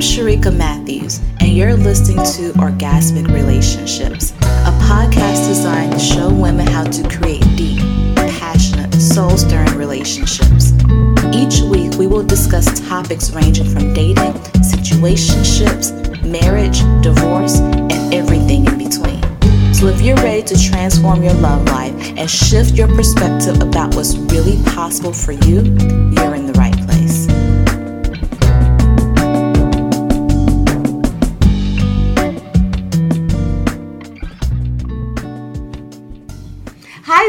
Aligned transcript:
I'm 0.00 0.06
Sharika 0.06 0.56
Matthews, 0.56 1.20
and 1.40 1.50
you're 1.50 1.76
listening 1.76 2.24
to 2.24 2.58
Orgasmic 2.58 3.28
Relationships, 3.34 4.30
a 4.40 4.72
podcast 4.88 5.46
designed 5.46 5.92
to 5.92 5.98
show 5.98 6.32
women 6.32 6.66
how 6.66 6.84
to 6.84 7.06
create 7.10 7.44
deep, 7.54 7.80
passionate, 8.16 8.94
soul 8.94 9.36
stirring 9.36 9.76
relationships. 9.76 10.72
Each 11.34 11.60
week, 11.60 11.98
we 11.98 12.06
will 12.06 12.22
discuss 12.22 12.80
topics 12.88 13.30
ranging 13.32 13.68
from 13.68 13.92
dating, 13.92 14.32
situationships, 14.64 15.92
marriage, 16.24 16.80
divorce, 17.02 17.58
and 17.58 18.14
everything 18.14 18.64
in 18.68 18.78
between. 18.78 19.20
So, 19.74 19.88
if 19.88 20.00
you're 20.00 20.16
ready 20.16 20.42
to 20.44 20.58
transform 20.58 21.22
your 21.22 21.34
love 21.34 21.66
life 21.66 21.92
and 22.16 22.30
shift 22.30 22.72
your 22.72 22.88
perspective 22.88 23.60
about 23.60 23.94
what's 23.94 24.16
really 24.16 24.62
possible 24.64 25.12
for 25.12 25.32
you, 25.32 25.60
you're 26.16 26.29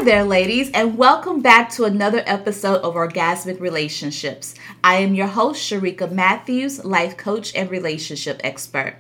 There, 0.04 0.24
ladies, 0.24 0.72
and 0.74 0.98
welcome 0.98 1.42
back 1.42 1.70
to 1.74 1.84
another 1.84 2.24
episode 2.26 2.82
of 2.82 2.96
Orgasmic 2.96 3.60
Relationships. 3.60 4.56
I 4.84 4.96
am 4.96 5.14
your 5.14 5.28
host, 5.28 5.62
Sharika 5.62 6.12
Matthews, 6.12 6.84
life 6.84 7.18
coach 7.18 7.54
and 7.54 7.70
relationship 7.70 8.42
expert. 8.44 8.96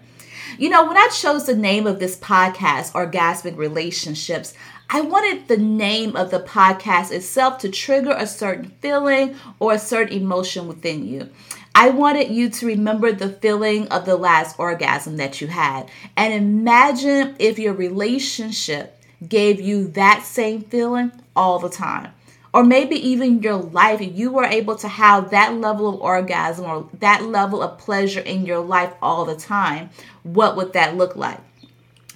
You 0.60 0.70
know, 0.70 0.88
when 0.88 0.98
I 0.98 1.08
chose 1.08 1.48
the 1.48 1.56
name 1.56 1.88
of 1.88 2.00
this 2.00 2.16
podcast, 2.18 2.92
Orgasmic 2.92 3.58
Relationships, 3.58 4.54
I 4.92 5.02
wanted 5.02 5.48
the 5.48 5.58
name 5.58 6.16
of 6.16 6.30
the 6.30 6.40
podcast 6.40 7.12
itself 7.12 7.58
to 7.60 7.70
trigger 7.70 8.14
a 8.16 8.28
certain 8.28 8.72
feeling 8.80 9.36
or 9.58 9.74
a 9.74 9.80
certain 9.80 10.16
emotion 10.16 10.68
within 10.68 11.08
you. 11.08 11.32
I 11.74 11.90
wanted 11.90 12.30
you 12.30 12.48
to 12.52 12.68
remember 12.68 13.12
the 13.12 13.30
feeling 13.30 13.88
of 13.88 14.06
the 14.06 14.18
last 14.18 14.60
orgasm 14.60 15.18
that 15.18 15.42
you 15.42 15.48
had 15.48 15.90
and 16.16 16.32
imagine 16.32 17.36
if 17.40 17.58
your 17.58 17.74
relationship 17.74 19.01
gave 19.28 19.60
you 19.62 19.88
that 19.90 20.24
same 20.24 20.62
feeling 20.62 21.12
all 21.36 21.60
the 21.60 21.70
time. 21.70 22.12
Or 22.54 22.64
maybe 22.64 22.96
even 22.96 23.42
your 23.42 23.56
life, 23.56 24.02
you 24.02 24.32
were 24.32 24.44
able 24.44 24.76
to 24.76 24.88
have 24.88 25.32
that 25.32 25.56
level 25.56 25.88
of 25.88 26.02
orgasm 26.02 26.66
or 26.66 26.90
that 27.00 27.24
level 27.24 27.62
of 27.62 27.78
pleasure 27.78 28.20
in 28.20 28.46
your 28.46 28.60
life 28.60 28.94
all 29.02 29.24
the 29.24 29.36
time. 29.36 29.90
What 30.24 30.58
would 30.58 30.74
that 30.74 30.98
look 30.98 31.16
like? 31.16 31.40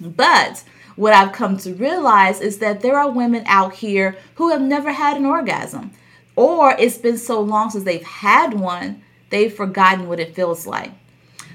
But 0.01 0.63
what 0.97 1.13
I've 1.13 1.31
come 1.31 1.57
to 1.59 1.73
realize 1.73 2.41
is 2.41 2.57
that 2.59 2.81
there 2.81 2.97
are 2.97 3.09
women 3.09 3.43
out 3.45 3.75
here 3.75 4.17
who 4.35 4.49
have 4.49 4.61
never 4.61 4.91
had 4.91 5.15
an 5.15 5.25
orgasm, 5.25 5.91
or 6.35 6.75
it's 6.77 6.97
been 6.97 7.17
so 7.17 7.39
long 7.39 7.69
since 7.69 7.85
they've 7.85 8.03
had 8.03 8.53
one, 8.53 9.01
they've 9.29 9.53
forgotten 9.53 10.07
what 10.07 10.19
it 10.19 10.35
feels 10.35 10.67
like. 10.67 10.91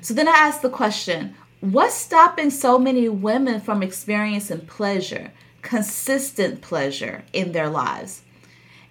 So 0.00 0.14
then 0.14 0.28
I 0.28 0.32
ask 0.32 0.62
the 0.62 0.70
question 0.70 1.34
what's 1.60 1.94
stopping 1.94 2.48
so 2.48 2.78
many 2.78 3.08
women 3.10 3.60
from 3.60 3.82
experiencing 3.82 4.66
pleasure, 4.66 5.32
consistent 5.62 6.60
pleasure 6.60 7.24
in 7.32 7.52
their 7.52 7.68
lives? 7.68 8.22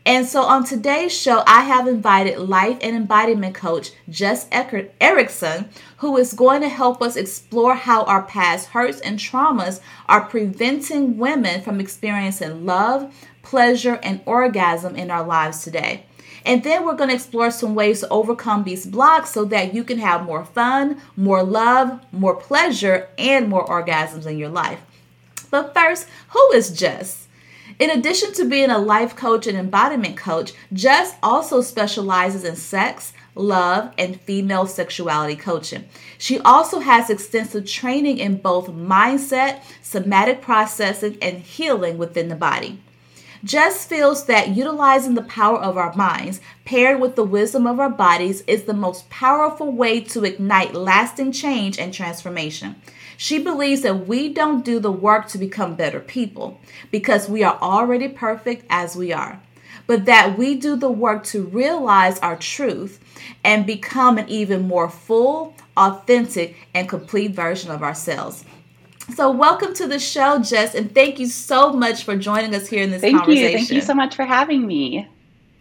And 0.06 0.26
so 0.26 0.42
on 0.42 0.64
today's 0.64 1.16
show, 1.16 1.44
I 1.46 1.62
have 1.62 1.88
invited 1.88 2.40
life 2.40 2.80
and 2.82 2.96
embodiment 2.96 3.54
coach 3.54 3.92
Jess 4.10 4.48
Eckert 4.52 4.92
Erickson, 5.00 5.70
who 5.98 6.18
is 6.18 6.34
going 6.34 6.62
to 6.62 6.70
help 6.70 7.02
us 7.02 7.16
explore 7.16 7.76
how 7.76 8.06
our 8.06 8.24
past 8.24 8.70
hurts 8.70 9.00
and 9.02 9.20
traumas 9.20 9.82
are 10.08 10.26
preventing 10.26 11.18
women 11.18 11.62
from 11.62 11.80
experiencing 11.80 12.66
love, 12.66 13.14
pleasure, 13.44 14.00
and 14.02 14.22
orgasm 14.26 14.96
in 14.96 15.12
our 15.12 15.24
lives 15.24 15.64
today. 15.64 16.06
And 16.46 16.64
then 16.64 16.86
we're 16.86 16.96
going 16.96 17.10
to 17.10 17.16
explore 17.16 17.52
some 17.52 17.76
ways 17.76 18.00
to 18.00 18.10
overcome 18.10 18.64
these 18.64 18.86
blocks 18.86 19.32
so 19.32 19.46
that 19.46 19.74
you 19.74 19.84
can 19.84 20.00
have 20.00 20.26
more 20.26 20.46
fun, 20.46 21.02
more 21.18 21.44
love, 21.44 22.00
more 22.12 22.36
pleasure, 22.36 23.10
and 23.18 23.50
more 23.50 23.68
orgasms 23.68 24.26
in 24.26 24.38
your 24.38 24.50
life. 24.50 24.80
But 25.50 25.74
first, 25.74 26.08
who 26.30 26.52
is 26.54 26.78
Jess? 26.78 27.28
In 27.78 27.90
addition 27.90 28.34
to 28.34 28.46
being 28.46 28.70
a 28.70 28.78
life 28.78 29.16
coach 29.16 29.48
and 29.48 29.58
embodiment 29.58 30.18
coach, 30.18 30.54
Jess 30.74 31.16
also 31.24 31.62
specializes 31.62 32.44
in 32.44 32.56
sex, 32.56 33.14
love, 33.36 33.94
and 33.98 34.20
female 34.20 34.68
sexuality 34.68 35.36
coaching. 35.36 35.86
She 36.18 36.40
also 36.40 36.80
has 36.80 37.10
extensive 37.10 37.66
training 37.66 38.18
in 38.18 38.38
both 38.38 38.68
mindset, 38.68 39.62
somatic 39.82 40.42
processing, 40.42 41.18
and 41.22 41.38
healing 41.38 41.98
within 41.98 42.28
the 42.28 42.36
body. 42.36 42.80
Jess 43.44 43.86
feels 43.86 44.26
that 44.26 44.50
utilizing 44.50 45.14
the 45.14 45.22
power 45.22 45.60
of 45.60 45.78
our 45.78 45.96
minds 45.96 46.42
paired 46.66 47.00
with 47.00 47.16
the 47.16 47.24
wisdom 47.24 47.66
of 47.66 47.80
our 47.80 47.90
bodies 47.90 48.44
is 48.48 48.64
the 48.64 48.74
most 48.74 49.10
powerful 49.10 49.72
way 49.72 50.02
to 50.02 50.26
ignite 50.26 50.74
lasting 50.74 51.32
change 51.32 51.80
and 51.80 51.94
transformation. 51.94 52.76
She 53.22 53.38
believes 53.38 53.82
that 53.82 54.08
we 54.08 54.30
don't 54.30 54.64
do 54.64 54.80
the 54.80 54.94
work 54.94 55.28
to 55.28 55.38
become 55.38 55.76
better 55.76 56.00
people 56.00 56.62
because 56.90 57.28
we 57.28 57.44
are 57.44 57.60
already 57.62 58.08
perfect 58.08 58.64
as 58.70 58.96
we 58.96 59.12
are, 59.12 59.42
but 59.88 60.06
that 60.06 60.38
we 60.38 60.56
do 60.56 60.78
the 60.78 60.90
work 60.90 61.26
to 61.26 61.44
realize 61.44 62.18
our 62.20 62.38
truth 62.38 62.98
and 63.44 63.66
become 63.66 64.18
an 64.18 64.30
even 64.30 64.62
more 64.62 64.90
full, 64.90 65.54
authentic, 65.76 66.56
and 66.74 66.88
complete 66.88 67.32
version 67.32 67.72
of 67.72 67.84
ourselves. 67.84 68.46
So, 69.14 69.30
welcome 69.32 69.74
to 69.74 69.86
the 69.86 70.00
show, 70.00 70.40
Jess, 70.40 70.74
and 70.74 70.96
thank 70.96 71.20
you 71.20 71.28
so 71.28 71.74
much 71.74 72.06
for 72.06 72.16
joining 72.16 72.56
us 72.56 72.68
here 72.68 72.84
in 72.84 72.92
this 72.92 73.02
thank 73.02 73.18
conversation. 73.18 73.50
you. 73.52 73.58
Thank 73.58 73.72
you 73.72 73.82
so 73.82 73.96
much 73.96 74.16
for 74.16 74.24
having 74.24 74.66
me. 74.66 75.10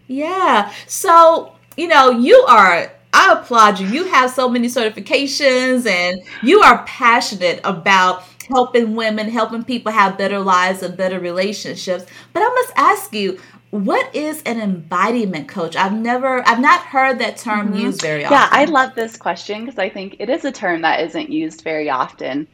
Yeah. 0.06 0.72
So, 0.86 1.56
you 1.76 1.88
know, 1.88 2.10
you 2.10 2.36
are 2.48 2.92
I 3.12 3.32
applaud 3.32 3.80
you. 3.80 3.88
You 3.88 4.04
have 4.04 4.30
so 4.30 4.48
many 4.48 4.69
certifications 4.69 5.86
and 5.86 6.20
you 6.42 6.60
are 6.60 6.84
passionate 6.84 7.60
about 7.64 8.24
helping 8.48 8.94
women, 8.94 9.28
helping 9.28 9.64
people 9.64 9.92
have 9.92 10.19
better 10.19 10.38
lives 10.38 10.82
and 10.82 10.96
better 10.96 11.20
relationships. 11.20 12.04
But 12.32 12.42
I 12.42 12.48
must 12.48 12.72
ask 12.76 13.14
you, 13.14 13.38
what 13.70 14.14
is 14.14 14.42
an 14.44 14.60
embodiment 14.60 15.48
coach? 15.48 15.76
I've 15.76 15.92
never, 15.92 16.46
I've 16.48 16.60
not 16.60 16.80
heard 16.80 17.19
that 17.19 17.36
term 17.36 17.69
mm-hmm. 17.69 17.78
used 17.78 18.00
very 18.00 18.24
often. 18.24 18.38
Yeah, 18.38 18.48
I 18.50 18.64
love 18.64 18.94
this 18.94 19.16
question 19.16 19.64
because 19.64 19.78
I 19.78 19.90
think 19.90 20.16
it 20.19 20.30
is 20.30 20.44
a 20.44 20.52
term 20.52 20.82
that 20.82 21.00
isn't 21.00 21.30
used 21.30 21.62
very 21.62 21.90
often. 21.90 22.48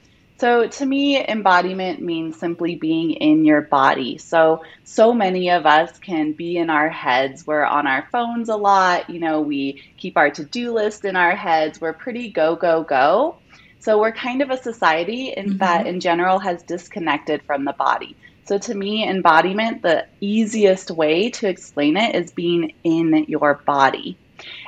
So, 0.45 0.67
to 0.67 0.85
me, 0.85 1.27
embodiment 1.27 2.03
means 2.03 2.39
simply 2.39 2.75
being 2.75 3.13
in 3.13 3.47
your 3.47 3.63
body. 3.63 4.19
So, 4.19 4.63
so 4.85 5.15
many 5.15 5.49
of 5.51 5.65
us 5.65 5.99
can 5.99 6.33
be 6.33 6.59
in 6.59 6.69
our 6.69 6.91
heads. 6.91 7.47
We're 7.47 7.65
on 7.65 7.87
our 7.87 8.07
phones 8.13 8.51
a 8.51 8.57
lot. 8.57 9.09
You 9.09 9.21
know, 9.21 9.41
we 9.41 9.83
keep 9.97 10.19
our 10.19 10.29
to 10.33 10.45
do 10.45 10.75
list 10.75 11.07
in 11.07 11.17
our 11.17 11.35
heads. 11.35 11.81
We're 11.81 11.95
pretty 11.95 12.29
go, 12.29 12.57
go, 12.57 12.83
go. 12.83 13.37
So, 13.79 13.99
we're 13.99 14.13
kind 14.13 14.43
of 14.43 14.51
a 14.51 14.63
society 14.63 15.29
in, 15.29 15.47
mm-hmm. 15.47 15.57
that, 15.61 15.87
in 15.87 15.99
general, 15.99 16.39
has 16.41 16.63
disconnected 16.63 17.43
from 17.45 17.65
the 17.65 17.73
body. 17.73 18.15
So, 18.45 18.59
to 18.59 18.75
me, 18.75 19.09
embodiment, 19.09 19.81
the 19.81 20.05
easiest 20.21 20.91
way 20.91 21.31
to 21.31 21.49
explain 21.49 21.97
it 21.97 22.15
is 22.15 22.33
being 22.33 22.75
in 22.85 23.25
your 23.29 23.63
body. 23.65 24.19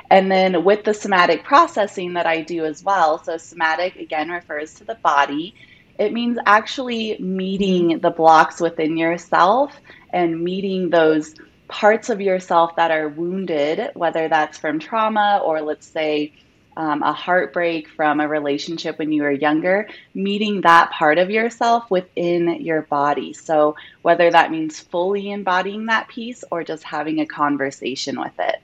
And 0.09 0.31
then 0.31 0.63
with 0.63 0.83
the 0.83 0.93
somatic 0.93 1.43
processing 1.43 2.13
that 2.13 2.25
I 2.25 2.41
do 2.41 2.65
as 2.65 2.83
well, 2.83 3.21
so 3.23 3.37
somatic 3.37 3.97
again 3.97 4.29
refers 4.29 4.73
to 4.75 4.85
the 4.85 4.95
body. 4.95 5.53
It 5.99 6.13
means 6.13 6.37
actually 6.45 7.17
meeting 7.19 7.99
the 7.99 8.11
blocks 8.11 8.61
within 8.61 8.97
yourself 8.97 9.73
and 10.13 10.43
meeting 10.43 10.89
those 10.89 11.35
parts 11.67 12.09
of 12.09 12.21
yourself 12.21 12.75
that 12.77 12.91
are 12.91 13.09
wounded, 13.09 13.91
whether 13.95 14.29
that's 14.29 14.57
from 14.57 14.79
trauma 14.79 15.41
or 15.43 15.61
let's 15.61 15.87
say 15.87 16.31
um, 16.77 17.01
a 17.01 17.11
heartbreak 17.11 17.89
from 17.89 18.19
a 18.19 18.27
relationship 18.27 18.99
when 18.99 19.11
you 19.11 19.23
were 19.23 19.31
younger, 19.31 19.89
meeting 20.13 20.61
that 20.61 20.91
part 20.91 21.17
of 21.17 21.31
yourself 21.31 21.89
within 21.89 22.61
your 22.61 22.83
body. 22.83 23.33
So, 23.33 23.75
whether 24.03 24.29
that 24.29 24.51
means 24.51 24.79
fully 24.79 25.31
embodying 25.31 25.87
that 25.87 26.07
piece 26.07 26.43
or 26.51 26.63
just 26.63 26.83
having 26.83 27.19
a 27.19 27.25
conversation 27.25 28.19
with 28.19 28.33
it. 28.39 28.61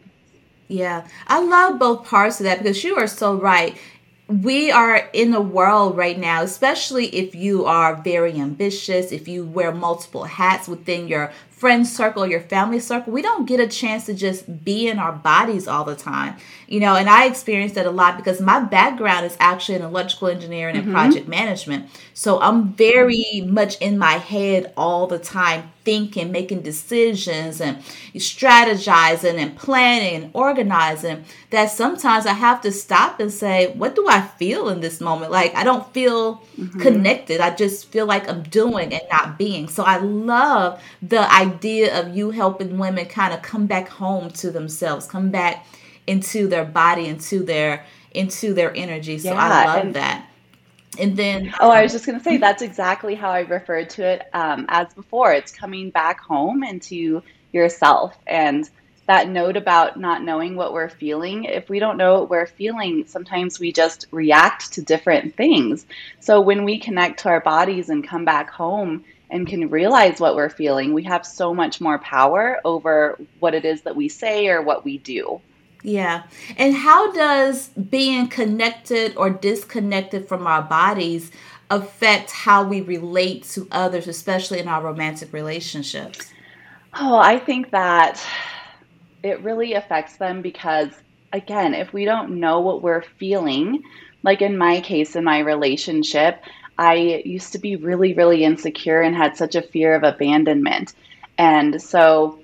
Yeah, 0.74 1.06
I 1.28 1.40
love 1.40 1.78
both 1.78 2.08
parts 2.08 2.40
of 2.40 2.46
that 2.46 2.58
because 2.58 2.84
you 2.84 2.96
are 2.96 3.06
so 3.06 3.36
right. 3.36 3.78
We 4.28 4.72
are 4.72 5.08
in 5.14 5.32
a 5.36 5.40
world 5.40 5.96
right 5.96 6.18
now, 6.18 6.42
especially 6.42 7.16
if 7.16 7.36
you 7.36 7.66
are 7.66 7.96
very 8.02 8.40
ambitious, 8.40 9.12
if 9.12 9.28
you 9.28 9.46
wear 9.46 9.72
multiple 9.72 10.24
hats 10.24 10.68
within 10.68 11.08
your 11.08 11.32
friend 11.64 11.88
circle, 11.88 12.28
your 12.28 12.42
family 12.42 12.78
circle, 12.78 13.14
we 13.14 13.22
don't 13.22 13.46
get 13.46 13.58
a 13.58 13.68
chance 13.68 14.06
to 14.06 14.14
just 14.14 14.66
be 14.66 14.90
in 14.90 15.00
our 15.00 15.14
bodies 15.14 15.66
all 15.66 15.86
the 15.86 15.96
time. 15.96 16.36
You 16.68 16.82
know, 16.82 16.96
and 16.96 17.10
I 17.10 17.26
experienced 17.26 17.76
that 17.76 17.86
a 17.86 17.92
lot 17.92 18.18
because 18.18 18.42
my 18.42 18.60
background 18.60 19.26
is 19.26 19.38
actually 19.40 19.76
in 19.76 19.82
electrical 19.82 20.28
engineering 20.28 20.76
and 20.76 20.84
mm-hmm. 20.86 20.94
project 20.94 21.28
management. 21.30 21.90
So 22.14 22.42
I'm 22.42 22.74
very 22.74 23.44
much 23.48 23.78
in 23.80 23.98
my 23.98 24.14
head 24.14 24.74
all 24.76 25.08
the 25.08 25.20
time, 25.20 25.72
thinking, 25.86 26.32
making 26.32 26.64
decisions, 26.64 27.62
and 27.62 27.78
strategizing 28.16 29.36
and 29.36 29.56
planning 29.56 30.24
and 30.24 30.32
organizing. 30.34 31.24
That 31.52 31.70
sometimes 31.70 32.26
I 32.26 32.34
have 32.34 32.60
to 32.62 32.72
stop 32.72 33.20
and 33.20 33.32
say, 33.32 33.72
what 33.74 33.96
do 33.96 34.08
I 34.10 34.22
feel 34.22 34.68
in 34.70 34.82
this 34.82 35.00
moment? 35.00 35.32
Like, 35.32 35.56
I 35.56 35.64
don't 35.64 35.94
feel 35.94 36.38
mm-hmm. 36.58 36.80
connected. 36.82 37.40
I 37.40 37.56
just 37.56 37.92
feel 37.92 38.06
like 38.06 38.28
I'm 38.28 38.44
doing 38.44 38.94
and 38.94 39.04
not 39.12 39.38
being. 39.38 39.70
So 39.70 39.84
I 39.84 39.98
love 39.98 40.82
the 41.02 41.32
idea 41.32 41.53
idea 41.54 42.00
of 42.00 42.16
you 42.16 42.32
helping 42.32 42.78
women 42.78 43.06
kind 43.06 43.34
of 43.34 43.42
come 43.42 43.66
back 43.66 43.88
home 43.88 44.32
to 44.32 44.52
themselves, 44.52 45.06
come 45.06 45.30
back 45.30 45.66
into 46.08 46.48
their 46.48 46.66
body, 46.66 47.08
into 47.08 47.44
their 47.44 47.86
into 48.12 48.54
their 48.54 48.76
energy. 48.76 49.18
So 49.18 49.34
yeah, 49.34 49.40
I 49.40 49.66
love 49.66 49.86
and, 49.86 49.96
that. 49.96 50.30
And 51.00 51.18
then, 51.18 51.52
oh, 51.60 51.72
I 51.72 51.82
was 51.82 51.92
just 51.92 52.06
going 52.06 52.20
to 52.20 52.24
say 52.24 52.38
that's 52.38 52.62
exactly 52.62 53.16
how 53.16 53.32
I 53.32 53.40
referred 53.40 53.90
to 53.92 54.04
it 54.04 54.30
um, 54.34 54.68
as 54.70 54.94
before. 54.94 55.34
It's 55.34 55.52
coming 55.52 55.90
back 55.90 56.20
home 56.20 56.64
into 56.64 57.24
yourself 57.52 58.16
and 58.28 58.70
that 59.06 59.28
note 59.28 59.58
about 59.58 60.00
not 60.00 60.24
knowing 60.24 60.56
what 60.56 60.72
we're 60.72 60.90
feeling, 60.90 61.44
if 61.44 61.70
we 61.70 61.80
don't 61.80 61.98
know 61.98 62.20
what 62.20 62.30
we're 62.30 62.46
feeling, 62.46 63.06
sometimes 63.06 63.60
we 63.60 63.72
just 63.72 64.08
react 64.12 64.72
to 64.74 64.82
different 64.82 65.36
things. 65.36 65.86
So 66.20 66.40
when 66.40 66.64
we 66.64 66.80
connect 66.80 67.20
to 67.22 67.30
our 67.30 67.42
bodies 67.42 67.90
and 67.90 68.08
come 68.08 68.24
back 68.24 68.50
home 68.50 69.04
and 69.34 69.48
can 69.48 69.68
realize 69.68 70.20
what 70.20 70.36
we're 70.36 70.48
feeling, 70.48 70.94
we 70.94 71.02
have 71.04 71.26
so 71.26 71.56
much 71.56 71.82
more 71.82 71.98
power 71.98 72.62
over 72.64 73.20
what 73.40 73.56
it 73.56 73.66
is 73.66 73.82
that 73.82 73.96
we 73.96 74.08
say 74.08 74.48
or 74.48 74.62
what 74.62 74.86
we 74.86 75.00
do. 75.00 75.42
Yeah. 75.82 76.24
And 76.56 76.76
how 76.76 77.12
does 77.12 77.70
being 77.70 78.28
connected 78.28 79.18
or 79.18 79.32
disconnected 79.32 80.28
from 80.30 80.46
our 80.46 80.62
bodies 80.62 81.32
affect 81.72 82.30
how 82.30 82.64
we 82.64 82.82
relate 82.82 83.44
to 83.46 83.68
others, 83.72 84.08
especially 84.08 84.60
in 84.60 84.68
our 84.68 84.84
romantic 84.84 85.34
relationships? 85.34 86.32
Oh, 86.94 87.18
I 87.18 87.40
think 87.40 87.72
that 87.72 88.24
it 89.24 89.42
really 89.42 89.74
affects 89.74 90.18
them 90.18 90.44
because, 90.44 90.92
again, 91.34 91.74
if 91.74 91.92
we 91.92 92.06
don't 92.06 92.40
know 92.40 92.60
what 92.60 92.84
we're 92.84 93.02
feeling, 93.18 93.82
like 94.22 94.44
in 94.44 94.60
my 94.60 94.80
case, 94.80 95.16
in 95.16 95.24
my 95.24 95.40
relationship, 95.40 96.44
I 96.78 97.22
used 97.26 97.54
to 97.54 97.60
be 97.60 97.76
really, 97.76 98.14
really 98.14 98.44
insecure 98.44 99.02
and 99.02 99.16
had 99.16 99.38
such 99.38 99.56
a 99.56 99.62
fear 99.62 99.94
of 99.96 100.04
abandonment. 100.04 100.94
And 101.38 101.82
so 101.82 102.40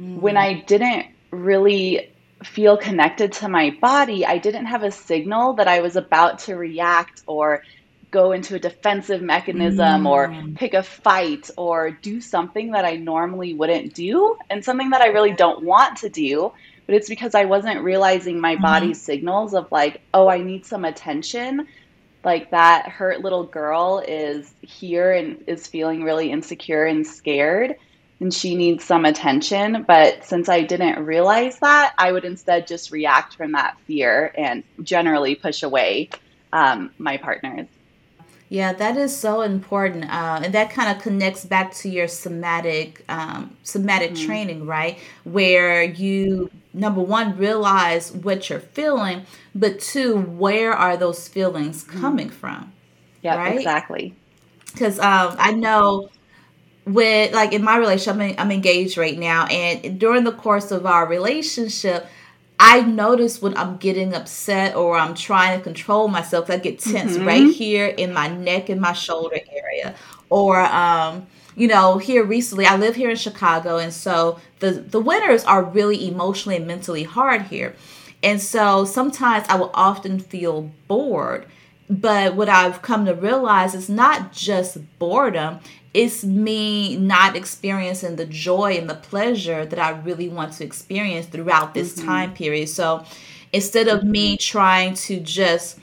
mm. 0.00 0.20
when 0.20 0.36
I 0.36 0.54
didn't 0.60 1.06
really 1.30 2.10
feel 2.42 2.76
connected 2.76 3.32
to 3.32 3.48
my 3.48 3.76
body, 3.80 4.24
I 4.24 4.38
didn't 4.38 4.66
have 4.66 4.82
a 4.82 4.90
signal 4.90 5.54
that 5.54 5.68
I 5.68 5.80
was 5.80 5.96
about 5.96 6.40
to 6.40 6.56
react 6.56 7.22
or 7.26 7.62
go 8.10 8.30
into 8.30 8.54
a 8.54 8.58
defensive 8.60 9.20
mechanism 9.20 10.04
mm. 10.04 10.08
or 10.08 10.54
pick 10.54 10.72
a 10.72 10.82
fight 10.82 11.50
or 11.56 11.90
do 11.90 12.20
something 12.20 12.70
that 12.70 12.84
I 12.84 12.96
normally 12.96 13.54
wouldn't 13.54 13.92
do 13.92 14.36
and 14.48 14.64
something 14.64 14.90
that 14.90 15.00
I 15.00 15.08
really 15.08 15.32
don't 15.32 15.64
want 15.64 15.98
to 15.98 16.08
do. 16.08 16.52
But 16.86 16.94
it's 16.94 17.08
because 17.08 17.34
I 17.34 17.46
wasn't 17.46 17.82
realizing 17.82 18.40
my 18.40 18.54
mm-hmm. 18.54 18.62
body's 18.62 19.00
signals 19.00 19.54
of 19.54 19.72
like, 19.72 20.00
oh, 20.12 20.28
I 20.28 20.42
need 20.42 20.64
some 20.64 20.84
attention. 20.84 21.66
Like 22.24 22.50
that 22.50 22.88
hurt 22.88 23.20
little 23.20 23.44
girl 23.44 24.02
is 24.06 24.54
here 24.62 25.12
and 25.12 25.44
is 25.46 25.66
feeling 25.66 26.02
really 26.02 26.30
insecure 26.30 26.84
and 26.84 27.06
scared 27.06 27.76
and 28.20 28.32
she 28.32 28.54
needs 28.54 28.84
some 28.84 29.04
attention. 29.04 29.84
But 29.86 30.24
since 30.24 30.48
I 30.48 30.62
didn't 30.62 31.04
realize 31.04 31.58
that, 31.58 31.94
I 31.98 32.12
would 32.12 32.24
instead 32.24 32.66
just 32.66 32.90
react 32.90 33.36
from 33.36 33.52
that 33.52 33.78
fear 33.86 34.32
and 34.36 34.62
generally 34.82 35.34
push 35.34 35.62
away 35.62 36.10
um, 36.52 36.90
my 36.98 37.16
partners. 37.16 37.66
Yeah, 38.54 38.72
that 38.72 38.96
is 38.96 39.16
so 39.16 39.42
important, 39.42 40.04
uh, 40.04 40.42
and 40.44 40.54
that 40.54 40.70
kind 40.70 40.96
of 40.96 41.02
connects 41.02 41.44
back 41.44 41.74
to 41.74 41.88
your 41.88 42.06
somatic 42.06 43.04
um, 43.08 43.56
somatic 43.64 44.12
mm-hmm. 44.12 44.26
training, 44.26 44.66
right? 44.66 44.96
Where 45.24 45.82
you 45.82 46.52
number 46.72 47.00
one 47.00 47.36
realize 47.36 48.12
what 48.12 48.48
you're 48.48 48.60
feeling, 48.60 49.26
but 49.56 49.80
two, 49.80 50.18
where 50.18 50.72
are 50.72 50.96
those 50.96 51.26
feelings 51.26 51.82
mm-hmm. 51.82 52.00
coming 52.00 52.30
from? 52.30 52.72
Yeah, 53.22 53.38
right? 53.38 53.56
exactly. 53.56 54.14
Because 54.72 55.00
um, 55.00 55.34
I 55.36 55.50
know 55.50 56.10
with 56.86 57.34
like 57.34 57.52
in 57.52 57.64
my 57.64 57.76
relationship, 57.76 58.20
I'm, 58.20 58.34
I'm 58.38 58.52
engaged 58.52 58.96
right 58.96 59.18
now, 59.18 59.46
and 59.46 59.98
during 59.98 60.22
the 60.22 60.30
course 60.30 60.70
of 60.70 60.86
our 60.86 61.08
relationship 61.08 62.06
I 62.58 62.82
notice 62.82 63.42
when 63.42 63.56
I'm 63.56 63.76
getting 63.78 64.14
upset 64.14 64.76
or 64.76 64.96
I'm 64.96 65.14
trying 65.14 65.58
to 65.58 65.64
control 65.64 66.08
myself, 66.08 66.50
I 66.50 66.58
get 66.58 66.78
tense 66.78 67.16
mm-hmm. 67.16 67.26
right 67.26 67.50
here 67.50 67.86
in 67.86 68.12
my 68.12 68.28
neck 68.28 68.68
and 68.68 68.80
my 68.80 68.92
shoulder 68.92 69.38
area. 69.50 69.94
Or, 70.30 70.60
um, 70.60 71.26
you 71.56 71.68
know, 71.68 71.98
here 71.98 72.24
recently, 72.24 72.66
I 72.66 72.76
live 72.76 72.96
here 72.96 73.10
in 73.10 73.16
Chicago, 73.16 73.78
and 73.78 73.92
so 73.92 74.40
the 74.58 74.72
the 74.72 75.00
winters 75.00 75.44
are 75.44 75.62
really 75.62 76.08
emotionally 76.08 76.56
and 76.56 76.66
mentally 76.66 77.04
hard 77.04 77.42
here. 77.42 77.74
And 78.22 78.40
so 78.40 78.84
sometimes 78.84 79.46
I 79.48 79.56
will 79.56 79.70
often 79.74 80.18
feel 80.18 80.70
bored. 80.88 81.46
But 81.90 82.34
what 82.34 82.48
I've 82.48 82.80
come 82.80 83.04
to 83.04 83.14
realize 83.14 83.74
is 83.74 83.90
not 83.90 84.32
just 84.32 84.78
boredom, 84.98 85.60
it's 85.94 86.24
me 86.24 86.96
not 86.96 87.36
experiencing 87.36 88.16
the 88.16 88.26
joy 88.26 88.72
and 88.72 88.90
the 88.90 88.96
pleasure 88.96 89.64
that 89.64 89.78
I 89.78 89.90
really 89.90 90.28
want 90.28 90.52
to 90.54 90.64
experience 90.64 91.26
throughout 91.26 91.72
this 91.72 91.94
mm-hmm. 91.94 92.06
time 92.06 92.34
period. 92.34 92.68
So 92.68 93.04
instead 93.52 93.86
of 93.86 94.02
me 94.02 94.36
trying 94.36 94.94
to 94.94 95.20
just 95.20 95.78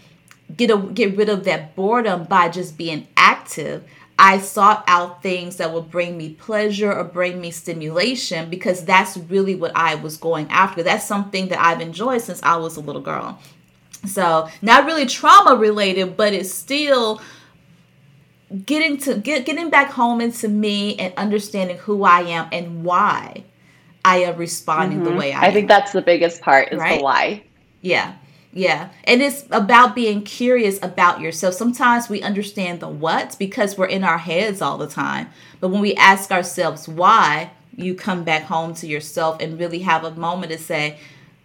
get 0.56 0.70
a, 0.70 0.78
get 0.78 1.16
rid 1.16 1.30
of 1.30 1.46
that 1.46 1.78
boredom 1.78 2.26
by 2.26 2.50
just 2.50 2.78
being 2.78 3.08
active, 3.16 3.86
I 4.20 4.40
sought 4.40 4.84
out 4.86 5.24
things 5.24 5.56
that 5.56 5.74
would 5.74 5.90
bring 5.90 6.18
me 6.18 6.34
pleasure 6.34 6.94
or 6.94 7.06
bring 7.06 7.40
me 7.40 7.50
stimulation 7.50 8.50
because 8.50 8.84
that's 8.84 9.16
really 9.16 9.56
what 9.56 9.72
I 9.76 9.96
was 9.96 10.18
going 10.18 10.48
after. 10.50 10.84
That's 10.84 11.06
something 11.06 11.48
that 11.48 11.60
I've 11.60 11.82
enjoyed 11.82 12.22
since 12.22 12.44
I 12.44 12.58
was 12.58 12.76
a 12.76 12.82
little 12.82 13.02
girl. 13.02 13.40
So, 14.06 14.50
not 14.62 14.86
really 14.86 15.06
trauma 15.06 15.56
related, 15.56 16.18
but 16.18 16.34
it's 16.34 16.54
still 16.54 17.22
getting 18.66 18.98
to 18.98 19.16
get 19.16 19.46
getting 19.46 19.70
back 19.70 19.92
home 19.92 20.22
into 20.22 20.48
me 20.48 20.96
and 20.98 21.14
understanding 21.16 21.78
who 21.78 22.04
I 22.04 22.22
am 22.22 22.48
and 22.52 22.84
why 22.84 23.44
I 24.04 24.18
am 24.20 24.38
responding 24.38 25.00
mm-hmm. 25.00 25.10
the 25.10 25.16
way 25.16 25.34
I, 25.34 25.48
I 25.48 25.52
think 25.52 25.68
that's 25.68 25.92
the 25.92 26.02
biggest 26.02 26.42
part 26.42 26.72
is 26.72 26.80
right? 26.80 26.98
the 26.98 27.04
why. 27.04 27.44
Yeah. 27.82 28.16
Yeah. 28.54 28.90
And 29.06 29.22
it's 29.22 29.46
about 29.52 29.96
being 29.96 30.24
curious 30.24 30.78
about 30.82 31.22
yourself. 31.22 31.56
Sometimes 31.56 32.10
we 32.10 32.22
understand 32.22 32.82
the 32.82 32.90
what 32.90 33.38
because 33.40 33.78
we're 33.78 33.86
in 33.86 34.04
our 34.04 34.18
heads 34.18 34.62
all 34.62 34.78
the 34.78 34.88
time. 34.88 35.30
But 35.62 35.70
when 35.70 35.82
we 35.82 35.96
ask 35.96 36.32
ourselves 36.32 36.88
why, 36.88 37.52
you 37.78 37.96
come 37.96 38.24
back 38.26 38.44
home 38.44 38.74
to 38.76 38.88
yourself 38.88 39.38
and 39.40 39.58
really 39.58 39.80
have 39.80 40.04
a 40.04 40.12
moment 40.12 40.52
to 40.52 40.58
say, 40.58 41.00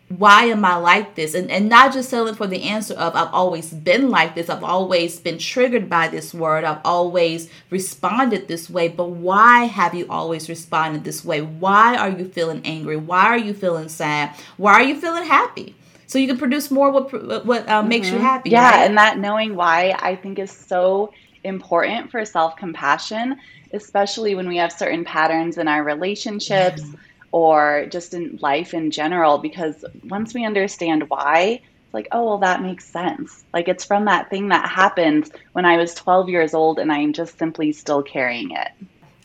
why 0.09 0.45
am 0.45 0.65
I 0.65 0.77
like 0.77 1.17
this? 1.17 1.35
And, 1.35 1.51
and 1.51 1.69
not 1.69 1.93
just 1.93 2.11
settling 2.11 2.37
for 2.37 2.47
the 2.47 2.63
answer 2.63 2.95
of 2.95 3.17
I've 3.17 3.33
always 3.35 3.73
been 3.73 4.09
like 4.09 4.37
this, 4.37 4.49
I've 4.49 4.63
always 4.63 5.19
been 5.19 5.39
triggered 5.39 5.91
by 5.91 6.09
this 6.09 6.33
word, 6.33 6.63
I've 6.63 6.81
always 6.85 7.51
responded 7.71 8.47
this 8.47 8.71
way, 8.71 8.89
but 8.89 9.11
why 9.11 9.65
have 9.65 9.95
you 9.95 10.07
always 10.09 10.49
responded 10.49 11.03
this 11.03 11.25
way? 11.25 11.43
Why 11.43 11.97
are 11.97 12.11
you 12.11 12.27
feeling 12.29 12.63
angry? 12.65 12.97
Why 12.97 13.25
are 13.25 13.39
you 13.39 13.53
feeling 13.53 13.89
sad? 13.89 14.37
Why 14.57 14.75
are 14.75 14.85
you 14.85 15.01
feeling 15.01 15.25
happy? 15.25 15.75
So 16.07 16.21
you 16.21 16.29
can 16.29 16.39
produce 16.39 16.71
more 16.71 16.93
what 16.93 17.45
what 17.45 17.69
uh, 17.69 17.83
makes 17.83 18.07
mm-hmm. 18.07 18.17
you 18.17 18.23
happy. 18.23 18.51
Yeah, 18.51 18.71
right? 18.71 18.87
and 18.87 18.97
that 18.97 19.19
knowing 19.19 19.57
why 19.57 19.97
I 19.99 20.15
think 20.15 20.39
is 20.39 20.53
so 20.53 21.13
important 21.43 22.13
for 22.13 22.25
self 22.25 22.55
compassion, 22.55 23.37
especially 23.73 24.37
when 24.37 24.47
we 24.47 24.57
have 24.59 24.71
certain 24.71 25.05
patterns 25.05 25.59
in 25.59 25.67
our 25.67 25.83
relationships. 25.83 26.83
Mm-hmm 26.83 27.03
or 27.37 27.85
just 27.91 28.15
in 28.15 28.39
life 28.41 28.73
in 28.73 28.91
general 28.91 29.37
because 29.37 29.85
once 30.05 30.33
we 30.33 30.47
understand 30.47 31.11
why 31.11 31.61
it's 31.61 31.93
like 31.93 32.09
oh 32.13 32.25
well 32.25 32.39
that 32.39 32.63
makes 32.63 32.87
sense 32.87 33.45
like 33.53 33.69
it's 33.69 33.85
from 33.85 34.07
that 34.07 34.31
thing 34.31 34.49
that 34.49 34.67
happened 34.67 35.31
when 35.53 35.67
i 35.67 35.77
was 35.77 35.93
12 35.93 36.31
years 36.31 36.55
old 36.55 36.79
and 36.79 36.91
i'm 36.91 37.13
just 37.13 37.39
simply 37.39 37.73
still 37.73 38.03
carrying 38.03 38.53
it 38.53 38.71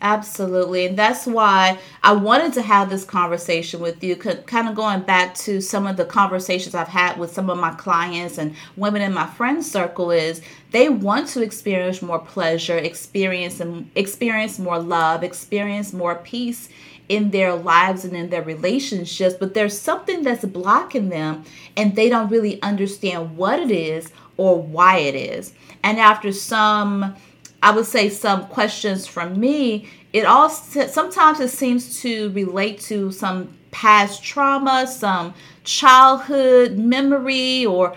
Absolutely. 0.03 0.87
And 0.87 0.97
that's 0.97 1.27
why 1.27 1.77
I 2.01 2.13
wanted 2.13 2.53
to 2.53 2.63
have 2.63 2.89
this 2.89 3.05
conversation 3.05 3.79
with 3.81 4.03
you, 4.03 4.15
kind 4.15 4.67
of 4.67 4.73
going 4.73 5.01
back 5.01 5.35
to 5.35 5.61
some 5.61 5.85
of 5.85 5.95
the 5.95 6.05
conversations 6.05 6.73
I've 6.73 6.87
had 6.87 7.19
with 7.19 7.31
some 7.31 7.51
of 7.51 7.59
my 7.59 7.69
clients 7.75 8.39
and 8.39 8.55
women 8.75 9.03
in 9.03 9.13
my 9.13 9.27
friend 9.27 9.63
circle 9.63 10.09
is 10.09 10.41
they 10.71 10.89
want 10.89 11.27
to 11.29 11.43
experience 11.43 12.01
more 12.01 12.17
pleasure, 12.17 12.77
experience 12.77 13.59
and 13.59 13.91
experience 13.93 14.57
more 14.57 14.79
love, 14.79 15.23
experience 15.23 15.93
more 15.93 16.15
peace 16.15 16.69
in 17.11 17.31
their 17.31 17.53
lives 17.53 18.05
and 18.05 18.15
in 18.15 18.29
their 18.29 18.41
relationships, 18.41 19.35
but 19.37 19.53
there's 19.53 19.77
something 19.77 20.23
that's 20.23 20.45
blocking 20.45 21.09
them 21.09 21.43
and 21.75 21.93
they 21.93 22.07
don't 22.07 22.29
really 22.29 22.61
understand 22.61 23.35
what 23.35 23.59
it 23.59 23.69
is 23.69 24.09
or 24.37 24.61
why 24.61 24.99
it 24.99 25.13
is. 25.13 25.53
And 25.83 25.99
after 25.99 26.31
some, 26.31 27.13
I 27.61 27.71
would 27.71 27.85
say, 27.85 28.07
some 28.07 28.47
questions 28.47 29.07
from 29.07 29.37
me, 29.37 29.89
it 30.13 30.25
all 30.25 30.49
sometimes 30.49 31.41
it 31.41 31.49
seems 31.49 32.01
to 32.01 32.29
relate 32.31 32.79
to 32.81 33.11
some 33.11 33.57
past 33.71 34.23
trauma, 34.23 34.87
some 34.87 35.33
childhood 35.65 36.77
memory, 36.77 37.65
or 37.65 37.93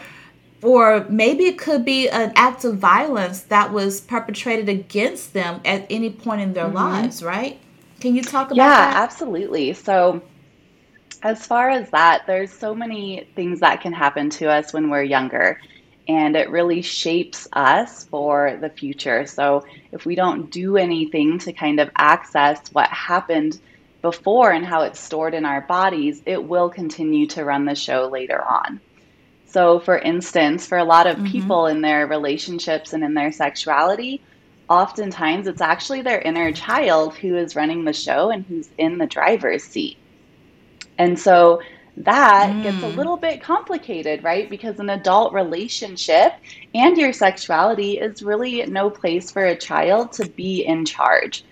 or 0.60 1.06
maybe 1.08 1.44
it 1.44 1.58
could 1.58 1.84
be 1.84 2.08
an 2.08 2.32
act 2.34 2.64
of 2.64 2.78
violence 2.78 3.42
that 3.42 3.72
was 3.72 4.00
perpetrated 4.00 4.68
against 4.68 5.34
them 5.34 5.60
at 5.64 5.86
any 5.88 6.10
point 6.10 6.40
in 6.40 6.52
their 6.52 6.64
mm-hmm. 6.64 6.76
lives, 6.76 7.22
right? 7.22 7.60
Can 8.04 8.14
you 8.14 8.22
talk 8.22 8.48
about 8.48 8.56
yeah, 8.56 8.68
that? 8.68 8.92
Yeah, 8.92 9.02
absolutely. 9.02 9.72
So, 9.72 10.20
as 11.22 11.46
far 11.46 11.70
as 11.70 11.88
that, 11.88 12.24
there's 12.26 12.52
so 12.52 12.74
many 12.74 13.26
things 13.34 13.60
that 13.60 13.80
can 13.80 13.94
happen 13.94 14.28
to 14.28 14.50
us 14.50 14.74
when 14.74 14.90
we're 14.90 15.04
younger, 15.04 15.58
and 16.06 16.36
it 16.36 16.50
really 16.50 16.82
shapes 16.82 17.48
us 17.54 18.04
for 18.04 18.58
the 18.60 18.68
future. 18.68 19.24
So, 19.24 19.64
if 19.90 20.04
we 20.04 20.16
don't 20.16 20.50
do 20.50 20.76
anything 20.76 21.38
to 21.38 21.54
kind 21.54 21.80
of 21.80 21.88
access 21.96 22.60
what 22.72 22.90
happened 22.90 23.58
before 24.02 24.50
and 24.50 24.66
how 24.66 24.82
it's 24.82 25.00
stored 25.00 25.32
in 25.32 25.46
our 25.46 25.62
bodies, 25.62 26.20
it 26.26 26.44
will 26.44 26.68
continue 26.68 27.26
to 27.28 27.42
run 27.42 27.64
the 27.64 27.74
show 27.74 28.08
later 28.08 28.44
on. 28.44 28.82
So, 29.46 29.78
for 29.78 29.96
instance, 29.96 30.66
for 30.66 30.76
a 30.76 30.84
lot 30.84 31.06
of 31.06 31.16
mm-hmm. 31.16 31.32
people 31.32 31.66
in 31.68 31.80
their 31.80 32.06
relationships 32.06 32.92
and 32.92 33.02
in 33.02 33.14
their 33.14 33.32
sexuality, 33.32 34.20
oftentimes 34.68 35.46
it's 35.46 35.60
actually 35.60 36.02
their 36.02 36.20
inner 36.20 36.52
child 36.52 37.14
who 37.14 37.36
is 37.36 37.56
running 37.56 37.84
the 37.84 37.92
show 37.92 38.30
and 38.30 38.44
who's 38.46 38.68
in 38.78 38.98
the 38.98 39.06
driver's 39.06 39.62
seat. 39.62 39.96
And 40.98 41.18
so 41.18 41.60
that 41.98 42.50
mm. 42.50 42.62
gets 42.62 42.78
a 42.78 42.90
mm. 42.90 42.96
little 42.96 43.16
bit 43.16 43.42
complicated, 43.42 44.24
right? 44.24 44.48
Because 44.48 44.78
an 44.80 44.90
adult 44.90 45.32
relationship 45.32 46.32
and 46.74 46.96
your 46.96 47.12
sexuality 47.12 47.98
is 47.98 48.22
really 48.22 48.64
no 48.66 48.90
place 48.90 49.30
for 49.30 49.44
a 49.44 49.56
child 49.56 50.12
to 50.12 50.28
be 50.28 50.64
in 50.64 50.84
charge. 50.84 51.44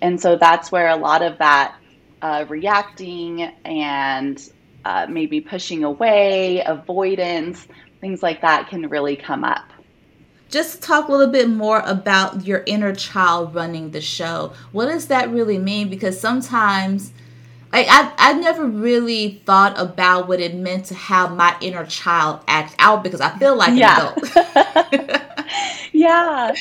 And 0.00 0.20
so 0.20 0.36
that's 0.36 0.72
where 0.72 0.88
a 0.88 0.96
lot 0.96 1.22
of 1.22 1.38
that 1.38 1.76
uh, 2.22 2.46
reacting 2.48 3.42
and 3.64 4.42
uh, 4.84 5.06
maybe 5.08 5.40
pushing 5.40 5.84
away, 5.84 6.62
avoidance, 6.64 7.66
things 8.00 8.22
like 8.22 8.40
that 8.40 8.68
can 8.68 8.88
really 8.88 9.16
come 9.16 9.44
up. 9.44 9.70
Just 10.50 10.82
talk 10.82 11.08
a 11.08 11.12
little 11.12 11.32
bit 11.32 11.48
more 11.48 11.80
about 11.86 12.44
your 12.44 12.62
inner 12.66 12.94
child 12.94 13.54
running 13.54 13.92
the 13.92 14.00
show. 14.00 14.52
What 14.72 14.86
does 14.86 15.06
that 15.06 15.30
really 15.30 15.58
mean? 15.58 15.88
Because 15.88 16.20
sometimes 16.20 17.12
like 17.72 17.86
I 17.88 18.12
I 18.18 18.32
never 18.32 18.66
really 18.66 19.40
thought 19.46 19.78
about 19.78 20.26
what 20.26 20.40
it 20.40 20.54
meant 20.54 20.86
to 20.86 20.94
have 20.94 21.36
my 21.36 21.56
inner 21.60 21.86
child 21.86 22.40
act 22.48 22.74
out 22.78 23.04
because 23.04 23.20
I 23.20 23.36
feel 23.38 23.56
like 23.56 23.78
yeah. 23.78 24.12
an 24.16 24.24
adult. 24.24 25.22
yeah. 25.92 26.52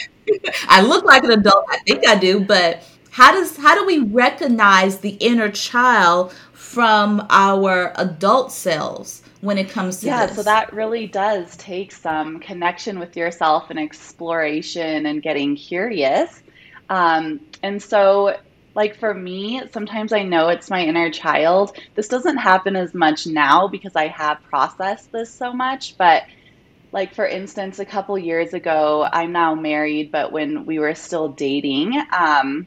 I 0.68 0.82
look 0.82 1.06
like 1.06 1.24
an 1.24 1.32
adult, 1.32 1.66
I 1.70 1.78
think 1.80 2.08
I 2.08 2.16
do, 2.16 2.40
but 2.42 2.84
how 3.10 3.32
does 3.32 3.58
how 3.58 3.76
do 3.76 3.86
we 3.86 4.00
recognize 4.00 5.00
the 5.00 5.18
inner 5.20 5.50
child 5.50 6.32
from 6.54 7.26
our 7.30 7.92
adult 7.96 8.52
selves 8.52 9.24
when 9.42 9.58
it 9.58 9.70
comes 9.70 10.00
to 10.00 10.08
yeah 10.08 10.26
this? 10.26 10.36
so 10.36 10.44
that 10.44 10.72
really 10.74 11.08
does 11.08 11.56
take 11.58 11.92
some 11.92 12.40
connection 12.40 13.00
with 13.00 13.16
yourself 13.16 13.70
and 13.70 13.80
exploration 13.80 15.06
and 15.06 15.22
getting 15.22 15.56
curious 15.56 16.42
um, 16.90 17.40
and 17.64 17.82
so 17.82 18.36
like 18.76 18.96
for 18.98 19.14
me 19.14 19.62
sometimes 19.72 20.14
i 20.14 20.22
know 20.22 20.50
it's 20.50 20.70
my 20.70 20.84
inner 20.84 21.10
child 21.10 21.76
this 21.96 22.08
doesn't 22.08 22.38
happen 22.38 22.76
as 22.76 22.94
much 22.94 23.26
now 23.26 23.68
because 23.68 23.96
i 23.96 24.08
have 24.08 24.42
processed 24.44 25.12
this 25.12 25.34
so 25.34 25.52
much 25.54 25.98
but 25.98 26.24
like 26.92 27.14
for 27.14 27.26
instance 27.26 27.80
a 27.80 27.86
couple 27.86 28.18
years 28.18 28.54
ago 28.54 29.08
i'm 29.12 29.32
now 29.32 29.56
married 29.56 30.12
but 30.12 30.32
when 30.32 30.66
we 30.66 30.80
were 30.80 30.96
still 30.96 31.30
dating 31.30 32.00
um, 32.12 32.66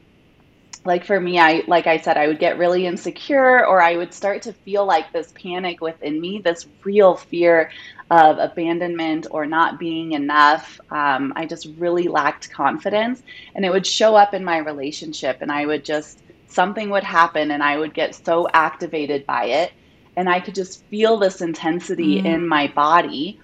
like 0.85 1.05
for 1.05 1.19
me 1.19 1.39
i 1.39 1.63
like 1.67 1.87
i 1.87 1.97
said 1.97 2.17
i 2.17 2.27
would 2.27 2.39
get 2.39 2.57
really 2.57 2.85
insecure 2.85 3.65
or 3.65 3.81
i 3.81 3.95
would 3.95 4.13
start 4.13 4.41
to 4.41 4.53
feel 4.53 4.85
like 4.85 5.11
this 5.11 5.31
panic 5.35 5.81
within 5.81 6.19
me 6.19 6.39
this 6.39 6.67
real 6.83 7.15
fear 7.15 7.71
of 8.11 8.37
abandonment 8.37 9.25
or 9.31 9.45
not 9.45 9.79
being 9.79 10.11
enough. 10.11 10.79
Um, 10.91 11.33
i 11.35 11.45
just 11.45 11.67
really 11.77 12.07
lacked 12.07 12.51
confidence 12.51 13.23
and 13.55 13.65
it 13.65 13.71
would 13.71 13.87
show 13.87 14.15
up 14.15 14.33
in 14.33 14.43
my 14.43 14.57
relationship 14.57 15.37
and 15.41 15.51
i 15.51 15.65
would 15.65 15.85
just 15.85 16.21
something 16.47 16.89
would 16.89 17.03
happen 17.03 17.51
and 17.51 17.63
i 17.63 17.77
would 17.77 17.93
get 17.93 18.13
so 18.13 18.47
activated 18.53 19.25
by 19.25 19.45
it 19.45 19.71
and 20.15 20.29
i 20.29 20.39
could 20.39 20.55
just 20.55 20.83
feel 20.85 21.17
this 21.17 21.41
intensity 21.41 22.21
mm. 22.21 22.25
in 22.25 22.47
my 22.47 22.67
body. 22.67 23.39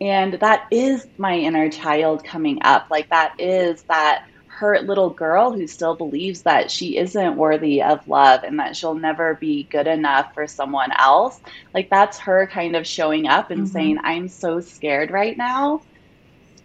And 0.00 0.34
that 0.34 0.66
is 0.70 1.06
my 1.18 1.36
inner 1.36 1.70
child 1.70 2.24
coming 2.24 2.58
up. 2.62 2.88
Like 2.90 3.08
that 3.10 3.34
is 3.38 3.82
that 3.84 4.26
hurt 4.54 4.84
little 4.84 5.10
girl 5.10 5.50
who 5.50 5.66
still 5.66 5.96
believes 5.96 6.42
that 6.42 6.70
she 6.70 6.96
isn't 6.96 7.36
worthy 7.36 7.82
of 7.82 8.06
love 8.06 8.44
and 8.44 8.60
that 8.60 8.76
she'll 8.76 8.94
never 8.94 9.34
be 9.34 9.64
good 9.64 9.88
enough 9.88 10.32
for 10.32 10.46
someone 10.46 10.92
else. 10.92 11.40
Like 11.72 11.90
that's 11.90 12.18
her 12.18 12.46
kind 12.46 12.76
of 12.76 12.86
showing 12.86 13.26
up 13.26 13.50
and 13.50 13.62
mm-hmm. 13.62 13.72
saying, 13.72 13.98
I'm 14.04 14.28
so 14.28 14.60
scared 14.60 15.10
right 15.10 15.36
now. 15.36 15.82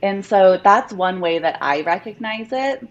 And 0.04 0.24
so 0.24 0.60
that's 0.64 0.94
one 0.94 1.20
way 1.20 1.40
that 1.40 1.58
I 1.62 1.82
recognize 1.82 2.50
it. 2.52 2.88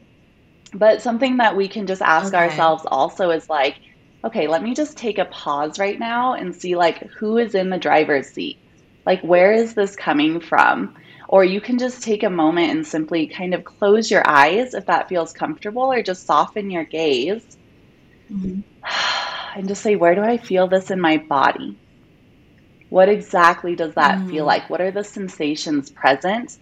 But 0.74 1.00
something 1.00 1.36
that 1.36 1.56
we 1.56 1.68
can 1.68 1.86
just 1.86 2.02
ask 2.02 2.34
okay. 2.34 2.36
ourselves 2.36 2.84
also 2.84 3.30
is 3.30 3.48
like, 3.48 3.76
okay, 4.24 4.48
let 4.48 4.64
me 4.64 4.74
just 4.74 4.98
take 4.98 5.18
a 5.18 5.26
pause 5.26 5.78
right 5.78 5.98
now 5.98 6.34
and 6.34 6.54
see 6.54 6.74
like 6.74 7.06
who 7.12 7.38
is 7.38 7.54
in 7.54 7.70
the 7.70 7.78
driver's 7.78 8.28
seat? 8.28 8.58
Like 9.06 9.22
where 9.22 9.52
is 9.52 9.74
this 9.74 9.94
coming 9.94 10.40
from? 10.40 10.96
Or 11.28 11.44
you 11.44 11.60
can 11.60 11.78
just 11.78 12.02
take 12.02 12.22
a 12.22 12.30
moment 12.30 12.70
and 12.70 12.86
simply 12.86 13.26
kind 13.26 13.52
of 13.52 13.62
close 13.62 14.10
your 14.10 14.26
eyes 14.26 14.72
if 14.72 14.86
that 14.86 15.10
feels 15.10 15.32
comfortable, 15.32 15.92
or 15.92 16.02
just 16.02 16.26
soften 16.26 16.70
your 16.70 16.84
gaze 16.84 17.58
mm-hmm. 18.32 18.60
and 19.58 19.68
just 19.68 19.82
say, 19.82 19.94
Where 19.94 20.14
do 20.14 20.22
I 20.22 20.38
feel 20.38 20.66
this 20.66 20.90
in 20.90 21.00
my 21.00 21.18
body? 21.18 21.76
What 22.88 23.10
exactly 23.10 23.76
does 23.76 23.94
that 23.94 24.18
mm-hmm. 24.18 24.30
feel 24.30 24.46
like? 24.46 24.70
What 24.70 24.80
are 24.80 24.90
the 24.90 25.04
sensations 25.04 25.90
present? 25.90 26.56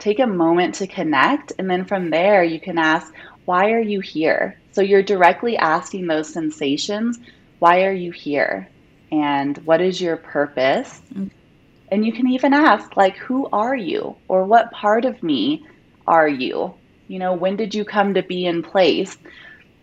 Take 0.00 0.18
a 0.18 0.26
moment 0.26 0.74
to 0.76 0.88
connect, 0.88 1.52
and 1.58 1.70
then 1.70 1.84
from 1.84 2.10
there, 2.10 2.42
you 2.42 2.58
can 2.58 2.78
ask, 2.78 3.12
Why 3.44 3.70
are 3.70 3.80
you 3.80 4.00
here? 4.00 4.58
So 4.72 4.82
you're 4.82 5.02
directly 5.02 5.56
asking 5.56 6.08
those 6.08 6.32
sensations, 6.32 7.20
Why 7.60 7.84
are 7.84 7.92
you 7.92 8.10
here? 8.10 8.68
And 9.12 9.56
what 9.58 9.80
is 9.80 10.00
your 10.00 10.16
purpose? 10.16 11.00
Mm-hmm. 11.14 11.28
And 11.90 12.04
you 12.04 12.12
can 12.12 12.28
even 12.28 12.52
ask, 12.52 12.96
like, 12.96 13.16
who 13.16 13.48
are 13.52 13.76
you? 13.76 14.16
Or 14.28 14.44
what 14.44 14.70
part 14.72 15.04
of 15.04 15.22
me 15.22 15.66
are 16.06 16.28
you? 16.28 16.74
You 17.08 17.18
know, 17.18 17.34
when 17.34 17.56
did 17.56 17.74
you 17.74 17.84
come 17.84 18.14
to 18.14 18.22
be 18.22 18.46
in 18.46 18.62
place? 18.62 19.16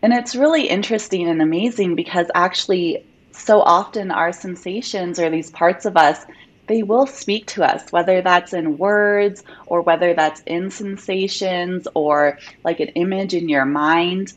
And 0.01 0.13
it's 0.13 0.35
really 0.35 0.67
interesting 0.67 1.27
and 1.27 1.41
amazing 1.41 1.95
because 1.95 2.27
actually, 2.35 3.03
so 3.31 3.61
often 3.61 4.11
our 4.11 4.31
sensations 4.31 5.19
or 5.19 5.29
these 5.29 5.49
parts 5.49 5.85
of 5.85 5.97
us, 5.97 6.23
they 6.67 6.83
will 6.83 7.07
speak 7.07 7.47
to 7.47 7.63
us, 7.63 7.91
whether 7.91 8.21
that's 8.21 8.53
in 8.53 8.77
words 8.77 9.43
or 9.65 9.81
whether 9.81 10.13
that's 10.13 10.41
in 10.41 10.69
sensations 10.69 11.87
or 11.95 12.37
like 12.63 12.79
an 12.79 12.89
image 12.89 13.33
in 13.33 13.49
your 13.49 13.65
mind. 13.65 14.33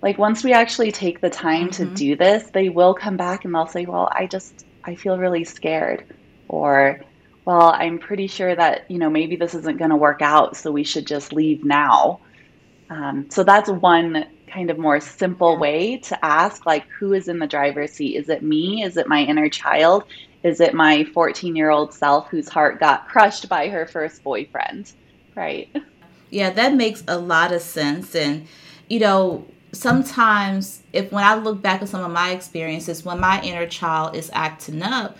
Like, 0.00 0.18
once 0.18 0.42
we 0.42 0.52
actually 0.52 0.92
take 0.92 1.20
the 1.20 1.30
time 1.30 1.68
mm-hmm. 1.68 1.90
to 1.90 1.94
do 1.94 2.16
this, 2.16 2.50
they 2.50 2.68
will 2.70 2.94
come 2.94 3.16
back 3.16 3.44
and 3.44 3.54
they'll 3.54 3.66
say, 3.66 3.84
Well, 3.84 4.10
I 4.10 4.26
just, 4.26 4.64
I 4.84 4.94
feel 4.94 5.18
really 5.18 5.44
scared 5.44 6.04
or 6.52 7.00
well 7.44 7.74
i'm 7.76 7.98
pretty 7.98 8.28
sure 8.28 8.54
that 8.54 8.88
you 8.88 8.98
know 8.98 9.10
maybe 9.10 9.34
this 9.34 9.54
isn't 9.54 9.78
going 9.78 9.90
to 9.90 9.96
work 9.96 10.22
out 10.22 10.56
so 10.56 10.70
we 10.70 10.84
should 10.84 11.06
just 11.06 11.32
leave 11.32 11.64
now. 11.64 12.20
Um, 12.90 13.26
so 13.30 13.42
that's 13.42 13.70
one 13.70 14.26
kind 14.52 14.70
of 14.70 14.78
more 14.78 15.00
simple 15.00 15.58
way 15.58 15.96
to 15.96 16.24
ask 16.24 16.66
like 16.66 16.84
who 16.98 17.14
is 17.14 17.26
in 17.26 17.38
the 17.38 17.46
driver's 17.46 17.92
seat? 17.92 18.16
Is 18.16 18.28
it 18.28 18.42
me? 18.42 18.82
Is 18.82 18.98
it 18.98 19.08
my 19.08 19.22
inner 19.22 19.48
child? 19.48 20.04
Is 20.42 20.60
it 20.60 20.74
my 20.74 21.04
14 21.14 21.56
year 21.56 21.70
old 21.70 21.94
self 21.94 22.28
whose 22.28 22.48
heart 22.48 22.80
got 22.80 23.08
crushed 23.08 23.48
by 23.48 23.68
her 23.68 23.86
first 23.86 24.22
boyfriend? 24.22 24.92
Right. 25.34 25.68
Yeah 26.30 26.50
that 26.50 26.74
makes 26.74 27.02
a 27.08 27.18
lot 27.18 27.52
of 27.52 27.62
sense 27.62 28.14
and 28.14 28.46
you 28.88 28.98
know 28.98 29.46
sometimes 29.72 30.82
if 30.92 31.10
when 31.12 31.24
i 31.24 31.34
look 31.34 31.62
back 31.62 31.82
at 31.82 31.88
some 31.88 32.04
of 32.04 32.10
my 32.10 32.30
experiences 32.30 33.04
when 33.04 33.20
my 33.20 33.40
inner 33.42 33.66
child 33.66 34.14
is 34.14 34.30
acting 34.34 34.82
up 34.82 35.16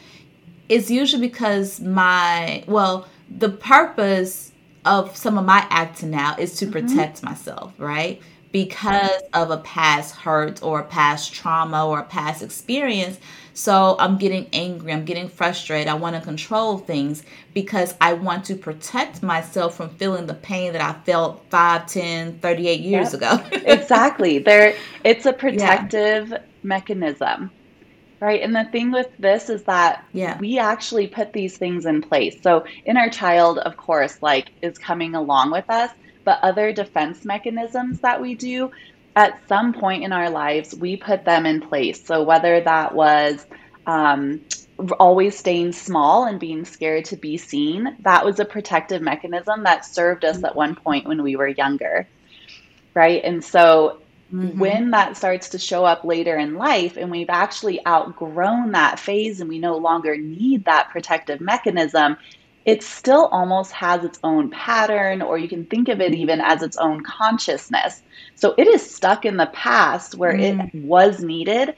it's 0.72 0.90
usually 0.90 1.28
because 1.28 1.80
my 1.80 2.64
well 2.66 3.06
the 3.28 3.50
purpose 3.50 4.52
of 4.86 5.14
some 5.14 5.36
of 5.36 5.44
my 5.44 5.66
acting 5.68 6.10
now 6.10 6.34
is 6.38 6.56
to 6.56 6.64
mm-hmm. 6.64 6.72
protect 6.72 7.22
myself 7.22 7.74
right 7.78 8.22
because 8.52 9.22
of 9.34 9.50
a 9.50 9.58
past 9.58 10.14
hurt 10.14 10.62
or 10.62 10.80
a 10.80 10.84
past 10.84 11.32
trauma 11.32 11.86
or 11.86 12.00
a 12.00 12.04
past 12.04 12.42
experience 12.42 13.18
so 13.52 13.96
i'm 13.98 14.16
getting 14.16 14.48
angry 14.54 14.94
i'm 14.94 15.04
getting 15.04 15.28
frustrated 15.28 15.88
i 15.88 15.94
want 15.94 16.16
to 16.16 16.22
control 16.22 16.78
things 16.78 17.22
because 17.52 17.94
i 18.00 18.14
want 18.14 18.42
to 18.42 18.54
protect 18.54 19.22
myself 19.22 19.76
from 19.76 19.90
feeling 19.96 20.24
the 20.26 20.34
pain 20.34 20.72
that 20.72 20.80
i 20.80 20.98
felt 21.04 21.44
5 21.50 21.86
10 21.86 22.38
38 22.38 22.80
years 22.80 23.12
yep. 23.12 23.20
ago 23.20 23.44
exactly 23.66 24.38
there 24.38 24.74
it's 25.04 25.26
a 25.26 25.34
protective 25.34 26.30
yeah. 26.30 26.38
mechanism 26.62 27.50
Right. 28.22 28.40
And 28.40 28.54
the 28.54 28.62
thing 28.70 28.92
with 28.92 29.08
this 29.18 29.50
is 29.50 29.64
that 29.64 30.04
yeah. 30.12 30.38
we 30.38 30.60
actually 30.60 31.08
put 31.08 31.32
these 31.32 31.58
things 31.58 31.86
in 31.86 32.02
place. 32.02 32.40
So 32.40 32.64
inner 32.84 33.10
child, 33.10 33.58
of 33.58 33.76
course, 33.76 34.22
like 34.22 34.52
is 34.62 34.78
coming 34.78 35.16
along 35.16 35.50
with 35.50 35.68
us, 35.68 35.90
but 36.22 36.38
other 36.40 36.72
defense 36.72 37.24
mechanisms 37.24 37.98
that 38.02 38.20
we 38.20 38.36
do 38.36 38.70
at 39.16 39.40
some 39.48 39.72
point 39.72 40.04
in 40.04 40.12
our 40.12 40.30
lives, 40.30 40.72
we 40.72 40.96
put 40.96 41.24
them 41.24 41.46
in 41.46 41.62
place. 41.62 42.06
So 42.06 42.22
whether 42.22 42.60
that 42.60 42.94
was 42.94 43.44
um, 43.88 44.42
always 45.00 45.36
staying 45.36 45.72
small 45.72 46.26
and 46.26 46.38
being 46.38 46.64
scared 46.64 47.06
to 47.06 47.16
be 47.16 47.38
seen, 47.38 47.96
that 48.02 48.24
was 48.24 48.38
a 48.38 48.44
protective 48.44 49.02
mechanism 49.02 49.64
that 49.64 49.84
served 49.84 50.24
us 50.24 50.44
at 50.44 50.54
one 50.54 50.76
point 50.76 51.08
when 51.08 51.24
we 51.24 51.34
were 51.34 51.48
younger. 51.48 52.06
Right. 52.94 53.20
And 53.24 53.42
so 53.42 54.01
Mm-hmm. 54.32 54.58
When 54.58 54.90
that 54.92 55.16
starts 55.16 55.50
to 55.50 55.58
show 55.58 55.84
up 55.84 56.04
later 56.04 56.38
in 56.38 56.54
life 56.54 56.96
and 56.96 57.10
we've 57.10 57.28
actually 57.28 57.84
outgrown 57.86 58.72
that 58.72 58.98
phase 58.98 59.40
and 59.40 59.48
we 59.48 59.58
no 59.58 59.76
longer 59.76 60.16
need 60.16 60.64
that 60.64 60.88
protective 60.90 61.40
mechanism, 61.40 62.16
it 62.64 62.82
still 62.82 63.26
almost 63.26 63.72
has 63.72 64.04
its 64.04 64.18
own 64.22 64.50
pattern, 64.50 65.20
or 65.20 65.36
you 65.36 65.48
can 65.48 65.66
think 65.66 65.88
of 65.88 66.00
it 66.00 66.14
even 66.14 66.40
as 66.40 66.62
its 66.62 66.76
own 66.76 67.02
consciousness. 67.02 68.02
So 68.36 68.54
it 68.56 68.68
is 68.68 68.88
stuck 68.88 69.24
in 69.24 69.36
the 69.36 69.50
past 69.52 70.14
where 70.14 70.32
mm. 70.32 70.72
it 70.72 70.74
was 70.74 71.22
needed, 71.22 71.74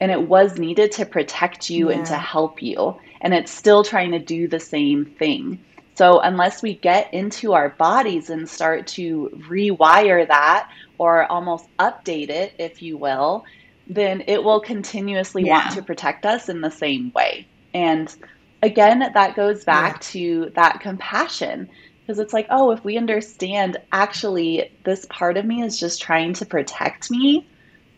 and 0.00 0.10
it 0.10 0.22
was 0.22 0.58
needed 0.58 0.90
to 0.92 1.06
protect 1.06 1.70
you 1.70 1.90
yeah. 1.90 1.98
and 1.98 2.06
to 2.06 2.16
help 2.16 2.62
you. 2.62 2.96
And 3.20 3.34
it's 3.34 3.52
still 3.52 3.84
trying 3.84 4.10
to 4.12 4.18
do 4.18 4.48
the 4.48 4.58
same 4.58 5.04
thing. 5.04 5.60
So, 5.94 6.20
unless 6.20 6.62
we 6.62 6.74
get 6.74 7.12
into 7.12 7.52
our 7.52 7.68
bodies 7.68 8.30
and 8.30 8.48
start 8.48 8.86
to 8.88 9.30
rewire 9.48 10.26
that 10.26 10.70
or 11.02 11.24
almost 11.24 11.66
update 11.80 12.30
it, 12.30 12.54
if 12.58 12.80
you 12.80 12.96
will, 12.96 13.44
then 13.88 14.22
it 14.28 14.44
will 14.44 14.60
continuously 14.60 15.42
yeah. 15.42 15.64
want 15.64 15.74
to 15.74 15.82
protect 15.82 16.24
us 16.24 16.48
in 16.48 16.60
the 16.60 16.70
same 16.70 17.10
way. 17.12 17.44
And 17.74 18.14
again, 18.62 19.00
that 19.00 19.34
goes 19.34 19.64
back 19.64 19.94
yeah. 19.94 20.10
to 20.12 20.52
that 20.54 20.78
compassion 20.78 21.68
because 22.00 22.20
it's 22.20 22.32
like, 22.32 22.46
oh, 22.50 22.70
if 22.70 22.84
we 22.84 22.96
understand 22.96 23.78
actually 23.90 24.70
this 24.84 25.04
part 25.06 25.36
of 25.36 25.44
me 25.44 25.62
is 25.62 25.76
just 25.76 26.00
trying 26.00 26.34
to 26.34 26.46
protect 26.46 27.10
me, 27.10 27.48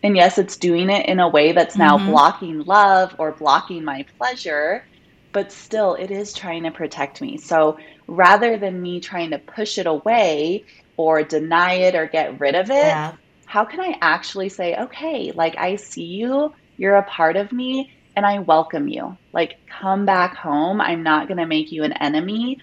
and 0.02 0.16
yes, 0.16 0.38
it's 0.38 0.56
doing 0.56 0.88
it 0.88 1.04
in 1.04 1.20
a 1.20 1.28
way 1.28 1.52
that's 1.52 1.76
now 1.76 1.98
mm-hmm. 1.98 2.10
blocking 2.10 2.60
love 2.60 3.14
or 3.18 3.32
blocking 3.32 3.84
my 3.84 4.06
pleasure, 4.16 4.86
but 5.32 5.52
still 5.52 5.94
it 5.94 6.10
is 6.10 6.32
trying 6.32 6.62
to 6.62 6.70
protect 6.70 7.20
me. 7.20 7.36
So 7.36 7.76
rather 8.06 8.56
than 8.56 8.80
me 8.80 9.00
trying 9.00 9.32
to 9.32 9.38
push 9.38 9.76
it 9.76 9.86
away 9.86 10.64
or 10.96 11.22
deny 11.22 11.74
it 11.74 11.94
or 11.94 12.06
get 12.06 12.40
rid 12.40 12.54
of 12.54 12.70
it, 12.70 12.74
yeah. 12.74 13.14
how 13.46 13.64
can 13.64 13.80
I 13.80 13.98
actually 14.00 14.48
say, 14.48 14.76
okay, 14.76 15.32
like 15.32 15.56
I 15.58 15.76
see 15.76 16.04
you, 16.04 16.54
you're 16.76 16.96
a 16.96 17.02
part 17.02 17.36
of 17.36 17.52
me, 17.52 17.92
and 18.16 18.24
I 18.24 18.38
welcome 18.38 18.88
you. 18.88 19.16
Like, 19.32 19.58
come 19.66 20.06
back 20.06 20.36
home. 20.36 20.80
I'm 20.80 21.02
not 21.02 21.26
going 21.26 21.38
to 21.38 21.46
make 21.46 21.72
you 21.72 21.82
an 21.82 21.92
enemy. 21.94 22.58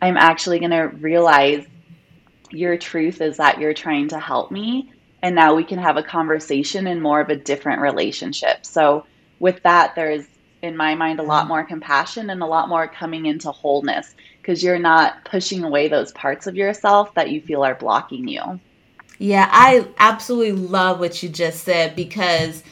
I'm 0.00 0.16
actually 0.16 0.60
going 0.60 0.70
to 0.70 0.82
realize 0.82 1.66
your 2.50 2.76
truth 2.76 3.20
is 3.20 3.38
that 3.38 3.58
you're 3.58 3.74
trying 3.74 4.08
to 4.08 4.20
help 4.20 4.50
me 4.50 4.92
and 5.24 5.34
now 5.34 5.54
we 5.54 5.64
can 5.64 5.78
have 5.78 5.96
a 5.96 6.02
conversation 6.02 6.86
in 6.86 7.00
more 7.00 7.18
of 7.18 7.30
a 7.30 7.36
different 7.36 7.80
relationship. 7.80 8.66
So 8.66 9.06
with 9.38 9.62
that, 9.62 9.94
there's 9.94 10.26
in 10.60 10.76
my 10.76 10.94
mind 10.94 11.18
a 11.18 11.22
lot 11.22 11.48
more 11.48 11.64
compassion 11.64 12.28
and 12.28 12.42
a 12.42 12.46
lot 12.46 12.68
more 12.68 12.86
coming 12.86 13.24
into 13.24 13.50
wholeness 13.50 14.14
because 14.44 14.62
you're 14.62 14.78
not 14.78 15.24
pushing 15.24 15.64
away 15.64 15.88
those 15.88 16.12
parts 16.12 16.46
of 16.46 16.54
yourself 16.54 17.14
that 17.14 17.30
you 17.30 17.40
feel 17.40 17.64
are 17.64 17.74
blocking 17.74 18.28
you. 18.28 18.60
Yeah, 19.18 19.48
I 19.50 19.88
absolutely 19.96 20.52
love 20.52 21.00
what 21.00 21.22
you 21.22 21.30
just 21.30 21.64
said 21.64 21.96
because 21.96 22.62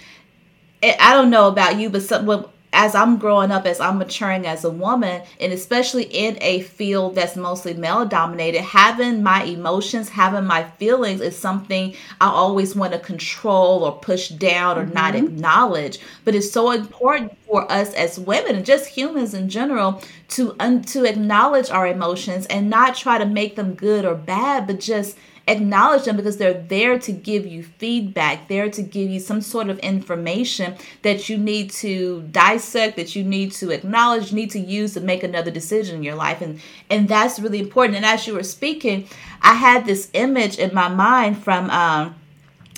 I 0.82 1.14
don't 1.14 1.30
know 1.30 1.48
about 1.48 1.78
you, 1.78 1.88
but 1.88 2.02
some, 2.02 2.26
as 2.72 2.94
I'm 2.94 3.18
growing 3.18 3.50
up, 3.50 3.66
as 3.66 3.80
I'm 3.80 3.98
maturing 3.98 4.46
as 4.46 4.64
a 4.64 4.70
woman, 4.70 5.22
and 5.40 5.52
especially 5.52 6.04
in 6.04 6.38
a 6.40 6.62
field 6.62 7.14
that's 7.14 7.36
mostly 7.36 7.74
male 7.74 8.06
dominated, 8.06 8.62
having 8.62 9.22
my 9.22 9.44
emotions, 9.44 10.08
having 10.08 10.44
my 10.44 10.64
feelings 10.64 11.20
is 11.20 11.38
something 11.38 11.94
I 12.20 12.28
always 12.28 12.74
want 12.74 12.92
to 12.94 12.98
control 12.98 13.84
or 13.84 13.92
push 13.92 14.28
down 14.30 14.78
or 14.78 14.84
mm-hmm. 14.84 14.94
not 14.94 15.14
acknowledge. 15.14 15.98
But 16.24 16.34
it's 16.34 16.50
so 16.50 16.70
important 16.70 17.36
for 17.46 17.70
us 17.70 17.92
as 17.94 18.18
women 18.18 18.56
and 18.56 18.66
just 18.66 18.88
humans 18.88 19.34
in 19.34 19.50
general 19.50 20.02
to 20.28 20.56
un- 20.58 20.82
to 20.82 21.04
acknowledge 21.04 21.68
our 21.70 21.86
emotions 21.86 22.46
and 22.46 22.70
not 22.70 22.96
try 22.96 23.18
to 23.18 23.26
make 23.26 23.56
them 23.56 23.74
good 23.74 24.06
or 24.06 24.14
bad, 24.14 24.66
but 24.66 24.80
just 24.80 25.16
acknowledge 25.48 26.04
them 26.04 26.16
because 26.16 26.36
they're 26.36 26.62
there 26.62 26.98
to 26.98 27.12
give 27.12 27.46
you 27.46 27.62
feedback, 27.62 28.48
there 28.48 28.70
to 28.70 28.82
give 28.82 29.10
you 29.10 29.20
some 29.20 29.40
sort 29.40 29.68
of 29.68 29.78
information 29.80 30.74
that 31.02 31.28
you 31.28 31.36
need 31.36 31.70
to 31.70 32.22
dissect, 32.30 32.96
that 32.96 33.16
you 33.16 33.24
need 33.24 33.52
to 33.52 33.70
acknowledge, 33.70 34.32
need 34.32 34.50
to 34.50 34.60
use 34.60 34.94
to 34.94 35.00
make 35.00 35.22
another 35.22 35.50
decision 35.50 35.96
in 35.96 36.02
your 36.02 36.14
life. 36.14 36.40
And 36.40 36.60
and 36.90 37.08
that's 37.08 37.40
really 37.40 37.60
important. 37.60 37.96
And 37.96 38.06
as 38.06 38.26
you 38.26 38.34
were 38.34 38.42
speaking, 38.42 39.08
I 39.42 39.54
had 39.54 39.84
this 39.84 40.10
image 40.12 40.58
in 40.58 40.74
my 40.74 40.88
mind 40.88 41.42
from 41.42 41.70
um 41.70 42.14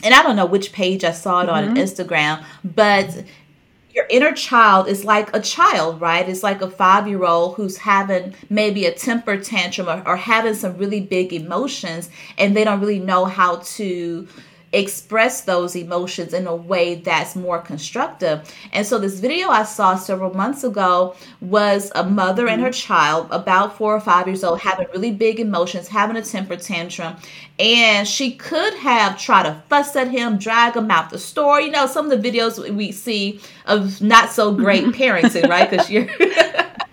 and 0.03 0.13
I 0.13 0.23
don't 0.23 0.37
know 0.37 0.47
which 0.47 0.73
page 0.73 1.03
I 1.03 1.13
saw 1.13 1.41
it 1.41 1.47
mm-hmm. 1.47 1.71
on 1.71 1.77
Instagram, 1.77 2.45
but 2.63 3.25
your 3.95 4.07
inner 4.11 4.33
child 4.33 4.89
is 4.89 5.05
like 5.05 5.35
a 5.35 5.41
child, 5.41 6.01
right? 6.01 6.29
It's 6.29 6.43
like 6.43 6.61
a 6.61 6.71
five 6.71 7.07
year 7.07 7.25
old 7.25 7.55
who's 7.55 7.77
having 7.79 8.35
maybe 8.51 8.87
a 8.87 8.93
temper 8.93 9.39
tantrum 9.39 9.89
or, 9.89 10.03
or 10.07 10.17
having 10.17 10.55
some 10.55 10.77
really 10.77 11.01
big 11.01 11.33
emotions 11.33 12.11
and 12.37 12.57
they 12.57 12.65
don't 12.65 12.81
really 12.81 12.99
know 12.99 13.25
how 13.25 13.57
to 13.57 14.27
express 14.75 15.43
those 15.43 15.77
emotions 15.77 16.35
in 16.35 16.47
a 16.47 16.55
way 16.55 16.97
that's 16.97 17.37
more 17.37 17.61
constructive. 17.61 18.53
And 18.73 18.87
so, 18.87 18.99
this 18.99 19.21
video 19.21 19.49
I 19.49 19.63
saw 19.63 19.97
several 19.97 20.35
months 20.35 20.65
ago 20.65 21.15
was 21.41 21.93
a 21.95 22.05
mother 22.05 22.49
and 22.49 22.61
her 22.61 22.69
mm-hmm. 22.69 22.89
child, 22.89 23.29
about 23.31 23.77
four 23.79 23.95
or 23.95 24.01
five 24.01 24.27
years 24.27 24.45
old, 24.45 24.61
having 24.61 24.87
really 24.93 25.13
big 25.13 25.41
emotions, 25.41 25.89
having 25.89 26.17
a 26.17 26.23
temper 26.23 26.57
tantrum. 26.57 27.17
And 27.59 28.07
she 28.07 28.33
could 28.33 28.75
have 28.75 29.19
tried 29.19 29.45
to 29.45 29.63
fuss 29.69 29.95
at 29.95 30.09
him, 30.09 30.39
drag 30.39 30.77
him 30.77 30.91
out 30.91 31.11
the 31.11 31.19
store. 31.19 31.61
You 31.61 31.71
know, 31.71 31.87
some 31.87 32.11
of 32.11 32.23
the 32.23 32.31
videos 32.31 32.59
we 32.75 32.91
see 32.91 33.41
of 33.67 34.03
not 34.03 34.33
so 34.33 34.53
great 34.53 34.85
parenting, 34.95 35.49
right? 35.49 35.71
Because 35.71 35.91
you're. 35.91 36.09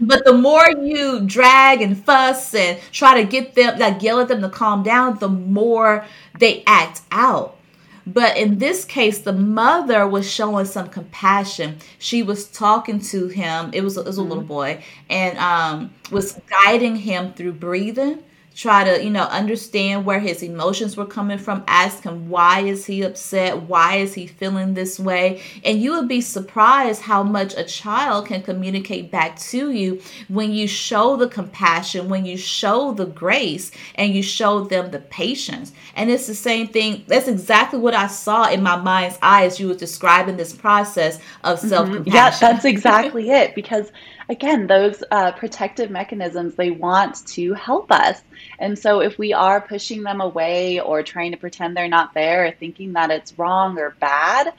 But 0.00 0.24
the 0.24 0.34
more 0.34 0.68
you 0.70 1.20
drag 1.20 1.80
and 1.80 2.02
fuss 2.02 2.54
and 2.54 2.78
try 2.92 3.20
to 3.20 3.26
get 3.26 3.54
them, 3.54 3.78
like 3.78 4.02
yell 4.02 4.20
at 4.20 4.28
them 4.28 4.42
to 4.42 4.48
calm 4.48 4.82
down, 4.82 5.18
the 5.18 5.28
more 5.28 6.04
they 6.38 6.62
act 6.66 7.02
out. 7.10 7.56
But 8.06 8.36
in 8.36 8.58
this 8.58 8.84
case, 8.84 9.18
the 9.18 9.32
mother 9.32 10.06
was 10.06 10.30
showing 10.30 10.66
some 10.66 10.88
compassion. 10.88 11.78
She 11.98 12.22
was 12.22 12.46
talking 12.46 13.00
to 13.00 13.26
him. 13.26 13.70
It 13.72 13.82
was, 13.82 13.96
it 13.96 14.04
was 14.04 14.18
a 14.18 14.22
little 14.22 14.38
mm-hmm. 14.38 14.46
boy, 14.46 14.84
and 15.10 15.36
um, 15.38 15.94
was 16.12 16.40
guiding 16.48 16.96
him 16.96 17.32
through 17.32 17.54
breathing 17.54 18.22
try 18.56 18.82
to 18.84 19.04
you 19.04 19.10
know 19.10 19.24
understand 19.24 20.04
where 20.04 20.18
his 20.18 20.42
emotions 20.42 20.96
were 20.96 21.06
coming 21.06 21.38
from 21.38 21.62
ask 21.68 22.02
him 22.02 22.28
why 22.28 22.60
is 22.60 22.86
he 22.86 23.02
upset? 23.02 23.62
Why 23.62 23.96
is 23.96 24.14
he 24.14 24.26
feeling 24.26 24.74
this 24.74 24.98
way? 24.98 25.42
And 25.64 25.80
you 25.80 25.92
would 25.92 26.08
be 26.08 26.20
surprised 26.20 27.02
how 27.02 27.22
much 27.22 27.54
a 27.56 27.64
child 27.64 28.26
can 28.26 28.42
communicate 28.42 29.10
back 29.10 29.38
to 29.50 29.70
you 29.70 30.00
when 30.28 30.52
you 30.52 30.66
show 30.66 31.16
the 31.16 31.28
compassion 31.28 32.08
when 32.08 32.24
you 32.24 32.36
show 32.36 32.92
the 32.92 33.06
grace 33.06 33.70
and 33.94 34.14
you 34.14 34.22
show 34.22 34.64
them 34.64 34.90
the 34.90 35.00
patience. 35.00 35.72
And 35.94 36.10
it's 36.10 36.26
the 36.26 36.34
same 36.34 36.68
thing 36.68 37.04
that's 37.06 37.28
exactly 37.28 37.78
what 37.78 37.94
i 37.94 38.06
saw 38.06 38.48
in 38.48 38.62
my 38.62 38.76
mind's 38.76 39.18
eye 39.22 39.44
as 39.44 39.58
you 39.60 39.68
were 39.68 39.74
describing 39.74 40.36
this 40.36 40.52
process 40.52 41.18
of 41.44 41.58
self-compassion 41.58 42.04
mm-hmm. 42.04 42.14
yeah 42.14 42.38
that's 42.38 42.64
exactly 42.64 43.30
it 43.30 43.54
because 43.54 43.90
again, 44.28 44.66
those 44.66 45.02
uh, 45.10 45.32
protective 45.32 45.90
mechanisms, 45.90 46.54
they 46.54 46.70
want 46.70 47.26
to 47.26 47.54
help 47.54 47.90
us. 47.92 48.20
And 48.58 48.78
so 48.78 49.00
if 49.00 49.18
we 49.18 49.32
are 49.32 49.60
pushing 49.60 50.02
them 50.02 50.20
away 50.20 50.80
or 50.80 51.02
trying 51.02 51.32
to 51.32 51.36
pretend 51.36 51.76
they're 51.76 51.88
not 51.88 52.14
there 52.14 52.46
or 52.46 52.50
thinking 52.52 52.92
that 52.94 53.10
it's 53.10 53.38
wrong 53.38 53.78
or 53.78 53.96
bad, 54.00 54.52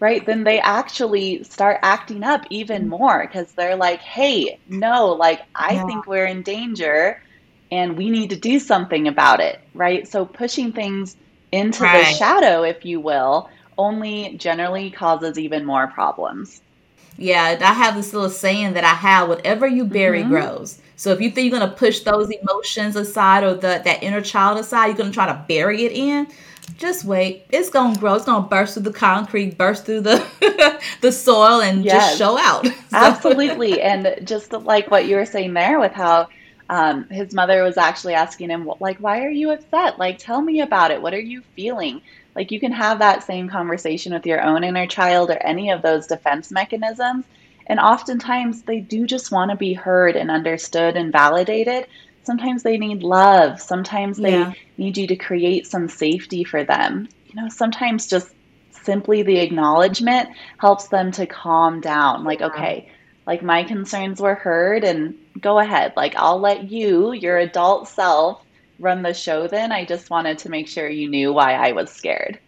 right, 0.00 0.24
then 0.24 0.44
they 0.44 0.60
actually 0.60 1.42
start 1.44 1.80
acting 1.82 2.22
up 2.22 2.44
even 2.50 2.88
more 2.88 3.26
because 3.26 3.52
they're 3.52 3.76
like, 3.76 4.00
hey, 4.00 4.58
no, 4.68 5.12
like, 5.12 5.42
I 5.54 5.74
yeah. 5.74 5.86
think 5.86 6.06
we're 6.06 6.26
in 6.26 6.42
danger 6.42 7.22
and 7.70 7.96
we 7.96 8.10
need 8.10 8.30
to 8.30 8.36
do 8.36 8.58
something 8.58 9.08
about 9.08 9.40
it, 9.40 9.60
right? 9.74 10.06
So 10.06 10.24
pushing 10.24 10.72
things 10.72 11.16
into 11.52 11.82
right. 11.82 12.06
the 12.06 12.12
shadow, 12.12 12.62
if 12.62 12.84
you 12.84 13.00
will, 13.00 13.50
only 13.78 14.36
generally 14.36 14.90
causes 14.90 15.38
even 15.38 15.64
more 15.64 15.86
problems. 15.88 16.62
Yeah, 17.18 17.58
I 17.60 17.72
have 17.72 17.96
this 17.96 18.12
little 18.12 18.30
saying 18.30 18.74
that 18.74 18.84
I 18.84 18.94
have 18.94 19.28
whatever 19.28 19.66
you 19.66 19.84
bury 19.84 20.20
mm-hmm. 20.20 20.30
grows. 20.30 20.80
So 20.96 21.12
if 21.12 21.20
you 21.20 21.30
think 21.30 21.50
you're 21.50 21.60
gonna 21.60 21.72
push 21.72 22.00
those 22.00 22.30
emotions 22.30 22.96
aside 22.96 23.44
or 23.44 23.54
the 23.54 23.82
that 23.84 24.02
inner 24.02 24.22
child 24.22 24.58
aside, 24.58 24.86
you're 24.86 24.96
gonna 24.96 25.12
try 25.12 25.26
to 25.26 25.44
bury 25.46 25.84
it 25.84 25.92
in. 25.92 26.26
Just 26.78 27.04
wait. 27.04 27.44
It's 27.50 27.70
gonna 27.70 27.98
grow. 27.98 28.14
It's 28.14 28.24
gonna 28.24 28.46
burst 28.46 28.74
through 28.74 28.84
the 28.84 28.92
concrete, 28.92 29.56
burst 29.56 29.86
through 29.86 30.02
the 30.02 30.80
the 31.00 31.12
soil, 31.12 31.60
and 31.60 31.84
yes. 31.84 31.94
just 31.94 32.18
show 32.18 32.38
out. 32.38 32.66
So. 32.96 32.98
Absolutely, 32.98 33.82
and 33.82 34.16
just 34.24 34.52
like 34.52 34.90
what 34.90 35.06
you 35.06 35.16
were 35.16 35.26
saying 35.26 35.52
there, 35.52 35.78
with 35.80 35.92
how 35.92 36.28
um, 36.70 37.06
his 37.08 37.34
mother 37.34 37.62
was 37.62 37.76
actually 37.76 38.14
asking 38.14 38.48
him, 38.48 38.70
like, 38.80 38.98
"Why 38.98 39.24
are 39.24 39.30
you 39.30 39.50
upset? 39.50 39.98
Like, 39.98 40.18
tell 40.18 40.40
me 40.40 40.60
about 40.60 40.92
it. 40.92 41.02
What 41.02 41.12
are 41.12 41.20
you 41.20 41.42
feeling?" 41.54 42.00
Like 42.36 42.52
you 42.52 42.60
can 42.60 42.72
have 42.72 42.98
that 42.98 43.24
same 43.24 43.48
conversation 43.48 44.12
with 44.12 44.26
your 44.26 44.42
own 44.42 44.62
inner 44.62 44.86
child 44.86 45.30
or 45.30 45.38
any 45.38 45.70
of 45.70 45.80
those 45.80 46.06
defense 46.06 46.50
mechanisms. 46.52 47.24
And 47.66 47.80
oftentimes 47.80 48.62
they 48.62 48.78
do 48.78 49.06
just 49.06 49.32
want 49.32 49.50
to 49.50 49.56
be 49.56 49.72
heard 49.72 50.16
and 50.16 50.30
understood 50.30 50.96
and 50.96 51.10
validated. 51.10 51.86
Sometimes 52.24 52.62
they 52.62 52.76
need 52.76 53.02
love. 53.02 53.60
Sometimes 53.60 54.18
they 54.18 54.32
yeah. 54.32 54.52
need 54.76 54.98
you 54.98 55.06
to 55.06 55.16
create 55.16 55.66
some 55.66 55.88
safety 55.88 56.44
for 56.44 56.62
them. 56.62 57.08
You 57.26 57.42
know, 57.42 57.48
sometimes 57.48 58.06
just 58.06 58.28
simply 58.70 59.22
the 59.22 59.38
acknowledgement 59.38 60.28
helps 60.58 60.88
them 60.88 61.12
to 61.12 61.26
calm 61.26 61.80
down. 61.80 62.22
Like, 62.22 62.42
okay, 62.42 62.90
like 63.26 63.42
my 63.42 63.64
concerns 63.64 64.20
were 64.20 64.34
heard 64.34 64.84
and 64.84 65.14
go 65.40 65.58
ahead. 65.58 65.94
Like, 65.96 66.14
I'll 66.16 66.38
let 66.38 66.70
you, 66.70 67.12
your 67.12 67.38
adult 67.38 67.88
self, 67.88 68.42
run 68.78 69.02
the 69.02 69.14
show 69.14 69.46
then. 69.46 69.72
I 69.72 69.84
just 69.84 70.10
wanted 70.10 70.38
to 70.38 70.50
make 70.50 70.68
sure 70.68 70.88
you 70.88 71.08
knew 71.08 71.32
why 71.32 71.54
I 71.54 71.72
was 71.72 71.90
scared. 71.90 72.38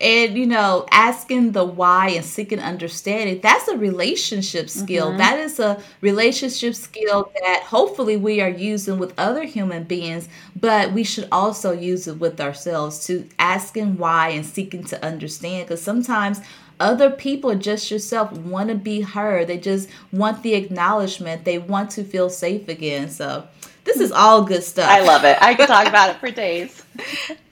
And 0.00 0.36
you 0.36 0.46
know, 0.46 0.86
asking 0.90 1.52
the 1.52 1.64
why 1.64 2.10
and 2.10 2.24
seeking 2.24 2.58
understanding, 2.58 3.40
that's 3.40 3.68
a 3.68 3.76
relationship 3.76 4.68
skill. 4.68 5.08
Mm-hmm. 5.08 5.18
That 5.18 5.38
is 5.38 5.60
a 5.60 5.80
relationship 6.00 6.74
skill 6.74 7.30
that 7.40 7.62
hopefully 7.62 8.16
we 8.16 8.40
are 8.40 8.48
using 8.48 8.98
with 8.98 9.14
other 9.18 9.44
human 9.44 9.84
beings, 9.84 10.28
but 10.56 10.92
we 10.92 11.04
should 11.04 11.28
also 11.30 11.72
use 11.72 12.08
it 12.08 12.18
with 12.18 12.40
ourselves 12.40 13.06
to 13.06 13.28
asking 13.38 13.98
why 13.98 14.30
and 14.30 14.44
seeking 14.44 14.84
to 14.84 15.04
understand. 15.04 15.66
Because 15.68 15.82
sometimes 15.82 16.40
other 16.80 17.10
people, 17.10 17.54
just 17.54 17.90
yourself, 17.90 18.32
want 18.32 18.68
to 18.70 18.74
be 18.74 19.00
heard. 19.00 19.46
They 19.46 19.58
just 19.58 19.88
want 20.12 20.42
the 20.42 20.54
acknowledgement. 20.54 21.44
They 21.44 21.58
want 21.58 21.90
to 21.92 22.04
feel 22.04 22.30
safe 22.30 22.68
again. 22.68 23.08
So 23.10 23.46
this 23.84 24.00
is 24.00 24.12
all 24.12 24.42
good 24.42 24.62
stuff. 24.62 24.88
I 24.88 25.00
love 25.00 25.24
it. 25.24 25.36
I 25.40 25.54
could 25.54 25.68
talk 25.68 25.86
about 25.86 26.10
it 26.10 26.16
for 26.16 26.30
days. 26.30 26.82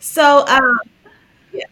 So, 0.04 0.44
um, 0.48 0.80
yeah, 1.52 1.66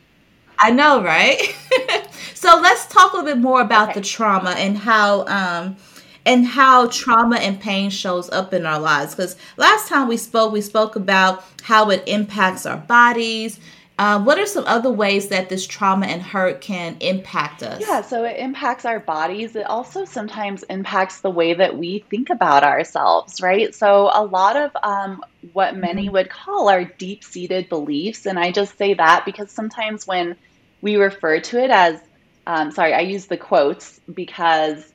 I 0.56 0.70
know, 0.70 1.02
right? 1.02 1.52
so 2.34 2.60
let's 2.62 2.86
talk 2.86 3.12
a 3.12 3.16
little 3.16 3.34
bit 3.34 3.40
more 3.40 3.60
about 3.60 3.90
okay. 3.90 4.00
the 4.00 4.06
trauma 4.06 4.50
and 4.50 4.78
how 4.78 5.26
um, 5.26 5.76
and 6.24 6.46
how 6.46 6.86
trauma 6.86 7.36
and 7.36 7.60
pain 7.60 7.90
shows 7.90 8.30
up 8.30 8.54
in 8.54 8.64
our 8.66 8.78
lives. 8.78 9.16
Because 9.16 9.36
last 9.56 9.88
time 9.88 10.06
we 10.06 10.16
spoke, 10.16 10.52
we 10.52 10.60
spoke 10.60 10.94
about 10.94 11.44
how 11.62 11.90
it 11.90 12.04
impacts 12.06 12.66
our 12.66 12.76
bodies. 12.76 13.58
Uh, 14.00 14.18
what 14.18 14.38
are 14.38 14.46
some 14.46 14.64
other 14.66 14.90
ways 14.90 15.28
that 15.28 15.50
this 15.50 15.66
trauma 15.66 16.06
and 16.06 16.22
hurt 16.22 16.62
can 16.62 16.96
impact 17.00 17.62
us? 17.62 17.82
Yeah, 17.82 18.00
so 18.00 18.24
it 18.24 18.38
impacts 18.38 18.86
our 18.86 18.98
bodies. 18.98 19.54
It 19.54 19.66
also 19.66 20.06
sometimes 20.06 20.62
impacts 20.70 21.20
the 21.20 21.28
way 21.28 21.52
that 21.52 21.76
we 21.76 21.98
think 22.08 22.30
about 22.30 22.64
ourselves, 22.64 23.42
right? 23.42 23.74
So, 23.74 24.10
a 24.10 24.24
lot 24.24 24.56
of 24.56 24.70
um, 24.82 25.22
what 25.52 25.76
many 25.76 26.04
mm-hmm. 26.04 26.14
would 26.14 26.30
call 26.30 26.70
our 26.70 26.84
deep 26.84 27.22
seated 27.22 27.68
beliefs, 27.68 28.24
and 28.24 28.38
I 28.38 28.52
just 28.52 28.78
say 28.78 28.94
that 28.94 29.26
because 29.26 29.50
sometimes 29.50 30.06
when 30.06 30.34
we 30.80 30.96
refer 30.96 31.38
to 31.38 31.62
it 31.62 31.70
as, 31.70 32.00
um, 32.46 32.70
sorry, 32.70 32.94
I 32.94 33.00
use 33.00 33.26
the 33.26 33.36
quotes 33.36 34.00
because 34.14 34.94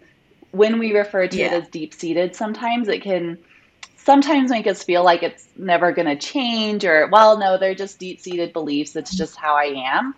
when 0.50 0.80
we 0.80 0.98
refer 0.98 1.28
to 1.28 1.38
yeah. 1.38 1.54
it 1.54 1.63
as 1.63 1.70
deep 1.70 1.94
seated, 1.94 2.36
sometimes 2.36 2.88
it 2.88 3.04
can 3.04 3.38
sometimes 4.06 4.52
make 4.52 4.68
us 4.68 4.84
feel 4.84 5.04
like 5.04 5.24
it's 5.24 5.48
never 5.58 5.91
going 5.91 6.08
to 6.08 6.15
change 6.15 6.86
or, 6.86 7.08
well, 7.08 7.38
no, 7.38 7.58
they're 7.58 7.76
just 7.76 8.00
deep 8.00 8.22
seated 8.22 8.54
beliefs. 8.54 8.96
It's 8.96 9.12
mm-hmm. 9.12 9.18
just 9.18 9.36
how 9.36 9.56
I 9.56 9.74
am. 9.76 10.15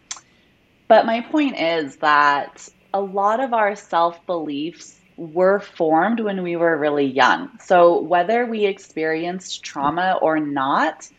But 0.87 1.05
my 1.05 1.21
point 1.21 1.59
is 1.59 1.95
that 1.97 2.67
a 2.93 3.01
lot 3.01 3.43
of 3.43 3.53
our 3.53 3.75
self 3.75 4.25
beliefs 4.25 4.99
were 5.15 5.59
formed 5.59 6.19
when 6.19 6.43
we 6.43 6.55
were 6.55 6.77
really 6.77 7.05
young. 7.05 7.49
So 7.59 8.01
whether 8.01 8.45
we 8.45 8.65
experienced 8.65 9.63
trauma 9.63 10.15
mm-hmm. 10.15 10.25
or 10.25 10.39
not, 10.39 11.09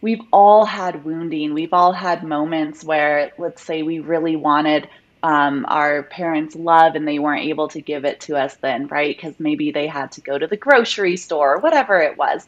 we've 0.00 0.22
all 0.32 0.64
had 0.64 1.04
wounding. 1.04 1.54
We've 1.54 1.72
all 1.72 1.92
had 1.92 2.24
moments 2.24 2.84
where, 2.84 3.32
let's 3.38 3.62
say, 3.62 3.82
we 3.82 4.00
really 4.00 4.36
wanted 4.36 4.88
um, 5.22 5.64
our 5.68 6.02
parents 6.04 6.56
love 6.56 6.94
and 6.94 7.06
they 7.06 7.18
weren't 7.18 7.44
able 7.44 7.68
to 7.68 7.80
give 7.80 8.04
it 8.04 8.20
to 8.20 8.36
us 8.36 8.56
then, 8.56 8.86
right? 8.88 9.16
Because 9.16 9.38
maybe 9.38 9.70
they 9.70 9.86
had 9.86 10.12
to 10.12 10.20
go 10.20 10.38
to 10.38 10.46
the 10.46 10.56
grocery 10.56 11.16
store 11.16 11.54
or 11.56 11.60
whatever 11.60 12.00
it 12.00 12.16
was. 12.16 12.46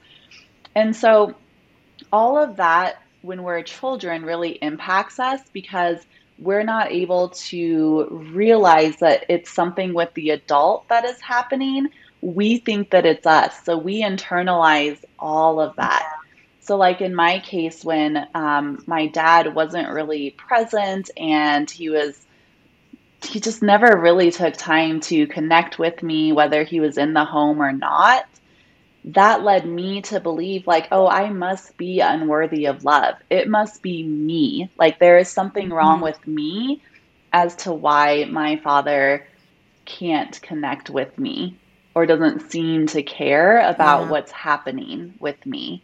And 0.74 0.94
so 0.94 1.34
all 2.12 2.36
of 2.36 2.56
that 2.56 2.96
when 3.22 3.42
we're 3.42 3.62
children 3.62 4.22
really 4.24 4.50
impacts 4.50 5.18
us 5.18 5.40
because 5.52 5.98
we're 6.38 6.64
not 6.64 6.90
able 6.90 7.28
to 7.30 8.08
realize 8.32 8.96
that 8.96 9.24
it's 9.28 9.50
something 9.50 9.94
with 9.94 10.12
the 10.14 10.30
adult 10.30 10.88
that 10.88 11.04
is 11.04 11.20
happening. 11.20 11.88
We 12.20 12.58
think 12.58 12.90
that 12.90 13.06
it's 13.06 13.26
us. 13.26 13.64
So 13.64 13.78
we 13.78 14.02
internalize 14.02 14.98
all 15.18 15.60
of 15.60 15.76
that. 15.76 16.04
So, 16.60 16.76
like 16.76 17.00
in 17.02 17.14
my 17.14 17.40
case, 17.40 17.84
when 17.84 18.26
um, 18.34 18.82
my 18.86 19.06
dad 19.06 19.54
wasn't 19.54 19.90
really 19.90 20.30
present 20.30 21.10
and 21.16 21.70
he 21.70 21.90
was 21.90 22.26
he 23.26 23.40
just 23.40 23.62
never 23.62 23.96
really 23.98 24.30
took 24.30 24.54
time 24.54 25.00
to 25.00 25.26
connect 25.26 25.78
with 25.78 26.02
me, 26.02 26.32
whether 26.32 26.64
he 26.64 26.80
was 26.80 26.98
in 26.98 27.12
the 27.12 27.24
home 27.24 27.60
or 27.60 27.72
not. 27.72 28.26
That 29.06 29.42
led 29.42 29.66
me 29.66 30.00
to 30.02 30.20
believe, 30.20 30.66
like, 30.66 30.88
oh, 30.90 31.06
I 31.06 31.28
must 31.28 31.76
be 31.76 32.00
unworthy 32.00 32.64
of 32.66 32.84
love. 32.84 33.16
It 33.28 33.48
must 33.48 33.82
be 33.82 34.02
me. 34.02 34.70
Like, 34.78 34.98
there 34.98 35.18
is 35.18 35.28
something 35.28 35.68
wrong 35.70 35.96
mm-hmm. 35.96 36.04
with 36.04 36.26
me 36.26 36.80
as 37.32 37.54
to 37.56 37.72
why 37.72 38.24
my 38.24 38.56
father 38.56 39.26
can't 39.84 40.40
connect 40.40 40.88
with 40.88 41.18
me 41.18 41.56
or 41.94 42.06
doesn't 42.06 42.50
seem 42.50 42.86
to 42.88 43.02
care 43.02 43.60
about 43.68 44.04
yeah. 44.04 44.10
what's 44.10 44.32
happening 44.32 45.14
with 45.20 45.44
me. 45.44 45.82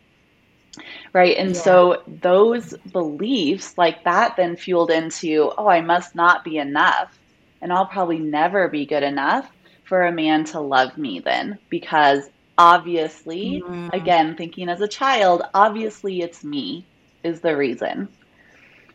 Right. 1.13 1.37
And 1.37 1.55
yeah. 1.55 1.61
so 1.61 2.03
those 2.07 2.75
beliefs 2.93 3.77
like 3.77 4.05
that 4.05 4.37
then 4.37 4.57
fueled 4.57 4.91
into, 4.91 5.53
oh, 5.59 5.69
I 5.69 5.81
must 5.81 6.15
not 6.15 6.45
be 6.45 6.57
enough 6.59 7.20
and 7.63 7.73
I'll 7.73 7.87
probably 7.87 8.19
never 8.19 8.69
be 8.69 8.87
good 8.87 9.03
enough 9.03 9.51
for 9.85 10.03
a 10.03 10.13
man 10.13 10.45
to 10.45 10.61
love 10.61 10.97
me 10.97 11.21
then 11.21 11.59
because 11.69 12.29
obviously, 12.57 13.63
mm. 13.67 13.93
again, 13.93 14.37
thinking 14.37 14.69
as 14.69 14.81
a 14.81 14.89
child, 14.89 15.43
obviously 15.55 16.21
it's 16.21 16.45
me 16.45 16.85
is 17.25 17.41
the 17.41 17.57
reason. 17.57 18.09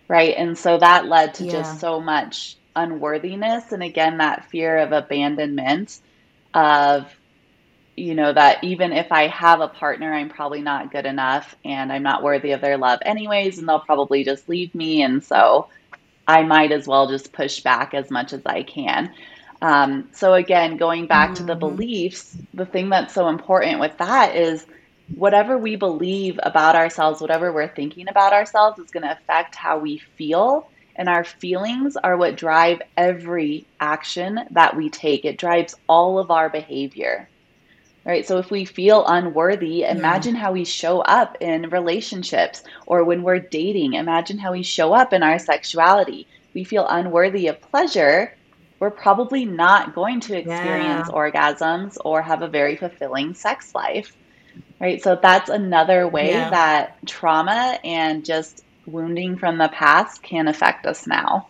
Right. 0.07 0.35
And 0.37 0.57
so 0.57 0.77
that 0.77 1.07
led 1.07 1.33
to 1.35 1.45
yeah. 1.45 1.51
just 1.51 1.79
so 1.79 1.99
much 1.99 2.57
unworthiness. 2.75 3.71
And 3.71 3.81
again, 3.81 4.19
that 4.19 4.49
fear 4.49 4.77
of 4.77 4.91
abandonment 4.91 5.99
of, 6.53 7.11
you 7.97 8.13
know, 8.13 8.31
that 8.31 8.63
even 8.63 8.93
if 8.93 9.11
I 9.11 9.27
have 9.27 9.61
a 9.61 9.67
partner, 9.67 10.13
I'm 10.13 10.29
probably 10.29 10.61
not 10.61 10.91
good 10.91 11.05
enough 11.05 11.55
and 11.65 11.91
I'm 11.91 12.03
not 12.03 12.21
worthy 12.21 12.51
of 12.51 12.61
their 12.61 12.77
love 12.77 12.99
anyways. 13.03 13.57
And 13.57 13.67
they'll 13.67 13.79
probably 13.79 14.23
just 14.23 14.47
leave 14.47 14.75
me. 14.75 15.01
And 15.01 15.23
so 15.23 15.69
I 16.27 16.43
might 16.43 16.71
as 16.71 16.87
well 16.87 17.07
just 17.07 17.33
push 17.33 17.59
back 17.61 17.93
as 17.93 18.09
much 18.09 18.33
as 18.33 18.41
I 18.45 18.63
can. 18.63 19.13
Um, 19.61 20.09
so, 20.11 20.33
again, 20.33 20.77
going 20.77 21.07
back 21.07 21.29
mm-hmm. 21.29 21.35
to 21.35 21.43
the 21.43 21.53
mm-hmm. 21.53 21.75
beliefs, 21.75 22.37
the 22.53 22.65
thing 22.65 22.89
that's 22.89 23.13
so 23.13 23.29
important 23.29 23.79
with 23.79 23.97
that 23.97 24.35
is 24.35 24.65
whatever 25.13 25.57
we 25.57 25.75
believe 25.75 26.39
about 26.43 26.75
ourselves, 26.75 27.21
whatever 27.21 27.51
we're 27.51 27.67
thinking 27.67 28.07
about 28.07 28.33
ourselves, 28.33 28.79
is 28.79 28.91
going 28.91 29.03
to 29.03 29.11
affect 29.11 29.55
how 29.55 29.77
we 29.77 29.97
feel. 29.97 30.69
And 30.97 31.09
our 31.09 31.23
feelings 31.25 31.97
are 31.97 32.15
what 32.15 32.37
drive 32.37 32.81
every 32.95 33.65
action 33.79 34.39
that 34.51 34.75
we 34.75 34.89
take, 34.89 35.25
it 35.25 35.37
drives 35.37 35.75
all 35.89 36.19
of 36.19 36.31
our 36.31 36.49
behavior 36.49 37.27
right? 38.05 38.25
So 38.25 38.37
if 38.37 38.51
we 38.51 38.65
feel 38.65 39.05
unworthy, 39.05 39.83
imagine 39.83 40.35
yeah. 40.35 40.41
how 40.41 40.51
we 40.51 40.63
show 40.63 41.01
up 41.01 41.37
in 41.41 41.69
relationships 41.69 42.63
or 42.85 43.03
when 43.03 43.23
we're 43.23 43.39
dating. 43.39 43.93
Imagine 43.93 44.37
how 44.37 44.51
we 44.51 44.63
show 44.63 44.93
up 44.93 45.11
in 45.11 45.23
our 45.23 45.39
sexuality. 45.39 46.27
We 46.53 46.63
feel 46.63 46.87
unworthy 46.87 47.47
of 47.47 47.59
pleasure. 47.61 48.33
We're 48.79 48.91
probably 48.91 49.45
not 49.45 49.95
going 49.95 50.19
to 50.21 50.37
experience 50.37 51.07
yeah. 51.09 51.15
orgasms 51.15 51.97
or 52.03 52.21
have 52.21 52.41
a 52.41 52.47
very 52.47 52.75
fulfilling 52.75 53.33
sex 53.33 53.73
life, 53.73 54.15
right? 54.79 55.01
So 55.01 55.17
that's 55.19 55.49
another 55.49 56.07
way 56.07 56.31
yeah. 56.31 56.49
that 56.51 57.05
trauma 57.07 57.79
and 57.83 58.23
just 58.23 58.63
wounding 58.85 59.37
from 59.37 59.57
the 59.57 59.69
past 59.69 60.21
can 60.21 60.47
affect 60.47 60.85
us 60.85 61.07
now 61.07 61.47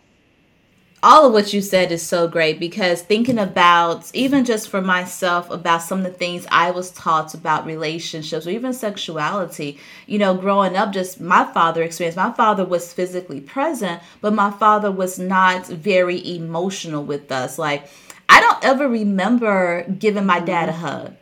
all 1.02 1.26
of 1.26 1.32
what 1.32 1.52
you 1.52 1.60
said 1.60 1.92
is 1.92 2.02
so 2.02 2.26
great 2.26 2.58
because 2.58 3.02
thinking 3.02 3.38
about 3.38 4.10
even 4.14 4.44
just 4.44 4.68
for 4.68 4.80
myself 4.80 5.50
about 5.50 5.82
some 5.82 5.98
of 5.98 6.04
the 6.04 6.18
things 6.18 6.46
I 6.50 6.70
was 6.70 6.90
taught 6.90 7.34
about 7.34 7.66
relationships 7.66 8.46
or 8.46 8.50
even 8.50 8.72
sexuality, 8.72 9.78
you 10.06 10.18
know, 10.18 10.34
growing 10.34 10.76
up, 10.76 10.92
just 10.92 11.20
my 11.20 11.44
father 11.52 11.82
experience. 11.82 12.16
My 12.16 12.32
father 12.32 12.64
was 12.64 12.92
physically 12.92 13.40
present, 13.40 14.02
but 14.20 14.32
my 14.32 14.50
father 14.50 14.90
was 14.90 15.18
not 15.18 15.66
very 15.66 16.34
emotional 16.34 17.04
with 17.04 17.30
us. 17.30 17.58
Like, 17.58 17.88
I 18.28 18.40
don't 18.40 18.64
ever 18.64 18.88
remember 18.88 19.84
giving 19.98 20.26
my 20.26 20.40
dad 20.40 20.70
a 20.70 20.72
hug. 20.72 21.14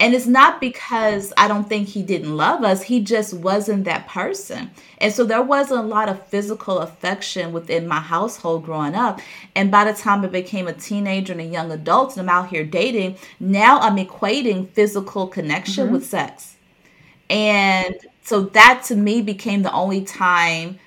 And 0.00 0.14
it's 0.14 0.26
not 0.26 0.62
because 0.62 1.32
I 1.36 1.46
don't 1.46 1.68
think 1.68 1.86
he 1.86 2.02
didn't 2.02 2.34
love 2.34 2.64
us, 2.64 2.82
he 2.82 3.00
just 3.00 3.34
wasn't 3.34 3.84
that 3.84 4.08
person. 4.08 4.70
And 4.98 5.12
so 5.12 5.24
there 5.24 5.42
wasn't 5.42 5.80
a 5.80 5.86
lot 5.86 6.08
of 6.08 6.26
physical 6.26 6.78
affection 6.78 7.52
within 7.52 7.86
my 7.86 8.00
household 8.00 8.64
growing 8.64 8.94
up. 8.94 9.20
And 9.54 9.70
by 9.70 9.84
the 9.84 9.92
time 9.92 10.24
I 10.24 10.28
became 10.28 10.66
a 10.66 10.72
teenager 10.72 11.32
and 11.32 11.42
a 11.42 11.44
young 11.44 11.70
adult 11.70 12.16
and 12.16 12.28
I'm 12.28 12.34
out 12.34 12.48
here 12.48 12.64
dating, 12.64 13.18
now 13.38 13.78
I'm 13.80 13.96
equating 13.96 14.70
physical 14.70 15.26
connection 15.26 15.84
mm-hmm. 15.84 15.94
with 15.94 16.06
sex. 16.06 16.56
And 17.28 17.94
so 18.22 18.42
that 18.42 18.82
to 18.86 18.96
me 18.96 19.20
became 19.20 19.62
the 19.62 19.72
only 19.72 20.02
time 20.02 20.78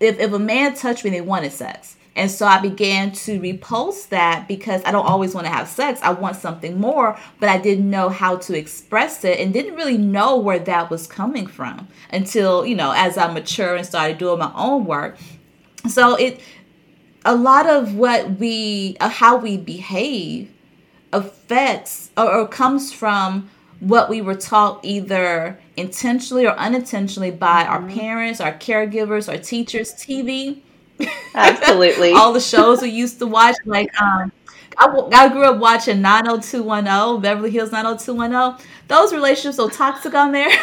if, 0.00 0.18
if 0.18 0.32
a 0.32 0.38
man 0.38 0.74
touched 0.74 1.04
me, 1.04 1.10
they 1.10 1.20
wanted 1.20 1.52
sex. 1.52 1.96
And 2.16 2.30
so 2.30 2.46
I 2.46 2.60
began 2.60 3.10
to 3.12 3.40
repulse 3.40 4.06
that 4.06 4.46
because 4.46 4.82
I 4.84 4.92
don't 4.92 5.06
always 5.06 5.34
want 5.34 5.46
to 5.46 5.52
have 5.52 5.66
sex. 5.66 6.00
I 6.02 6.12
want 6.12 6.36
something 6.36 6.78
more, 6.78 7.18
but 7.40 7.48
I 7.48 7.58
didn't 7.58 7.90
know 7.90 8.08
how 8.08 8.36
to 8.36 8.56
express 8.56 9.24
it 9.24 9.40
and 9.40 9.52
didn't 9.52 9.74
really 9.74 9.98
know 9.98 10.36
where 10.36 10.60
that 10.60 10.90
was 10.90 11.06
coming 11.08 11.46
from 11.46 11.88
until, 12.10 12.64
you 12.64 12.76
know, 12.76 12.92
as 12.92 13.18
I 13.18 13.32
matured 13.32 13.78
and 13.78 13.86
started 13.86 14.18
doing 14.18 14.38
my 14.38 14.52
own 14.54 14.84
work. 14.84 15.16
So 15.88 16.14
it, 16.14 16.40
a 17.24 17.34
lot 17.34 17.66
of 17.68 17.96
what 17.96 18.38
we, 18.38 18.96
uh, 19.00 19.08
how 19.08 19.36
we 19.36 19.56
behave 19.56 20.52
affects 21.12 22.10
or, 22.16 22.32
or 22.32 22.48
comes 22.48 22.92
from 22.92 23.50
what 23.80 24.08
we 24.08 24.20
were 24.20 24.36
taught 24.36 24.80
either 24.84 25.58
intentionally 25.76 26.46
or 26.46 26.52
unintentionally 26.52 27.32
by 27.32 27.64
mm-hmm. 27.64 27.72
our 27.72 27.90
parents, 27.90 28.40
our 28.40 28.52
caregivers, 28.52 29.28
our 29.28 29.38
teachers, 29.38 29.92
TV 29.94 30.62
Absolutely. 31.34 32.12
All 32.12 32.32
the 32.32 32.40
shows 32.40 32.82
we 32.82 32.90
used 32.90 33.18
to 33.18 33.26
watch, 33.26 33.56
like 33.64 33.88
um, 34.00 34.32
I, 34.78 34.86
I 35.12 35.28
grew 35.28 35.44
up 35.44 35.58
watching 35.58 36.00
90210, 36.00 37.20
Beverly 37.22 37.50
Hills 37.50 37.72
90210. 37.72 38.66
Those 38.88 39.12
relationships 39.12 39.56
so 39.56 39.68
toxic 39.68 40.14
on 40.14 40.32
there. 40.32 40.50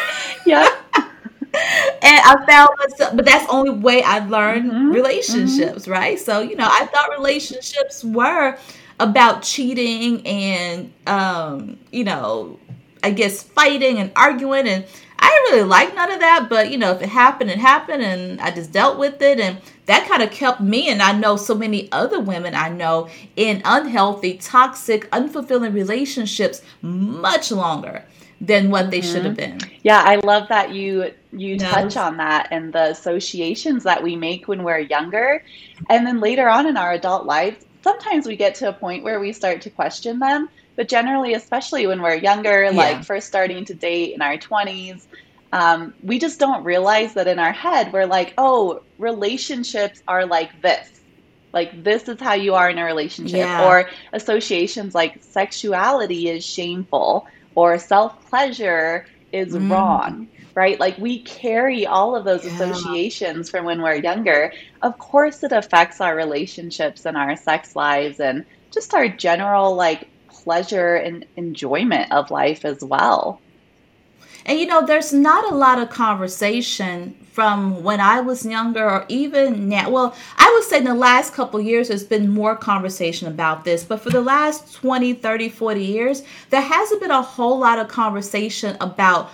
Yeah. 0.46 0.68
And 1.54 2.20
I 2.24 2.46
found 2.46 2.70
myself, 2.78 3.14
but 3.14 3.26
that's 3.26 3.44
the 3.44 3.52
only 3.52 3.72
way 3.72 4.02
I 4.02 4.26
learned 4.26 4.72
mm-hmm. 4.72 4.90
relationships, 4.90 5.82
mm-hmm. 5.82 5.90
right? 5.90 6.18
So, 6.18 6.40
you 6.40 6.56
know, 6.56 6.66
I 6.66 6.86
thought 6.86 7.10
relationships 7.10 8.02
were 8.02 8.56
about 8.98 9.42
cheating 9.42 10.26
and, 10.26 10.92
um, 11.06 11.78
you 11.90 12.04
know, 12.04 12.58
I 13.02 13.10
guess 13.10 13.42
fighting 13.42 13.98
and 13.98 14.10
arguing. 14.16 14.66
And 14.66 14.86
I 15.22 15.30
didn't 15.30 15.56
really 15.56 15.68
like 15.68 15.94
none 15.94 16.10
of 16.10 16.20
that, 16.20 16.48
but, 16.50 16.70
you 16.70 16.78
know, 16.78 16.92
if 16.92 17.00
it 17.00 17.08
happened, 17.08 17.50
it 17.50 17.58
happened. 17.58 18.02
And 18.02 18.40
I 18.40 18.50
just 18.50 18.72
dealt 18.72 18.98
with 18.98 19.22
it. 19.22 19.38
And 19.38 19.58
that 19.86 20.08
kind 20.08 20.22
of 20.22 20.30
kept 20.30 20.60
me, 20.60 20.88
and 20.88 21.02
I 21.02 21.12
know 21.12 21.36
so 21.36 21.54
many 21.54 21.90
other 21.90 22.20
women 22.20 22.54
I 22.54 22.68
know 22.68 23.08
in 23.36 23.62
unhealthy, 23.64 24.34
toxic, 24.34 25.10
unfulfilling 25.10 25.74
relationships 25.74 26.62
much 26.82 27.50
longer 27.50 28.04
than 28.40 28.70
what 28.70 28.90
they 28.90 29.00
mm-hmm. 29.00 29.12
should 29.12 29.24
have 29.24 29.36
been. 29.36 29.58
Yeah, 29.82 30.02
I 30.04 30.16
love 30.16 30.48
that 30.48 30.72
you 30.72 31.12
you 31.32 31.58
touch 31.58 31.96
on 31.96 32.16
that 32.18 32.48
and 32.50 32.72
the 32.72 32.90
associations 32.90 33.84
that 33.84 34.02
we 34.02 34.16
make 34.16 34.48
when 34.48 34.64
we're 34.64 34.80
younger 34.80 35.42
and 35.88 36.06
then 36.06 36.20
later 36.20 36.48
on 36.48 36.66
in 36.66 36.76
our 36.76 36.92
adult 36.92 37.24
lives, 37.24 37.64
sometimes 37.82 38.26
we 38.26 38.36
get 38.36 38.54
to 38.56 38.68
a 38.68 38.72
point 38.72 39.02
where 39.02 39.18
we 39.18 39.32
start 39.32 39.62
to 39.62 39.70
question 39.70 40.18
them, 40.18 40.48
but 40.76 40.88
generally 40.88 41.34
especially 41.34 41.86
when 41.86 42.02
we're 42.02 42.14
younger, 42.14 42.64
yeah. 42.64 42.70
like 42.70 43.04
first 43.04 43.26
starting 43.26 43.64
to 43.66 43.74
date 43.74 44.14
in 44.14 44.22
our 44.22 44.36
20s, 44.36 45.06
um, 45.52 45.94
we 46.02 46.18
just 46.18 46.38
don't 46.38 46.64
realize 46.64 47.14
that 47.14 47.28
in 47.28 47.38
our 47.38 47.52
head 47.52 47.92
we're 47.92 48.06
like, 48.06 48.32
"Oh, 48.38 48.82
relationships 48.98 50.02
are 50.08 50.24
like 50.24 50.62
this." 50.62 51.00
Like 51.52 51.84
this 51.84 52.08
is 52.08 52.18
how 52.18 52.34
you 52.34 52.54
are 52.54 52.70
in 52.70 52.78
a 52.78 52.84
relationship 52.84 53.36
yeah. 53.36 53.66
or 53.66 53.90
associations 54.14 54.94
like 54.94 55.22
sexuality 55.22 56.30
is 56.30 56.44
shameful 56.44 57.26
or 57.54 57.78
self 57.78 58.28
pleasure 58.30 59.06
is 59.32 59.54
mm. 59.54 59.70
wrong, 59.70 60.28
right? 60.54 60.78
Like 60.80 60.96
we 60.98 61.20
carry 61.22 61.86
all 61.86 62.16
of 62.16 62.24
those 62.24 62.44
yeah. 62.44 62.54
associations 62.54 63.50
from 63.50 63.64
when 63.64 63.82
we're 63.82 63.96
younger. 63.96 64.52
Of 64.80 64.98
course, 64.98 65.42
it 65.42 65.52
affects 65.52 66.00
our 66.00 66.16
relationships 66.16 67.04
and 67.04 67.16
our 67.16 67.36
sex 67.36 67.76
lives 67.76 68.20
and 68.20 68.44
just 68.70 68.94
our 68.94 69.08
general 69.08 69.74
like 69.74 70.08
pleasure 70.42 70.96
and 70.96 71.24
enjoyment 71.36 72.10
of 72.12 72.30
life 72.30 72.64
as 72.64 72.82
well. 72.82 73.40
And 74.44 74.58
you 74.58 74.66
know, 74.66 74.84
there's 74.84 75.12
not 75.12 75.50
a 75.52 75.54
lot 75.54 75.78
of 75.78 75.90
conversation 75.90 77.14
from 77.32 77.82
when 77.82 78.00
I 78.00 78.20
was 78.20 78.44
younger 78.44 78.88
or 78.88 79.06
even 79.08 79.68
now. 79.68 79.88
Well, 79.88 80.14
I 80.36 80.52
would 80.52 80.64
say 80.64 80.78
in 80.78 80.84
the 80.84 80.94
last 80.94 81.32
couple 81.32 81.60
years, 81.60 81.88
there's 81.88 82.04
been 82.04 82.28
more 82.28 82.56
conversation 82.56 83.28
about 83.28 83.64
this. 83.64 83.84
But 83.84 84.00
for 84.00 84.10
the 84.10 84.20
last 84.20 84.74
20, 84.74 85.14
30, 85.14 85.48
40 85.48 85.82
years, 85.82 86.22
there 86.50 86.60
hasn't 86.60 87.00
been 87.00 87.10
a 87.10 87.22
whole 87.22 87.58
lot 87.58 87.78
of 87.78 87.88
conversation 87.88 88.76
about 88.80 89.30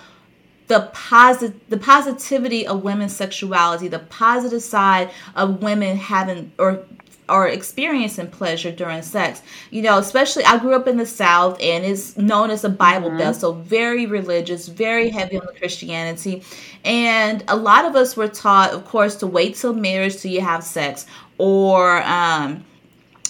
the 0.67 0.87
positive 0.93 1.59
the 1.69 1.77
positivity 1.77 2.65
of 2.67 2.83
women's 2.83 3.15
sexuality 3.15 3.87
the 3.87 3.97
positive 3.97 4.61
side 4.61 5.09
of 5.35 5.63
women 5.63 5.97
having 5.97 6.51
or 6.59 6.85
or 7.29 7.47
experiencing 7.47 8.27
pleasure 8.27 8.71
during 8.71 9.01
sex. 9.01 9.41
You 9.71 9.81
know, 9.81 9.97
especially 9.97 10.43
I 10.43 10.57
grew 10.57 10.75
up 10.75 10.87
in 10.87 10.97
the 10.97 11.05
South 11.05 11.57
and 11.61 11.85
it's 11.85 12.17
known 12.17 12.49
as 12.49 12.63
a 12.63 12.69
Bible 12.69 13.09
mm-hmm. 13.09 13.19
Belt, 13.19 13.35
so 13.35 13.53
very 13.53 14.05
religious, 14.05 14.67
very 14.67 15.09
heavy 15.09 15.39
on 15.39 15.45
the 15.45 15.59
Christianity. 15.59 16.43
And 16.83 17.43
a 17.47 17.55
lot 17.55 17.85
of 17.85 17.95
us 17.95 18.17
were 18.17 18.27
taught, 18.27 18.71
of 18.71 18.85
course, 18.85 19.15
to 19.17 19.27
wait 19.27 19.55
till 19.55 19.73
marriage 19.73 20.17
till 20.17 20.31
you 20.31 20.41
have 20.41 20.63
sex 20.63 21.05
or 21.37 22.01
um 22.03 22.65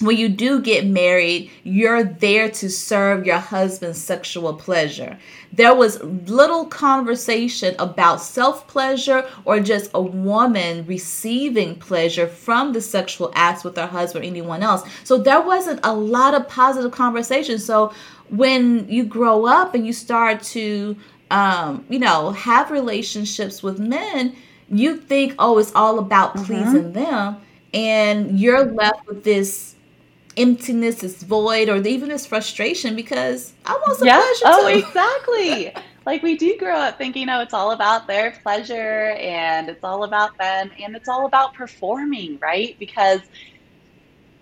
when 0.01 0.17
you 0.17 0.29
do 0.29 0.62
get 0.62 0.85
married, 0.85 1.51
you're 1.63 2.03
there 2.03 2.49
to 2.49 2.69
serve 2.69 3.25
your 3.25 3.38
husband's 3.38 4.01
sexual 4.01 4.53
pleasure. 4.53 5.17
There 5.51 5.73
was 5.73 6.01
little 6.03 6.65
conversation 6.65 7.75
about 7.79 8.21
self 8.21 8.67
pleasure 8.67 9.27
or 9.45 9.59
just 9.59 9.89
a 9.93 10.01
woman 10.01 10.85
receiving 10.85 11.75
pleasure 11.75 12.27
from 12.27 12.73
the 12.73 12.81
sexual 12.81 13.31
acts 13.35 13.63
with 13.63 13.75
her 13.75 13.88
husband 13.88 14.23
or 14.23 14.27
anyone 14.27 14.62
else. 14.63 14.83
So 15.03 15.17
there 15.17 15.41
wasn't 15.41 15.79
a 15.83 15.93
lot 15.93 16.33
of 16.33 16.47
positive 16.47 16.91
conversation. 16.91 17.57
So 17.59 17.93
when 18.29 18.88
you 18.88 19.03
grow 19.03 19.45
up 19.45 19.73
and 19.73 19.85
you 19.85 19.93
start 19.93 20.43
to, 20.43 20.95
um, 21.31 21.85
you 21.89 21.99
know, 21.99 22.31
have 22.31 22.69
relationships 22.69 23.63
with 23.63 23.79
men, 23.79 24.35
you 24.69 24.97
think, 24.97 25.33
oh, 25.39 25.57
it's 25.57 25.73
all 25.73 25.99
about 25.99 26.35
mm-hmm. 26.35 26.45
pleasing 26.45 26.93
them. 26.93 27.38
And 27.73 28.39
you're 28.39 28.65
left 28.65 29.07
with 29.07 29.23
this 29.23 29.75
emptiness, 30.39 30.95
this 30.95 31.21
void, 31.21 31.69
or 31.69 31.78
even 31.86 32.10
this 32.10 32.25
frustration 32.25 32.95
because 32.95 33.54
I 33.65 33.73
want 33.73 33.99
some 33.99 34.08
yeah. 34.08 34.19
pleasure 34.19 34.43
oh, 34.45 34.71
too. 34.71 34.80
exactly. 34.88 35.84
like 36.06 36.23
we 36.23 36.38
do 36.38 36.58
grow 36.58 36.75
up 36.75 36.97
thinking, 36.97 37.30
oh, 37.30 37.41
it's 37.41 37.54
all 37.54 37.71
about 37.71 38.08
their 38.08 38.32
pleasure 38.43 39.12
and 39.12 39.69
it's 39.69 39.84
all 39.84 40.04
about 40.04 40.38
them 40.38 40.71
and 40.80 40.95
it's 40.95 41.10
all 41.10 41.25
about 41.25 41.54
performing, 41.54 42.39
right? 42.39 42.78
Because 42.80 43.21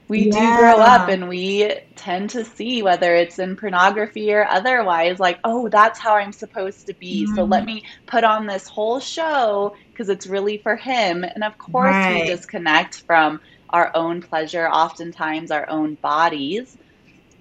we 0.08 0.30
yeah. 0.32 0.56
do 0.56 0.62
grow 0.62 0.78
up 0.78 1.10
and 1.10 1.28
we 1.28 1.74
tend 1.96 2.30
to 2.30 2.46
see 2.46 2.82
whether 2.82 3.14
it's 3.16 3.40
in 3.40 3.56
pornography 3.56 4.34
or 4.34 4.46
otherwise 4.46 5.20
like 5.20 5.40
oh 5.44 5.68
that's 5.70 6.00
how 6.00 6.16
i'm 6.16 6.32
supposed 6.32 6.88
to 6.88 6.94
be 6.94 7.26
mm. 7.26 7.36
so 7.36 7.44
let 7.44 7.64
mm-hmm. 7.66 7.76
me 7.76 7.84
put 8.06 8.24
on 8.24 8.46
this 8.46 8.68
whole 8.68 9.00
show 9.00 9.76
because 9.92 10.10
it's 10.10 10.28
really 10.28 10.58
for 10.60 10.76
him 10.76 11.24
and 11.24 11.44
of 11.44 11.58
course 11.58 11.92
right. 11.92 12.22
we 12.22 12.28
disconnect 12.28 13.02
from 13.02 13.40
our 13.70 13.92
own 13.96 14.22
pleasure, 14.22 14.68
oftentimes 14.68 15.52
our 15.52 15.70
own 15.70 15.96
bodies. 15.96 16.78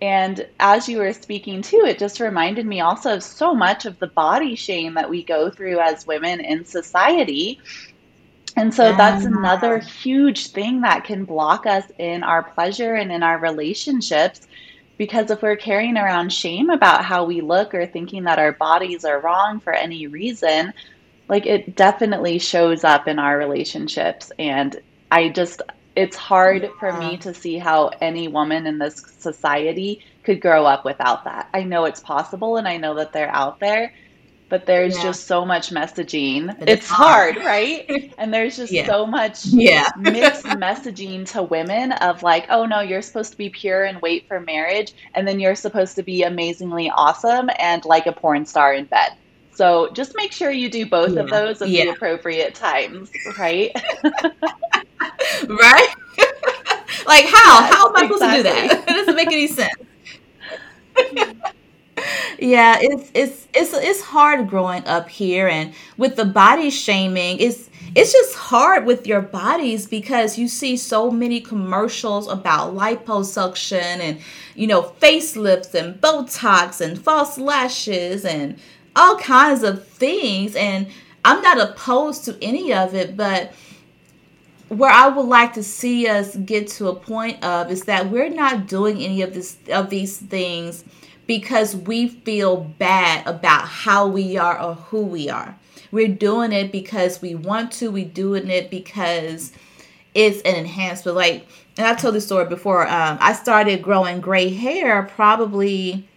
And 0.02 0.46
as 0.60 0.88
you 0.88 0.98
were 0.98 1.12
speaking 1.12 1.62
too, 1.62 1.84
it 1.86 1.98
just 1.98 2.20
reminded 2.20 2.66
me 2.66 2.80
also 2.80 3.14
of 3.14 3.22
so 3.22 3.54
much 3.54 3.86
of 3.86 3.98
the 3.98 4.08
body 4.08 4.54
shame 4.54 4.94
that 4.94 5.08
we 5.08 5.22
go 5.22 5.50
through 5.50 5.80
as 5.80 6.06
women 6.06 6.40
in 6.40 6.64
society. 6.64 7.60
And 8.56 8.72
so 8.72 8.90
yeah. 8.90 8.96
that's 8.96 9.24
another 9.24 9.78
huge 9.78 10.48
thing 10.48 10.82
that 10.82 11.04
can 11.04 11.24
block 11.24 11.66
us 11.66 11.84
in 11.98 12.22
our 12.22 12.42
pleasure 12.42 12.94
and 12.94 13.10
in 13.12 13.22
our 13.22 13.38
relationships. 13.38 14.46
Because 14.98 15.30
if 15.30 15.42
we're 15.42 15.56
carrying 15.56 15.98
around 15.98 16.32
shame 16.32 16.70
about 16.70 17.04
how 17.04 17.24
we 17.24 17.42
look 17.42 17.74
or 17.74 17.86
thinking 17.86 18.24
that 18.24 18.38
our 18.38 18.52
bodies 18.52 19.04
are 19.04 19.20
wrong 19.20 19.60
for 19.60 19.74
any 19.74 20.06
reason, 20.06 20.72
like 21.28 21.44
it 21.44 21.76
definitely 21.76 22.38
shows 22.38 22.82
up 22.82 23.06
in 23.08 23.18
our 23.18 23.36
relationships. 23.36 24.32
And 24.38 24.78
I 25.10 25.28
just, 25.28 25.60
it's 25.96 26.16
hard 26.16 26.64
oh 26.64 26.66
yeah. 26.66 26.78
for 26.78 26.92
me 26.92 27.16
to 27.18 27.34
see 27.34 27.58
how 27.58 27.90
any 28.00 28.28
woman 28.28 28.66
in 28.66 28.78
this 28.78 29.02
society 29.18 30.04
could 30.22 30.40
grow 30.40 30.66
up 30.66 30.84
without 30.84 31.24
that. 31.24 31.48
I 31.54 31.62
know 31.62 31.86
it's 31.86 32.00
possible 32.00 32.58
and 32.58 32.68
I 32.68 32.76
know 32.76 32.94
that 32.94 33.12
they're 33.12 33.34
out 33.34 33.58
there, 33.60 33.94
but 34.48 34.66
there's 34.66 34.96
yeah. 34.96 35.02
just 35.02 35.26
so 35.26 35.46
much 35.46 35.70
messaging. 35.70 36.50
It's, 36.60 36.72
it's 36.72 36.90
hard, 36.90 37.36
hard, 37.36 37.46
right? 37.46 38.12
And 38.18 38.32
there's 38.32 38.56
just 38.56 38.72
yeah. 38.72 38.86
so 38.86 39.06
much 39.06 39.46
yeah. 39.46 39.88
mixed 39.98 40.44
messaging 40.44 41.28
to 41.32 41.42
women 41.42 41.92
of 41.92 42.22
like, 42.22 42.46
oh 42.50 42.66
no, 42.66 42.80
you're 42.80 43.02
supposed 43.02 43.32
to 43.32 43.38
be 43.38 43.48
pure 43.48 43.84
and 43.84 44.00
wait 44.02 44.28
for 44.28 44.38
marriage, 44.40 44.92
and 45.14 45.26
then 45.26 45.40
you're 45.40 45.54
supposed 45.54 45.96
to 45.96 46.02
be 46.02 46.22
amazingly 46.22 46.90
awesome 46.90 47.48
and 47.58 47.84
like 47.84 48.06
a 48.06 48.12
porn 48.12 48.44
star 48.44 48.74
in 48.74 48.84
bed. 48.84 49.12
So 49.56 49.88
just 49.94 50.14
make 50.16 50.32
sure 50.32 50.50
you 50.50 50.68
do 50.68 50.84
both 50.84 51.16
of 51.16 51.30
those 51.30 51.62
at 51.62 51.68
the 51.68 51.88
appropriate 51.88 52.54
times, 52.54 53.10
right? 53.38 53.72
right? 54.04 55.94
like 57.06 57.24
how? 57.24 57.60
Yes, 57.60 57.72
how 57.72 57.88
am 57.88 57.96
I 57.96 58.02
supposed 58.02 58.22
to 58.22 58.36
do 58.36 58.42
that? 58.42 58.70
It 58.70 58.86
doesn't 58.86 59.16
make 59.16 59.28
any 59.32 59.46
sense. 59.46 59.72
yeah, 62.38 62.76
it's 62.80 63.10
it's 63.14 63.48
it's 63.54 63.72
it's 63.72 64.02
hard 64.02 64.46
growing 64.50 64.84
up 64.86 65.08
here 65.08 65.48
and 65.48 65.72
with 65.96 66.16
the 66.16 66.26
body 66.26 66.68
shaming, 66.68 67.38
it's 67.38 67.70
it's 67.94 68.12
just 68.12 68.34
hard 68.34 68.84
with 68.84 69.06
your 69.06 69.22
bodies 69.22 69.86
because 69.86 70.36
you 70.36 70.48
see 70.48 70.76
so 70.76 71.10
many 71.10 71.40
commercials 71.40 72.28
about 72.28 72.74
liposuction 72.74 74.00
and 74.00 74.20
you 74.54 74.66
know 74.66 74.82
facelifts 75.00 75.72
and 75.72 75.98
botox 76.02 76.82
and 76.82 77.02
false 77.02 77.38
lashes 77.38 78.26
and 78.26 78.58
all 78.96 79.18
kinds 79.18 79.62
of 79.62 79.86
things 79.86 80.56
and 80.56 80.88
I'm 81.24 81.42
not 81.42 81.60
opposed 81.60 82.24
to 82.24 82.36
any 82.42 82.72
of 82.72 82.94
it 82.94 83.16
but 83.16 83.52
where 84.68 84.90
I 84.90 85.08
would 85.08 85.26
like 85.26 85.52
to 85.54 85.62
see 85.62 86.08
us 86.08 86.34
get 86.36 86.66
to 86.68 86.88
a 86.88 86.94
point 86.94 87.42
of 87.44 87.70
is 87.70 87.84
that 87.84 88.10
we're 88.10 88.28
not 88.28 88.66
doing 88.66 88.98
any 88.98 89.22
of 89.22 89.32
this 89.32 89.58
of 89.70 89.90
these 89.90 90.18
things 90.18 90.84
because 91.26 91.74
we 91.74 92.08
feel 92.08 92.56
bad 92.56 93.26
about 93.26 93.66
how 93.66 94.06
we 94.06 94.36
are 94.36 94.60
or 94.60 94.74
who 94.74 95.02
we 95.02 95.28
are. 95.28 95.56
We're 95.90 96.08
doing 96.08 96.52
it 96.52 96.72
because 96.72 97.22
we 97.22 97.34
want 97.34 97.72
to. 97.72 97.90
We're 97.90 98.04
doing 98.04 98.50
it 98.50 98.70
because 98.70 99.52
it's 100.14 100.40
an 100.42 100.56
enhancement. 100.56 101.16
Like, 101.16 101.46
and 101.76 101.86
I 101.86 101.94
told 101.94 102.14
this 102.14 102.26
story 102.26 102.46
before. 102.46 102.86
Um, 102.86 103.18
I 103.20 103.32
started 103.32 103.82
growing 103.82 104.20
gray 104.20 104.48
hair 104.48 105.04
probably, 105.04 106.08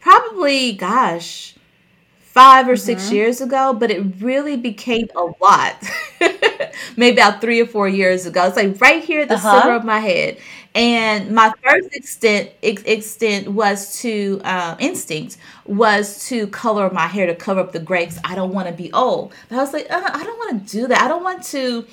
probably, 0.00 0.72
gosh, 0.72 1.55
five 2.36 2.68
or 2.68 2.72
mm-hmm. 2.72 2.84
six 2.84 3.10
years 3.10 3.40
ago, 3.40 3.72
but 3.72 3.90
it 3.90 4.02
really 4.20 4.58
became 4.58 5.08
a 5.16 5.24
lot. 5.42 5.74
Maybe 6.98 7.16
about 7.16 7.40
three 7.40 7.62
or 7.62 7.66
four 7.66 7.88
years 7.88 8.26
ago. 8.26 8.44
It's 8.44 8.56
like 8.56 8.78
right 8.78 9.02
here 9.02 9.22
at 9.22 9.28
the 9.28 9.36
uh-huh. 9.36 9.62
center 9.62 9.74
of 9.74 9.86
my 9.86 10.00
head. 10.00 10.36
And 10.74 11.30
my 11.30 11.50
first 11.62 11.96
extent 11.96 12.50
ex- 12.62 12.82
extent 12.82 13.48
was 13.48 13.98
to 14.02 14.42
uh, 14.44 14.76
instinct 14.78 15.38
was 15.64 16.28
to 16.28 16.46
color 16.48 16.90
my 16.90 17.06
hair 17.06 17.26
to 17.26 17.34
cover 17.34 17.60
up 17.60 17.72
the 17.72 17.78
gray. 17.78 18.10
I 18.22 18.34
don't 18.34 18.52
want 18.52 18.68
to 18.68 18.74
be 18.74 18.92
old. 18.92 19.32
But 19.48 19.56
I 19.56 19.62
was 19.62 19.72
like, 19.72 19.90
uh, 19.90 20.10
I 20.12 20.22
don't 20.22 20.38
want 20.38 20.68
to 20.68 20.76
do 20.80 20.86
that. 20.88 21.00
I 21.00 21.08
don't 21.08 21.24
want 21.24 21.42
to 21.44 21.86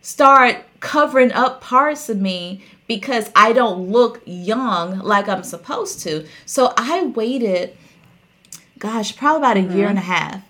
start 0.00 0.64
covering 0.80 1.32
up 1.32 1.60
parts 1.60 2.08
of 2.08 2.18
me 2.18 2.62
because 2.86 3.30
I 3.36 3.52
don't 3.52 3.90
look 3.90 4.22
young 4.24 5.00
like 5.00 5.28
I'm 5.28 5.42
supposed 5.42 6.00
to. 6.04 6.26
So 6.46 6.72
I 6.78 7.04
waited, 7.04 7.76
gosh, 8.78 9.16
probably 9.16 9.38
about 9.38 9.56
a 9.56 9.60
mm-hmm. 9.60 9.76
year 9.76 9.88
and 9.88 9.98
a 9.98 10.02
half 10.02 10.42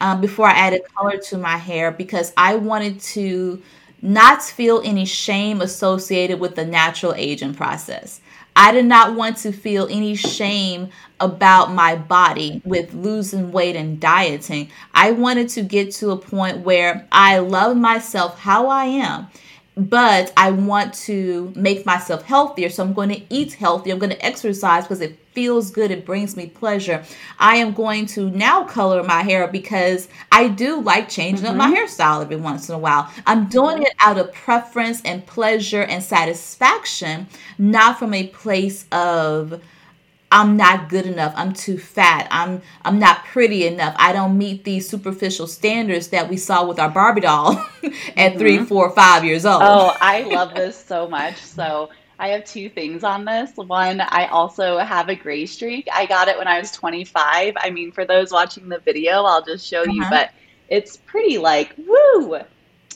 um, 0.00 0.20
before 0.20 0.46
I 0.46 0.52
added 0.52 0.82
color 0.94 1.16
to 1.16 1.38
my 1.38 1.56
hair 1.56 1.90
because 1.90 2.32
I 2.36 2.56
wanted 2.56 3.00
to 3.00 3.62
not 4.02 4.42
feel 4.42 4.82
any 4.84 5.04
shame 5.04 5.60
associated 5.60 6.40
with 6.40 6.56
the 6.56 6.64
natural 6.64 7.14
aging 7.14 7.54
process. 7.54 8.20
I 8.54 8.72
did 8.72 8.84
not 8.84 9.14
want 9.14 9.38
to 9.38 9.52
feel 9.52 9.86
any 9.90 10.14
shame 10.14 10.90
about 11.20 11.72
my 11.72 11.96
body 11.96 12.60
with 12.64 12.92
losing 12.92 13.50
weight 13.52 13.76
and 13.76 13.98
dieting. 13.98 14.70
I 14.92 15.12
wanted 15.12 15.48
to 15.50 15.62
get 15.62 15.92
to 15.92 16.10
a 16.10 16.16
point 16.16 16.58
where 16.58 17.06
I 17.12 17.38
love 17.38 17.76
myself 17.76 18.38
how 18.40 18.66
I 18.66 18.84
am 18.86 19.28
but 19.76 20.32
I 20.36 20.50
want 20.50 20.92
to 20.94 21.52
make 21.56 21.86
myself 21.86 22.22
healthier. 22.22 22.68
So 22.68 22.82
I'm 22.82 22.92
going 22.92 23.08
to 23.08 23.22
eat 23.30 23.54
healthy. 23.54 23.90
I'm 23.90 23.98
going 23.98 24.10
to 24.10 24.24
exercise 24.24 24.84
because 24.84 25.00
it 25.00 25.18
feels 25.32 25.70
good. 25.70 25.90
It 25.90 26.04
brings 26.04 26.36
me 26.36 26.46
pleasure. 26.46 27.02
I 27.38 27.56
am 27.56 27.72
going 27.72 28.06
to 28.06 28.28
now 28.30 28.64
color 28.64 29.02
my 29.02 29.22
hair 29.22 29.48
because 29.48 30.08
I 30.30 30.48
do 30.48 30.80
like 30.80 31.08
changing 31.08 31.46
mm-hmm. 31.46 31.58
up 31.60 31.70
my 31.70 31.74
mm-hmm. 31.74 31.84
hairstyle 31.84 32.22
every 32.22 32.36
once 32.36 32.68
in 32.68 32.74
a 32.74 32.78
while. 32.78 33.10
I'm 33.26 33.48
doing 33.48 33.82
it 33.82 33.94
out 34.00 34.18
of 34.18 34.32
preference 34.34 35.00
and 35.04 35.24
pleasure 35.26 35.82
and 35.82 36.02
satisfaction, 36.02 37.26
not 37.56 37.98
from 37.98 38.12
a 38.12 38.26
place 38.28 38.86
of 38.92 39.62
I'm 40.32 40.56
not 40.56 40.88
good 40.88 41.04
enough. 41.04 41.34
I'm 41.36 41.52
too 41.52 41.76
fat. 41.78 42.26
I'm 42.30 42.62
I'm 42.86 42.98
not 42.98 43.26
pretty 43.26 43.66
enough. 43.66 43.94
I 43.98 44.14
don't 44.14 44.38
meet 44.38 44.64
these 44.64 44.88
superficial 44.88 45.46
standards 45.46 46.08
that 46.08 46.30
we 46.30 46.38
saw 46.38 46.66
with 46.66 46.80
our 46.80 46.88
Barbie 46.88 47.20
doll 47.20 47.52
at 47.82 47.82
mm-hmm. 47.84 48.38
three, 48.38 48.58
four, 48.64 48.90
five 48.92 49.26
years 49.26 49.44
old. 49.44 49.60
Oh, 49.62 49.94
I 50.00 50.22
love 50.22 50.54
this 50.54 50.82
so 50.82 51.06
much. 51.06 51.36
So 51.36 51.90
I 52.18 52.28
have 52.28 52.46
two 52.46 52.70
things 52.70 53.04
on 53.04 53.26
this. 53.26 53.50
One, 53.56 54.00
I 54.00 54.26
also 54.28 54.78
have 54.78 55.10
a 55.10 55.14
gray 55.14 55.44
streak. 55.44 55.86
I 55.92 56.06
got 56.06 56.28
it 56.28 56.38
when 56.38 56.48
I 56.48 56.58
was 56.58 56.70
25. 56.70 57.54
I 57.58 57.68
mean, 57.68 57.92
for 57.92 58.06
those 58.06 58.32
watching 58.32 58.70
the 58.70 58.78
video, 58.78 59.24
I'll 59.24 59.44
just 59.44 59.66
show 59.66 59.82
uh-huh. 59.82 59.92
you, 59.92 60.04
but 60.08 60.30
it's 60.70 60.96
pretty 60.96 61.36
like 61.36 61.74
woo, 61.76 62.38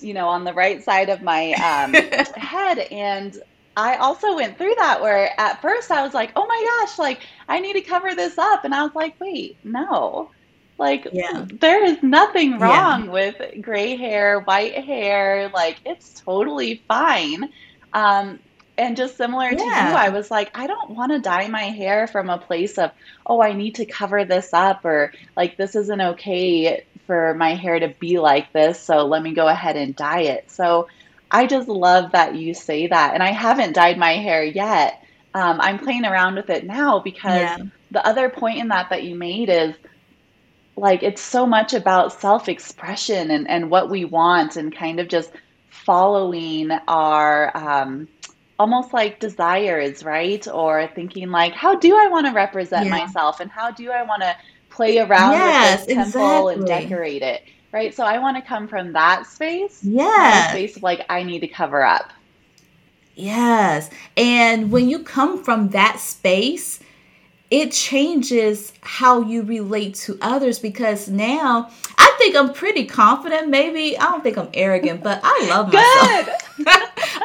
you 0.01 0.14
know, 0.14 0.29
on 0.29 0.44
the 0.44 0.55
right 0.55 0.83
side 0.83 1.11
of 1.11 1.20
my 1.20 1.53
um, 1.53 1.92
head. 2.35 2.79
And 2.79 3.37
I 3.77 3.97
also 3.97 4.35
went 4.35 4.57
through 4.57 4.75
that 4.79 5.03
where 5.03 5.39
at 5.39 5.61
first 5.61 5.91
I 5.91 6.03
was 6.03 6.15
like, 6.15 6.33
oh 6.35 6.47
my 6.47 6.67
gosh, 6.81 6.99
like 6.99 7.21
I 7.49 7.61
need 7.61 7.75
to 7.75 7.83
cover 7.83 8.15
this 8.15 8.39
up. 8.39 8.65
And 8.65 8.75
I 8.75 8.83
was 8.83 8.95
like, 8.95 9.21
wait, 9.21 9.59
no. 9.65 10.31
Like, 10.79 11.09
yeah. 11.12 11.47
there 11.47 11.85
is 11.85 12.03
nothing 12.03 12.59
wrong 12.59 13.07
yeah. 13.07 13.11
with 13.11 13.62
gray 13.62 13.97
hair, 13.97 14.41
white 14.41 14.75
hair. 14.85 15.51
Like, 15.55 15.79
it's 15.87 16.21
totally 16.21 16.83
fine. 16.87 17.51
Um, 17.95 18.39
and 18.77 18.95
just 18.95 19.17
similar 19.17 19.51
yeah. 19.51 19.57
to 19.57 19.65
you, 19.65 19.69
I 19.97 20.11
was 20.11 20.31
like, 20.31 20.51
I 20.55 20.67
don't 20.67 20.91
want 20.91 21.12
to 21.12 21.19
dye 21.19 21.49
my 21.49 21.62
hair 21.62 22.07
from 22.07 22.29
a 22.29 22.37
place 22.37 22.77
of, 22.77 22.91
oh, 23.25 23.43
I 23.43 23.55
need 23.55 23.77
to 23.77 23.87
cover 23.87 24.27
this 24.27 24.53
up, 24.53 24.85
or 24.85 25.15
like, 25.35 25.57
this 25.57 25.77
isn't 25.77 26.01
okay 26.01 26.85
for 27.07 27.33
my 27.35 27.55
hair 27.55 27.79
to 27.81 27.89
be 27.89 28.19
like 28.19 28.53
this. 28.53 28.79
So 28.79 29.07
let 29.07 29.23
me 29.23 29.33
go 29.33 29.49
ahead 29.49 29.77
and 29.77 29.97
dye 29.97 30.23
it. 30.23 30.51
So, 30.51 30.89
I 31.31 31.47
just 31.47 31.69
love 31.69 32.12
that 32.12 32.37
you 32.37 32.55
say 32.55 32.87
that. 32.87 33.15
And 33.15 33.23
I 33.23 33.33
haven't 33.33 33.75
dyed 33.75 33.99
my 33.99 34.15
hair 34.15 34.45
yet. 34.45 35.03
Um, 35.35 35.61
I'm 35.61 35.79
playing 35.79 36.05
around 36.05 36.37
with 36.37 36.51
it 36.51 36.65
now 36.65 37.01
because 37.01 37.41
yeah. 37.41 37.59
the 37.91 38.07
other 38.07 38.31
point 38.31 38.59
in 38.59 38.69
that 38.69 38.91
that 38.91 39.05
you 39.05 39.15
made 39.15 39.49
is 39.51 39.75
like 40.77 41.03
it's 41.03 41.23
so 41.23 41.47
much 41.47 41.75
about 41.75 42.12
self 42.12 42.49
expression 42.49 43.31
and, 43.31 43.49
and 43.49 43.71
what 43.71 43.91
we 43.91 44.05
want 44.05 44.57
and 44.57 44.75
kind 44.75 45.01
of 45.01 45.09
just 45.09 45.31
following 45.69 46.71
our 46.89 47.57
um, 47.57 48.09
almost 48.59 48.93
like 48.93 49.21
desires, 49.21 50.05
right? 50.05 50.47
Or 50.49 50.89
thinking 50.95 51.31
like, 51.31 51.53
how 51.53 51.77
do 51.77 51.97
I 51.97 52.09
want 52.09 52.27
to 52.27 52.33
represent 52.33 52.87
yeah. 52.87 52.99
myself 52.99 53.41
and 53.41 53.51
how 53.51 53.71
do 53.71 53.91
I 53.91 54.03
want 54.03 54.23
to 54.23 54.37
play 54.71 54.99
around 54.99 55.33
yes, 55.33 55.81
with 55.81 55.89
this 55.89 55.97
temple 55.97 56.49
exactly. 56.49 56.55
and 56.55 56.67
decorate 56.67 57.23
it? 57.23 57.43
Right? 57.77 57.95
So 57.95 58.05
I 58.05 58.19
want 58.19 58.39
to 58.39 58.43
come 58.43 58.67
from 58.67 58.95
that 58.95 59.27
space. 59.27 59.85
Yeah. 59.85 60.49
Space 60.49 60.79
of 60.79 60.83
like, 60.83 61.05
I 61.11 61.23
need 61.23 61.41
to 61.41 61.49
cover 61.49 61.85
up. 61.85 62.11
Yes. 63.15 63.91
And 64.17 64.73
when 64.73 64.89
you 64.89 65.01
come 65.01 65.45
from 65.45 65.69
that 65.71 66.01
space, 66.01 66.81
it 67.51 67.73
changes 67.73 68.73
how 68.81 69.21
you 69.21 69.43
relate 69.43 69.95
to 70.07 70.17
others 70.23 70.59
because 70.59 71.09
now 71.11 71.71
I 71.99 72.15
think 72.19 72.35
I'm 72.35 72.55
pretty 72.55 72.87
confident. 72.87 73.51
Maybe 73.51 73.99
I 73.99 74.05
don't 74.05 74.23
think 74.23 74.39
I'm 74.39 74.49
arrogant, 74.55 75.03
but 75.03 75.21
I 75.23 75.47
love 75.51 75.71
myself. 75.73 76.43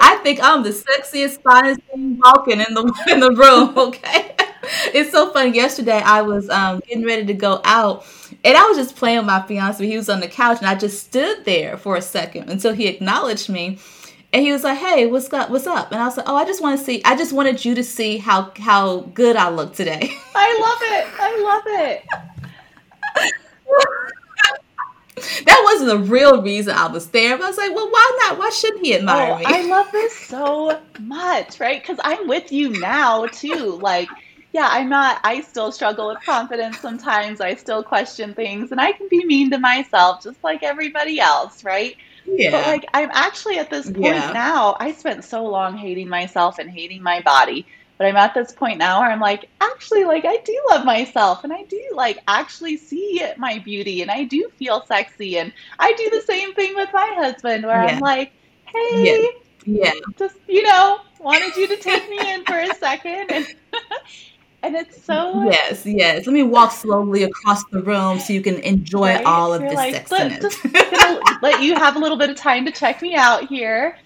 I 0.01 0.19
think 0.23 0.39
I'm 0.43 0.63
the 0.63 0.71
sexiest, 0.71 1.41
finest 1.43 1.79
thing 1.83 2.19
walking 2.21 2.59
in 2.59 2.73
the 2.73 2.83
in 3.09 3.21
the 3.21 3.31
room. 3.31 3.73
Okay, 3.77 4.35
it's 4.93 5.11
so 5.11 5.31
funny. 5.31 5.55
Yesterday 5.55 6.01
I 6.03 6.21
was 6.21 6.49
um, 6.49 6.81
getting 6.87 7.05
ready 7.05 7.25
to 7.25 7.33
go 7.33 7.61
out 7.63 8.05
and 8.43 8.57
I 8.57 8.65
was 8.67 8.77
just 8.77 8.95
playing 8.95 9.17
with 9.17 9.25
my 9.27 9.41
fiance. 9.43 9.85
He 9.85 9.97
was 9.97 10.09
on 10.09 10.19
the 10.19 10.27
couch, 10.27 10.59
and 10.59 10.67
I 10.67 10.75
just 10.75 11.05
stood 11.05 11.45
there 11.45 11.77
for 11.77 11.95
a 11.95 12.01
second 12.01 12.49
until 12.49 12.73
he 12.73 12.87
acknowledged 12.87 13.49
me. 13.49 13.77
And 14.33 14.41
he 14.41 14.51
was 14.51 14.63
like, 14.63 14.77
"Hey, 14.77 15.07
what's 15.07 15.31
up? 15.33 15.49
What's 15.49 15.67
up?" 15.67 15.91
And 15.91 16.01
I 16.01 16.05
was 16.05 16.17
like, 16.17 16.27
"Oh, 16.29 16.35
I 16.35 16.45
just 16.45 16.61
want 16.61 16.79
to 16.79 16.85
see. 16.85 17.01
I 17.03 17.15
just 17.17 17.33
wanted 17.33 17.63
you 17.65 17.75
to 17.75 17.83
see 17.83 18.17
how 18.17 18.51
how 18.57 19.01
good 19.13 19.35
I 19.35 19.49
look 19.49 19.73
today." 19.75 20.09
I 20.35 20.57
love 20.59 20.79
it. 20.81 21.07
I 21.19 21.37
love 21.43 21.63
it. 21.67 22.05
that 25.45 25.61
wasn't 25.65 25.89
the 25.89 25.99
real 26.11 26.41
reason 26.41 26.73
I 26.75 26.87
was 26.87 27.09
there. 27.09 27.37
But 27.37 27.43
I 27.43 27.47
was 27.49 27.57
like, 27.57 27.75
well, 27.75 27.89
why 27.89 28.19
not? 28.23 28.39
Why 28.39 28.49
shouldn't 28.49 28.85
he 28.85 28.95
admire 28.95 29.33
oh, 29.33 29.37
me? 29.39 29.45
I 29.45 29.63
love 29.63 29.91
this 29.91 30.17
so 30.17 30.79
much, 30.99 31.59
right? 31.59 31.81
Because 31.81 31.99
I'm 32.03 32.27
with 32.27 32.51
you 32.51 32.69
now 32.79 33.27
too. 33.27 33.77
Like 33.81 34.07
yeah, 34.53 34.67
I'm 34.69 34.89
not, 34.89 35.19
I 35.23 35.41
still 35.41 35.71
struggle 35.71 36.09
with 36.09 36.23
confidence 36.23 36.79
sometimes. 36.79 37.39
I 37.39 37.55
still 37.55 37.83
question 37.83 38.33
things 38.33 38.71
and 38.71 38.81
I 38.81 38.91
can 38.91 39.07
be 39.07 39.23
mean 39.25 39.49
to 39.51 39.57
myself 39.57 40.23
just 40.23 40.43
like 40.43 40.61
everybody 40.61 41.19
else, 41.19 41.63
right? 41.63 41.95
Yeah. 42.25 42.51
But 42.51 42.67
like, 42.67 42.85
I'm 42.93 43.09
actually 43.13 43.59
at 43.59 43.69
this 43.69 43.85
point 43.85 44.15
yeah. 44.15 44.31
now, 44.33 44.75
I 44.79 44.91
spent 44.91 45.23
so 45.23 45.45
long 45.45 45.77
hating 45.77 46.09
myself 46.09 46.59
and 46.59 46.69
hating 46.69 47.01
my 47.01 47.21
body. 47.21 47.65
But 47.97 48.07
I'm 48.07 48.17
at 48.17 48.33
this 48.33 48.51
point 48.51 48.79
now 48.79 48.99
where 48.99 49.11
I'm 49.11 49.19
like, 49.19 49.47
actually, 49.61 50.05
like, 50.05 50.25
I 50.25 50.37
do 50.37 50.59
love 50.71 50.85
myself 50.85 51.43
and 51.43 51.53
I 51.53 51.63
do, 51.65 51.79
like, 51.93 52.17
actually 52.27 52.75
see 52.77 53.23
my 53.37 53.59
beauty 53.59 54.01
and 54.01 54.09
I 54.09 54.23
do 54.23 54.51
feel 54.57 54.83
sexy. 54.87 55.37
And 55.37 55.53
I 55.77 55.93
do 55.93 56.09
the 56.09 56.21
same 56.23 56.55
thing 56.55 56.73
with 56.75 56.89
my 56.91 57.13
husband 57.15 57.63
where 57.63 57.83
yeah. 57.83 57.91
I'm 57.91 57.99
like, 57.99 58.31
hey, 58.65 59.29
yeah. 59.65 59.83
yeah. 59.83 59.93
just, 60.17 60.35
you 60.47 60.63
know, 60.63 61.01
wanted 61.19 61.55
you 61.55 61.67
to 61.67 61.77
take 61.77 62.09
me 62.09 62.17
in 62.33 62.43
for 62.43 62.57
a 62.57 62.73
second. 62.73 63.31
And 63.31 63.45
and 64.63 64.75
it's 64.75 65.03
so 65.03 65.43
yes, 65.49 65.85
yes. 65.85 66.25
Let 66.25 66.33
me 66.33 66.43
walk 66.43 66.71
slowly 66.71 67.23
across 67.23 67.63
the 67.65 67.81
room 67.81 68.19
so 68.19 68.31
you 68.33 68.41
can 68.41 68.55
enjoy 68.59 69.15
right? 69.15 69.25
all 69.25 69.53
of 69.53 69.61
You're 69.61 69.71
this 69.71 69.77
like, 69.77 70.07
sexiness. 70.07 70.41
Just 70.41 71.41
let 71.41 71.61
you 71.61 71.75
have 71.75 71.95
a 71.95 71.99
little 71.99 72.17
bit 72.17 72.29
of 72.29 72.35
time 72.35 72.65
to 72.65 72.71
check 72.71 73.01
me 73.01 73.15
out 73.15 73.47
here. 73.47 73.97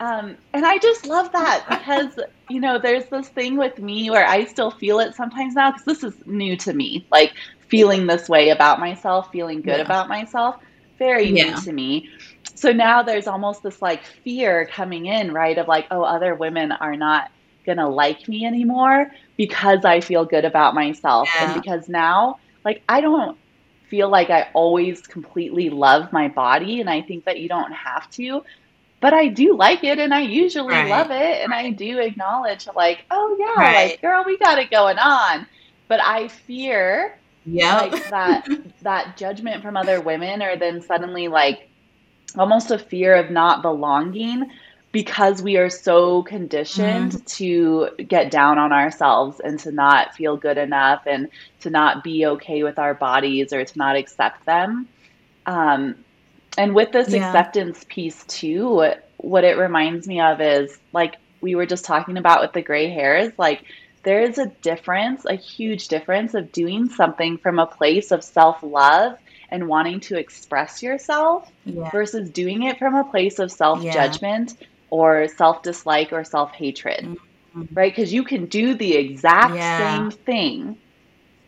Um, 0.00 0.36
and 0.54 0.64
I 0.64 0.78
just 0.78 1.06
love 1.06 1.30
that 1.32 1.64
because 1.68 2.18
you 2.48 2.58
know 2.58 2.78
there's 2.78 3.04
this 3.06 3.28
thing 3.28 3.56
with 3.56 3.78
me 3.78 4.10
where 4.10 4.26
I 4.26 4.46
still 4.46 4.70
feel 4.70 4.98
it 4.98 5.14
sometimes 5.14 5.54
now 5.54 5.70
because 5.70 5.84
this 5.84 6.02
is 6.02 6.14
new 6.26 6.56
to 6.56 6.72
me, 6.72 7.06
like 7.12 7.32
feeling 7.68 8.06
this 8.06 8.28
way 8.28 8.50
about 8.50 8.80
myself, 8.80 9.30
feeling 9.30 9.60
good 9.60 9.76
yeah. 9.76 9.84
about 9.84 10.08
myself, 10.08 10.56
very 10.98 11.28
yeah. 11.28 11.50
new 11.50 11.60
to 11.60 11.72
me. 11.72 12.08
So 12.54 12.72
now 12.72 13.02
there's 13.02 13.28
almost 13.28 13.62
this 13.62 13.80
like 13.80 14.04
fear 14.04 14.66
coming 14.66 15.06
in, 15.06 15.32
right? 15.32 15.56
Of 15.56 15.68
like, 15.68 15.86
oh, 15.90 16.02
other 16.02 16.34
women 16.34 16.72
are 16.72 16.96
not 16.96 17.30
gonna 17.64 17.88
like 17.88 18.26
me 18.26 18.44
anymore 18.44 19.12
because 19.40 19.86
I 19.86 20.00
feel 20.00 20.26
good 20.26 20.44
about 20.44 20.74
myself. 20.74 21.26
Yeah. 21.34 21.54
And 21.54 21.62
because 21.62 21.88
now, 21.88 22.40
like, 22.62 22.82
I 22.90 23.00
don't 23.00 23.38
feel 23.88 24.10
like 24.10 24.28
I 24.28 24.50
always 24.52 25.00
completely 25.00 25.70
love 25.70 26.12
my 26.12 26.28
body. 26.28 26.82
And 26.82 26.90
I 26.90 27.00
think 27.00 27.24
that 27.24 27.40
you 27.40 27.48
don't 27.48 27.72
have 27.72 28.10
to, 28.10 28.44
but 29.00 29.14
I 29.14 29.28
do 29.28 29.56
like 29.56 29.82
it 29.82 29.98
and 29.98 30.12
I 30.12 30.20
usually 30.20 30.74
right. 30.74 30.90
love 30.90 31.10
it. 31.10 31.42
And 31.42 31.54
I 31.54 31.70
do 31.70 32.00
acknowledge, 32.00 32.68
like, 32.76 33.06
oh, 33.10 33.34
yeah, 33.40 33.64
right. 33.64 33.90
like, 33.92 34.02
girl, 34.02 34.24
we 34.26 34.36
got 34.36 34.58
it 34.58 34.70
going 34.70 34.98
on. 34.98 35.46
But 35.88 36.02
I 36.02 36.28
fear 36.28 37.16
yeah 37.46 37.80
like 37.80 38.10
that 38.10 38.46
that 38.82 39.16
judgment 39.16 39.62
from 39.62 39.74
other 39.74 40.02
women 40.02 40.42
or 40.42 40.56
then 40.56 40.82
suddenly 40.82 41.26
like 41.26 41.70
almost 42.36 42.70
a 42.70 42.78
fear 42.78 43.16
of 43.16 43.30
not 43.30 43.62
belonging 43.62 44.50
because 44.92 45.40
we 45.40 45.56
are 45.56 45.70
so 45.70 46.22
conditioned 46.22 47.12
mm. 47.12 47.26
to 47.36 47.90
get 48.02 48.30
down 48.30 48.58
on 48.58 48.72
ourselves 48.72 49.40
and 49.40 49.58
to 49.60 49.70
not 49.70 50.14
feel 50.14 50.36
good 50.36 50.58
enough 50.58 51.02
and 51.06 51.28
to 51.60 51.70
not 51.70 52.02
be 52.02 52.26
okay 52.26 52.64
with 52.64 52.78
our 52.78 52.94
bodies 52.94 53.52
or 53.52 53.64
to 53.64 53.78
not 53.78 53.96
accept 53.96 54.44
them. 54.46 54.88
Um, 55.46 55.96
and 56.58 56.74
with 56.74 56.90
this 56.90 57.10
yeah. 57.10 57.26
acceptance 57.26 57.84
piece 57.88 58.24
too, 58.24 58.68
what, 58.68 59.08
what 59.18 59.44
it 59.44 59.56
reminds 59.56 60.08
me 60.08 60.20
of 60.20 60.40
is 60.40 60.76
like 60.92 61.16
we 61.40 61.54
were 61.54 61.66
just 61.66 61.84
talking 61.84 62.16
about 62.16 62.40
with 62.42 62.52
the 62.52 62.62
gray 62.62 62.90
hairs, 62.90 63.32
like 63.38 63.62
there 64.02 64.22
is 64.22 64.38
a 64.38 64.46
difference, 64.46 65.24
a 65.24 65.34
huge 65.34 65.88
difference 65.88 66.34
of 66.34 66.50
doing 66.52 66.88
something 66.88 67.38
from 67.38 67.58
a 67.58 67.66
place 67.66 68.10
of 68.10 68.24
self 68.24 68.62
love 68.62 69.18
and 69.50 69.68
wanting 69.68 70.00
to 70.00 70.18
express 70.18 70.82
yourself 70.82 71.50
yeah. 71.64 71.90
versus 71.90 72.30
doing 72.30 72.62
it 72.62 72.78
from 72.78 72.94
a 72.94 73.04
place 73.04 73.38
of 73.38 73.52
self 73.52 73.82
judgment 73.82 74.56
yeah. 74.60 74.66
Or 74.90 75.28
self 75.28 75.62
dislike 75.62 76.12
or 76.12 76.24
self 76.24 76.52
hatred, 76.52 77.04
mm-hmm. 77.04 77.64
right? 77.72 77.94
Because 77.94 78.12
you 78.12 78.24
can 78.24 78.46
do 78.46 78.74
the 78.74 78.94
exact 78.94 79.54
yeah. 79.54 79.96
same 79.96 80.10
thing, 80.10 80.78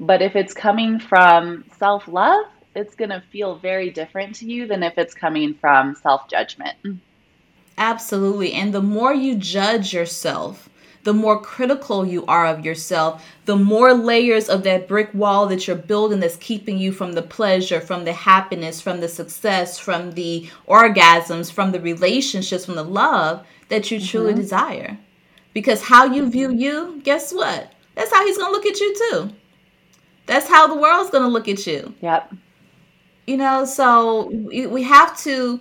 but 0.00 0.22
if 0.22 0.36
it's 0.36 0.54
coming 0.54 0.98
from 0.98 1.64
self 1.76 2.08
love, 2.08 2.46
it's 2.74 2.94
going 2.94 3.10
to 3.10 3.22
feel 3.30 3.56
very 3.56 3.90
different 3.90 4.34
to 4.36 4.46
you 4.46 4.66
than 4.66 4.82
if 4.82 4.96
it's 4.96 5.14
coming 5.14 5.54
from 5.54 5.94
self 5.94 6.28
judgment. 6.28 6.76
Absolutely. 7.78 8.52
And 8.52 8.72
the 8.72 8.82
more 8.82 9.14
you 9.14 9.36
judge 9.36 9.92
yourself, 9.92 10.68
the 11.04 11.12
more 11.12 11.40
critical 11.40 12.06
you 12.06 12.24
are 12.26 12.46
of 12.46 12.64
yourself, 12.64 13.24
the 13.44 13.56
more 13.56 13.92
layers 13.92 14.48
of 14.48 14.62
that 14.62 14.86
brick 14.86 15.12
wall 15.12 15.46
that 15.48 15.66
you're 15.66 15.76
building 15.76 16.20
that's 16.20 16.36
keeping 16.36 16.78
you 16.78 16.92
from 16.92 17.12
the 17.12 17.22
pleasure, 17.22 17.80
from 17.80 18.04
the 18.04 18.12
happiness, 18.12 18.80
from 18.80 19.00
the 19.00 19.08
success, 19.08 19.78
from 19.78 20.12
the 20.12 20.48
orgasms, 20.68 21.50
from 21.50 21.72
the 21.72 21.80
relationships, 21.80 22.64
from 22.64 22.76
the 22.76 22.84
love 22.84 23.44
that 23.68 23.90
you 23.90 24.00
truly 24.00 24.32
mm-hmm. 24.32 24.40
desire. 24.40 24.98
Because 25.52 25.82
how 25.82 26.06
you 26.06 26.30
view 26.30 26.52
you, 26.52 27.00
guess 27.02 27.32
what? 27.32 27.72
That's 27.94 28.12
how 28.12 28.24
he's 28.24 28.38
going 28.38 28.50
to 28.50 28.52
look 28.52 28.66
at 28.66 28.80
you 28.80 28.94
too. 28.94 29.30
That's 30.26 30.48
how 30.48 30.66
the 30.66 30.80
world's 30.80 31.10
going 31.10 31.24
to 31.24 31.28
look 31.28 31.48
at 31.48 31.66
you. 31.66 31.94
Yep. 32.00 32.32
You 33.26 33.36
know, 33.36 33.64
so 33.64 34.30
we 34.30 34.82
have 34.82 35.18
to 35.20 35.60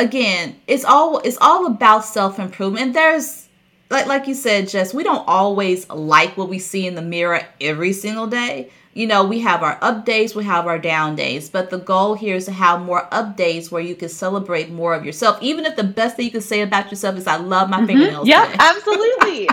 again, 0.00 0.56
it's 0.66 0.84
all 0.84 1.18
it's 1.18 1.38
all 1.40 1.66
about 1.66 2.04
self-improvement. 2.04 2.94
There's 2.94 3.48
like 3.90 4.06
like 4.06 4.26
you 4.26 4.34
said, 4.34 4.68
Jess, 4.68 4.94
we 4.94 5.02
don't 5.02 5.26
always 5.26 5.88
like 5.90 6.36
what 6.36 6.48
we 6.48 6.58
see 6.58 6.86
in 6.86 6.94
the 6.94 7.02
mirror 7.02 7.42
every 7.60 7.92
single 7.92 8.28
day. 8.28 8.70
You 8.94 9.06
know, 9.06 9.24
we 9.24 9.40
have 9.40 9.62
our 9.62 9.78
up 9.82 10.04
days, 10.04 10.34
we 10.34 10.44
have 10.44 10.66
our 10.66 10.78
down 10.78 11.16
days, 11.16 11.48
but 11.48 11.70
the 11.70 11.78
goal 11.78 12.14
here 12.14 12.36
is 12.36 12.46
to 12.46 12.52
have 12.52 12.82
more 12.82 13.06
up 13.12 13.36
days 13.36 13.70
where 13.70 13.82
you 13.82 13.94
can 13.94 14.08
celebrate 14.08 14.70
more 14.70 14.94
of 14.94 15.04
yourself. 15.04 15.38
Even 15.42 15.64
if 15.64 15.76
the 15.76 15.84
best 15.84 16.16
thing 16.16 16.24
you 16.24 16.30
can 16.30 16.40
say 16.40 16.62
about 16.62 16.90
yourself 16.90 17.16
is, 17.16 17.26
"I 17.26 17.36
love 17.36 17.68
my 17.68 17.78
mm-hmm. 17.78 17.86
fingernails." 17.86 18.28
Yeah, 18.28 18.52
absolutely, 18.58 19.48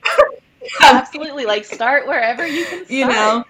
absolutely. 0.82 1.44
Like 1.44 1.64
start 1.64 2.06
wherever 2.06 2.46
you 2.46 2.64
can. 2.64 2.84
Start. 2.84 2.90
You 2.90 3.06
know, 3.06 3.44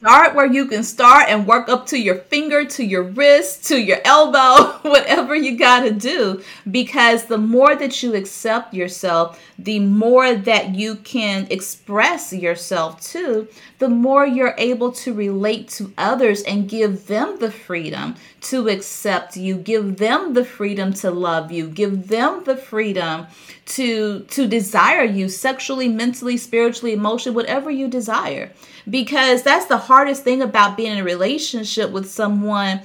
start 0.00 0.34
where 0.34 0.50
you 0.50 0.64
can 0.66 0.82
start 0.82 1.28
and 1.28 1.46
work 1.46 1.68
up 1.68 1.86
to 1.86 1.98
your 1.98 2.14
finger, 2.14 2.64
to 2.64 2.82
your 2.82 3.02
wrist, 3.02 3.66
to 3.66 3.78
your 3.78 3.98
elbow, 4.06 4.78
whatever 4.88 5.34
you 5.34 5.58
got 5.58 5.80
to 5.80 5.90
do. 5.90 6.42
Because 6.70 7.24
the 7.24 7.36
more 7.36 7.76
that 7.76 8.02
you 8.02 8.14
accept 8.14 8.72
yourself, 8.72 9.38
the 9.64 9.78
more 9.78 10.34
that 10.34 10.74
you 10.74 10.96
can 10.96 11.46
express 11.50 12.32
yourself 12.32 13.00
too, 13.02 13.46
the 13.78 13.88
more 13.88 14.26
you're 14.26 14.54
able 14.56 14.90
to 14.92 15.12
relate 15.12 15.68
to 15.68 15.92
others 15.98 16.42
and 16.42 16.68
give 16.68 17.06
them 17.06 17.38
the 17.40 17.50
freedom 17.50 18.16
to 18.40 18.68
accept 18.68 19.36
you, 19.36 19.56
give 19.56 19.98
them 19.98 20.32
the 20.32 20.44
freedom 20.44 20.94
to 20.94 21.10
love 21.10 21.52
you, 21.52 21.68
give 21.68 22.08
them 22.08 22.44
the 22.44 22.56
freedom 22.56 23.26
to 23.66 24.20
to 24.30 24.46
desire 24.46 25.04
you 25.04 25.28
sexually, 25.28 25.88
mentally, 25.88 26.36
spiritually, 26.36 26.94
emotionally, 26.94 27.36
whatever 27.36 27.70
you 27.70 27.86
desire. 27.86 28.50
Because 28.88 29.42
that's 29.42 29.66
the 29.66 29.76
hardest 29.76 30.24
thing 30.24 30.40
about 30.40 30.76
being 30.76 30.92
in 30.92 30.98
a 30.98 31.04
relationship 31.04 31.90
with 31.90 32.10
someone 32.10 32.80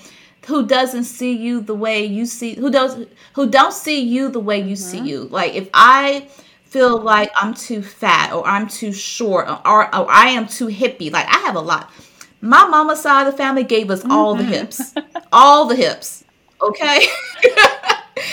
who 0.45 0.67
doesn't 0.67 1.05
see 1.05 1.35
you 1.35 1.61
the 1.61 1.73
way 1.73 2.05
you 2.05 2.25
see 2.25 2.53
who 2.55 2.69
does 2.69 3.05
who 3.33 3.49
don't 3.49 3.73
see 3.73 4.01
you 4.01 4.29
the 4.29 4.39
way 4.39 4.59
you 4.59 4.75
mm-hmm. 4.75 4.75
see 4.75 4.99
you. 4.99 5.23
Like 5.23 5.55
if 5.55 5.69
I 5.73 6.27
feel 6.75 6.99
like 6.99 7.31
I'm 7.37 7.53
too 7.53 7.81
fat 7.81 8.33
or 8.33 8.45
I'm 8.45 8.67
too 8.67 8.91
short 8.91 9.47
or, 9.47 9.65
or, 9.65 9.95
or 9.95 10.11
I 10.11 10.31
am 10.31 10.45
too 10.45 10.67
hippie, 10.67 11.09
like 11.09 11.25
I 11.25 11.37
have 11.45 11.55
a 11.55 11.61
lot. 11.61 11.89
My 12.41 12.67
mama 12.67 12.97
side 12.97 13.25
of 13.25 13.31
the 13.31 13.37
family 13.37 13.63
gave 13.63 13.89
us 13.89 14.03
all 14.09 14.35
mm-hmm. 14.35 14.51
the 14.51 14.57
hips. 14.57 14.93
all 15.31 15.67
the 15.67 15.75
hips. 15.77 16.25
Okay? 16.61 17.07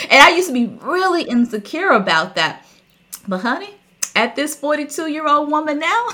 and 0.09 0.21
I 0.21 0.33
used 0.35 0.49
to 0.49 0.53
be 0.53 0.65
really 0.81 1.23
insecure 1.23 1.91
about 1.91 2.35
that. 2.35 2.65
But 3.29 3.39
honey, 3.39 3.75
at 4.13 4.35
this 4.35 4.57
42 4.57 5.09
year 5.09 5.25
old 5.25 5.49
woman 5.49 5.79
now, 5.79 6.07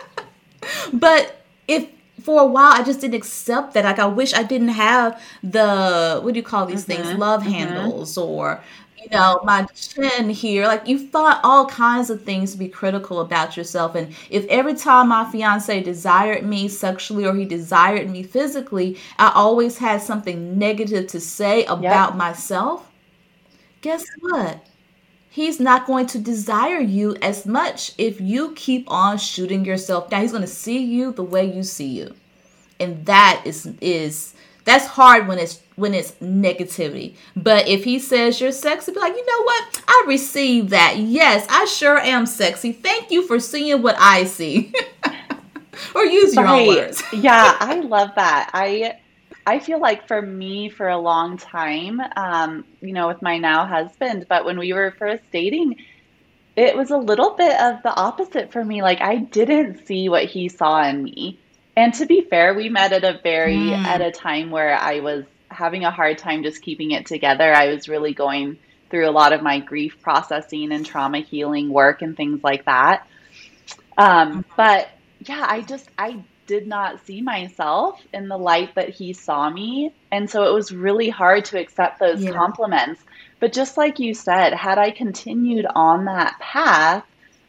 but 0.92 1.46
if 1.66 1.88
for 2.22 2.42
a 2.42 2.46
while 2.46 2.72
I 2.74 2.82
just 2.82 3.00
didn't 3.00 3.14
accept 3.14 3.72
that. 3.72 3.84
Like 3.84 3.98
I 3.98 4.04
wish 4.06 4.34
I 4.34 4.42
didn't 4.42 4.68
have 4.68 5.18
the 5.42 6.20
what 6.22 6.34
do 6.34 6.38
you 6.40 6.44
call 6.44 6.66
these 6.66 6.84
mm-hmm. 6.84 7.04
things? 7.04 7.18
Love 7.18 7.40
mm-hmm. 7.40 7.52
handles 7.52 8.18
or 8.18 8.60
you 9.02 9.08
know, 9.10 9.40
my 9.44 9.66
chin 9.74 10.30
here. 10.30 10.66
Like 10.66 10.86
you 10.86 10.98
thought 10.98 11.40
all 11.44 11.66
kinds 11.66 12.10
of 12.10 12.22
things 12.22 12.52
to 12.52 12.58
be 12.58 12.68
critical 12.68 13.20
about 13.20 13.56
yourself. 13.56 13.94
And 13.94 14.14
if 14.30 14.46
every 14.46 14.74
time 14.74 15.08
my 15.08 15.30
fiance 15.30 15.82
desired 15.82 16.44
me 16.44 16.68
sexually 16.68 17.24
or 17.24 17.34
he 17.34 17.44
desired 17.44 18.10
me 18.10 18.22
physically, 18.22 18.98
I 19.18 19.32
always 19.34 19.78
had 19.78 20.02
something 20.02 20.58
negative 20.58 21.06
to 21.08 21.20
say 21.20 21.64
about 21.64 22.10
yep. 22.10 22.14
myself, 22.16 22.90
guess 23.80 24.04
what? 24.20 24.66
He's 25.30 25.60
not 25.60 25.86
going 25.86 26.06
to 26.06 26.18
desire 26.18 26.80
you 26.80 27.16
as 27.22 27.46
much 27.46 27.92
if 27.98 28.20
you 28.20 28.52
keep 28.54 28.90
on 28.90 29.18
shooting 29.18 29.64
yourself 29.64 30.10
down. 30.10 30.22
He's 30.22 30.32
going 30.32 30.42
to 30.42 30.48
see 30.48 30.82
you 30.84 31.12
the 31.12 31.22
way 31.22 31.44
you 31.54 31.62
see 31.62 31.86
you. 31.86 32.14
And 32.80 33.04
that 33.06 33.42
is 33.44 33.66
is 33.80 34.34
that's 34.68 34.86
hard 34.86 35.26
when 35.26 35.38
it's 35.38 35.62
when 35.76 35.94
it's 35.94 36.12
negativity. 36.22 37.14
But 37.34 37.68
if 37.68 37.84
he 37.84 37.98
says 37.98 38.40
you're 38.40 38.52
sexy, 38.52 38.92
be 38.92 39.00
like, 39.00 39.14
you 39.14 39.24
know 39.24 39.42
what? 39.44 39.82
I 39.88 40.04
receive 40.06 40.70
that. 40.70 40.98
Yes, 40.98 41.46
I 41.48 41.64
sure 41.64 41.98
am 41.98 42.26
sexy. 42.26 42.72
Thank 42.72 43.10
you 43.10 43.26
for 43.26 43.40
seeing 43.40 43.82
what 43.82 43.96
I 43.98 44.24
see. 44.24 44.72
or 45.94 46.04
use 46.04 46.34
your 46.34 46.44
right. 46.44 46.68
own 46.68 46.76
words. 46.76 47.02
yeah, 47.12 47.56
I 47.58 47.80
love 47.80 48.10
that. 48.16 48.50
I 48.52 48.98
I 49.46 49.58
feel 49.58 49.80
like 49.80 50.06
for 50.06 50.20
me, 50.20 50.68
for 50.68 50.88
a 50.88 50.98
long 50.98 51.38
time, 51.38 52.02
um, 52.16 52.64
you 52.82 52.92
know, 52.92 53.08
with 53.08 53.22
my 53.22 53.38
now 53.38 53.64
husband, 53.64 54.26
but 54.28 54.44
when 54.44 54.58
we 54.58 54.74
were 54.74 54.90
first 54.98 55.22
dating, 55.32 55.76
it 56.56 56.76
was 56.76 56.90
a 56.90 56.98
little 56.98 57.30
bit 57.30 57.58
of 57.60 57.82
the 57.82 57.94
opposite 57.94 58.52
for 58.52 58.62
me. 58.62 58.82
Like 58.82 59.00
I 59.00 59.16
didn't 59.16 59.86
see 59.86 60.08
what 60.08 60.24
he 60.24 60.48
saw 60.48 60.82
in 60.82 61.02
me. 61.02 61.38
And 61.78 61.94
to 61.94 62.06
be 62.06 62.22
fair, 62.22 62.54
we 62.54 62.68
met 62.68 62.92
at 62.92 63.04
a 63.04 63.20
very 63.22 63.54
mm. 63.54 63.84
at 63.84 64.00
a 64.00 64.10
time 64.10 64.50
where 64.50 64.74
I 64.74 64.98
was 64.98 65.24
having 65.48 65.84
a 65.84 65.92
hard 65.92 66.18
time 66.18 66.42
just 66.42 66.60
keeping 66.60 66.90
it 66.90 67.06
together. 67.06 67.54
I 67.54 67.68
was 67.68 67.88
really 67.88 68.12
going 68.12 68.58
through 68.90 69.08
a 69.08 69.12
lot 69.12 69.32
of 69.32 69.42
my 69.42 69.60
grief 69.60 70.02
processing 70.02 70.72
and 70.72 70.84
trauma 70.84 71.20
healing 71.20 71.70
work 71.70 72.02
and 72.02 72.16
things 72.16 72.42
like 72.42 72.64
that. 72.64 73.06
Um, 73.96 74.28
mm-hmm. 74.28 74.40
but 74.56 74.88
yeah, 75.20 75.46
I 75.48 75.60
just 75.60 75.88
I 75.96 76.20
did 76.48 76.66
not 76.66 77.06
see 77.06 77.22
myself 77.22 78.00
in 78.12 78.26
the 78.26 78.36
light 78.36 78.74
that 78.74 78.88
he 78.88 79.12
saw 79.12 79.48
me. 79.48 79.94
And 80.10 80.28
so 80.28 80.50
it 80.50 80.52
was 80.52 80.72
really 80.72 81.10
hard 81.10 81.44
to 81.44 81.60
accept 81.60 82.00
those 82.00 82.24
yeah. 82.24 82.32
compliments. 82.32 83.00
But 83.38 83.52
just 83.52 83.76
like 83.76 84.00
you 84.00 84.14
said, 84.14 84.52
had 84.52 84.78
I 84.78 84.90
continued 84.90 85.66
on 85.76 86.06
that 86.06 86.40
path 86.40 87.04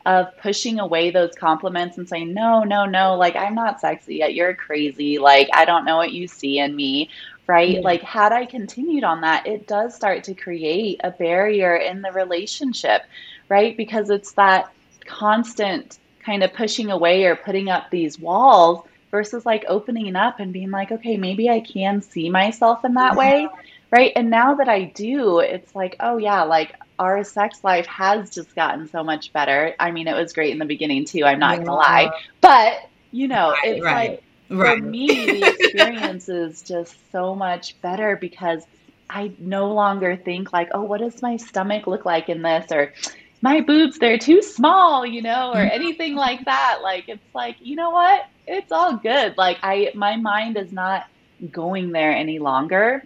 of 0.05 0.35
pushing 0.37 0.79
away 0.79 1.11
those 1.11 1.35
compliments 1.35 1.97
and 1.97 2.07
saying, 2.07 2.33
no, 2.33 2.63
no, 2.63 2.85
no, 2.85 3.15
like 3.15 3.35
I'm 3.35 3.55
not 3.55 3.81
sexy 3.81 4.15
yet, 4.15 4.33
you're 4.33 4.55
crazy, 4.55 5.19
like 5.19 5.49
I 5.53 5.65
don't 5.65 5.85
know 5.85 5.97
what 5.97 6.11
you 6.11 6.27
see 6.27 6.59
in 6.59 6.75
me, 6.75 7.09
right? 7.49 7.71
Yeah. 7.71 7.81
Like, 7.81 8.01
had 8.01 8.31
I 8.31 8.45
continued 8.45 9.03
on 9.03 9.21
that, 9.21 9.47
it 9.47 9.67
does 9.67 9.95
start 9.95 10.23
to 10.25 10.35
create 10.35 11.01
a 11.03 11.09
barrier 11.09 11.75
in 11.75 12.01
the 12.01 12.11
relationship, 12.11 13.01
right? 13.49 13.75
Because 13.75 14.11
it's 14.11 14.33
that 14.33 14.71
constant 15.05 15.97
kind 16.23 16.43
of 16.43 16.53
pushing 16.53 16.91
away 16.91 17.25
or 17.25 17.35
putting 17.35 17.69
up 17.69 17.89
these 17.89 18.19
walls 18.19 18.85
versus 19.09 19.47
like 19.47 19.65
opening 19.67 20.15
up 20.15 20.39
and 20.39 20.53
being 20.53 20.69
like, 20.69 20.91
okay, 20.91 21.17
maybe 21.17 21.49
I 21.49 21.59
can 21.59 22.03
see 22.03 22.29
myself 22.29 22.85
in 22.85 22.93
that 22.93 23.11
mm-hmm. 23.11 23.19
way. 23.19 23.47
Right. 23.91 24.11
And 24.15 24.29
now 24.29 24.53
that 24.53 24.69
I 24.69 24.83
do, 24.83 25.39
it's 25.39 25.73
like, 25.73 25.95
oh, 25.99 26.17
yeah, 26.17 26.43
like 26.43 26.75
our 26.99 27.23
sex 27.23 27.63
life 27.63 27.87
has 27.87 28.29
just 28.29 28.53
gotten 28.55 28.87
so 28.87 29.03
much 29.03 29.33
better. 29.33 29.73
I 29.79 29.91
mean, 29.91 30.07
it 30.07 30.15
was 30.15 30.33
great 30.33 30.51
in 30.51 30.59
the 30.59 30.65
beginning 30.65 31.05
too. 31.05 31.23
I'm 31.25 31.39
not 31.39 31.57
yeah. 31.57 31.63
gonna 31.63 31.77
lie. 31.77 32.11
But, 32.41 32.89
you 33.11 33.27
know, 33.27 33.51
right, 33.51 33.65
it's 33.65 33.83
right. 33.83 34.09
like, 34.11 34.23
Right. 34.49 34.79
For 34.79 34.83
me, 34.83 35.07
the 35.07 35.47
experience 35.47 36.27
is 36.27 36.63
just 36.63 36.95
so 37.11 37.35
much 37.35 37.79
better 37.81 38.15
because 38.15 38.65
I 39.09 39.31
no 39.37 39.71
longer 39.73 40.15
think 40.15 40.51
like, 40.51 40.69
oh, 40.73 40.81
what 40.81 41.01
does 41.01 41.21
my 41.21 41.37
stomach 41.37 41.85
look 41.85 42.03
like 42.03 42.29
in 42.29 42.41
this? 42.41 42.71
Or 42.71 42.93
my 43.41 43.61
boobs, 43.61 43.99
they're 43.99 44.17
too 44.17 44.41
small, 44.41 45.05
you 45.05 45.21
know, 45.21 45.51
or 45.51 45.57
mm-hmm. 45.57 45.69
anything 45.71 46.15
like 46.15 46.45
that. 46.45 46.79
Like, 46.81 47.09
it's 47.09 47.35
like, 47.35 47.57
you 47.59 47.75
know 47.75 47.91
what? 47.91 48.25
It's 48.47 48.71
all 48.71 48.97
good. 48.97 49.37
Like, 49.37 49.59
I, 49.61 49.91
my 49.93 50.15
mind 50.15 50.57
is 50.57 50.71
not 50.71 51.05
going 51.51 51.91
there 51.91 52.11
any 52.11 52.39
longer, 52.39 53.05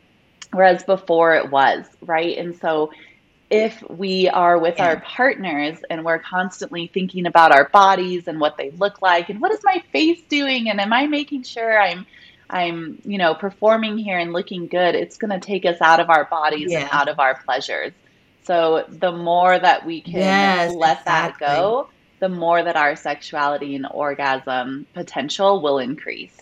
whereas 0.51 0.83
before 0.83 1.35
it 1.35 1.51
was, 1.51 1.85
right? 2.01 2.37
And 2.37 2.57
so, 2.57 2.91
if 3.53 3.87
we 3.87 4.27
are 4.29 4.57
with 4.57 4.77
yeah. 4.77 4.87
our 4.87 4.99
partners 5.01 5.77
and 5.89 6.03
we're 6.03 6.17
constantly 6.17 6.87
thinking 6.87 7.27
about 7.27 7.51
our 7.51 7.69
bodies 7.69 8.27
and 8.27 8.39
what 8.39 8.57
they 8.57 8.71
look 8.71 9.01
like 9.01 9.29
and 9.29 9.39
what 9.39 9.51
is 9.51 9.59
my 9.63 9.83
face 9.91 10.19
doing 10.27 10.69
and 10.69 10.81
am 10.81 10.91
I 10.91 11.05
making 11.05 11.43
sure 11.43 11.79
I'm 11.79 12.05
I'm, 12.49 13.01
you 13.05 13.17
know, 13.17 13.33
performing 13.33 13.97
here 13.97 14.17
and 14.17 14.33
looking 14.33 14.67
good, 14.67 14.95
it's 14.95 15.17
going 15.17 15.31
to 15.31 15.39
take 15.39 15.65
us 15.65 15.81
out 15.81 15.99
of 15.99 16.09
our 16.09 16.25
bodies 16.25 16.71
yeah. 16.71 16.81
and 16.81 16.89
out 16.91 17.07
of 17.07 17.19
our 17.19 17.35
pleasures. 17.43 17.93
So 18.43 18.85
the 18.89 19.11
more 19.11 19.57
that 19.57 19.85
we 19.85 20.01
can 20.01 20.15
Yes, 20.15 20.75
let 20.75 20.99
exactly. 20.99 21.45
that 21.47 21.55
go, 21.57 21.89
the 22.19 22.29
more 22.29 22.61
that 22.61 22.75
our 22.75 22.95
sexuality 22.95 23.75
and 23.75 23.87
orgasm 23.89 24.85
potential 24.93 25.61
will 25.61 25.79
increase. 25.79 26.35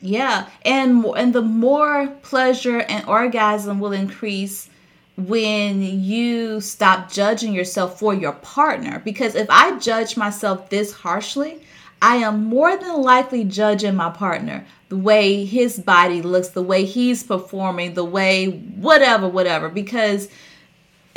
Yeah, 0.00 0.48
and 0.64 1.04
and 1.04 1.32
the 1.32 1.42
more 1.42 2.06
pleasure 2.22 2.80
and 2.80 3.04
orgasm 3.08 3.80
will 3.80 3.92
increase 3.92 4.70
when 5.18 5.82
you 5.82 6.60
stop 6.60 7.10
judging 7.10 7.52
yourself 7.52 7.98
for 7.98 8.14
your 8.14 8.32
partner. 8.32 9.02
Because 9.04 9.34
if 9.34 9.48
I 9.50 9.76
judge 9.78 10.16
myself 10.16 10.70
this 10.70 10.92
harshly, 10.92 11.60
I 12.00 12.16
am 12.16 12.44
more 12.44 12.76
than 12.76 13.02
likely 13.02 13.42
judging 13.42 13.96
my 13.96 14.10
partner, 14.10 14.64
the 14.88 14.96
way 14.96 15.44
his 15.44 15.80
body 15.80 16.22
looks, 16.22 16.50
the 16.50 16.62
way 16.62 16.84
he's 16.84 17.24
performing, 17.24 17.94
the 17.94 18.04
way 18.04 18.46
whatever, 18.46 19.28
whatever. 19.28 19.68
Because 19.68 20.28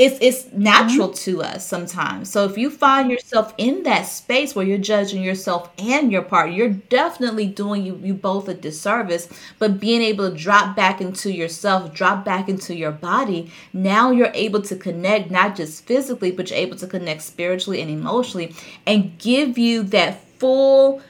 it's 0.03 0.17
it's 0.27 0.41
natural 0.53 1.09
Mm-hmm. 1.09 1.31
to 1.31 1.33
us 1.51 1.67
sometimes. 1.73 2.29
So 2.33 2.45
if 2.49 2.57
you 2.57 2.69
find 2.69 3.11
yourself 3.11 3.53
in 3.57 3.83
that 3.83 4.03
space 4.03 4.55
where 4.55 4.65
you're 4.65 4.77
judging 4.93 5.21
yourself 5.29 5.69
and 5.77 6.11
your 6.11 6.23
partner, 6.23 6.53
you're 6.57 6.69
definitely 6.99 7.47
doing 7.47 7.85
you, 7.85 7.93
you 8.03 8.13
both 8.13 8.47
a 8.49 8.53
disservice. 8.53 9.27
But 9.59 9.79
being 9.79 10.01
able 10.01 10.29
to 10.31 10.35
drop 10.47 10.75
back 10.75 11.01
into 11.01 11.31
yourself, 11.31 11.93
drop 11.93 12.25
back 12.25 12.49
into 12.49 12.73
your 12.75 12.91
body, 12.91 13.51
now 13.73 14.11
you're 14.11 14.31
able 14.45 14.61
to 14.63 14.75
connect 14.75 15.29
not 15.29 15.55
just 15.55 15.85
physically, 15.85 16.31
but 16.31 16.49
you're 16.49 16.59
able 16.65 16.77
to 16.77 16.87
connect 16.87 17.21
spiritually 17.21 17.81
and 17.81 17.91
emotionally 17.91 18.55
and 18.87 19.17
give 19.19 19.57
you 19.57 19.83
that 19.83 20.21
full 20.39 21.01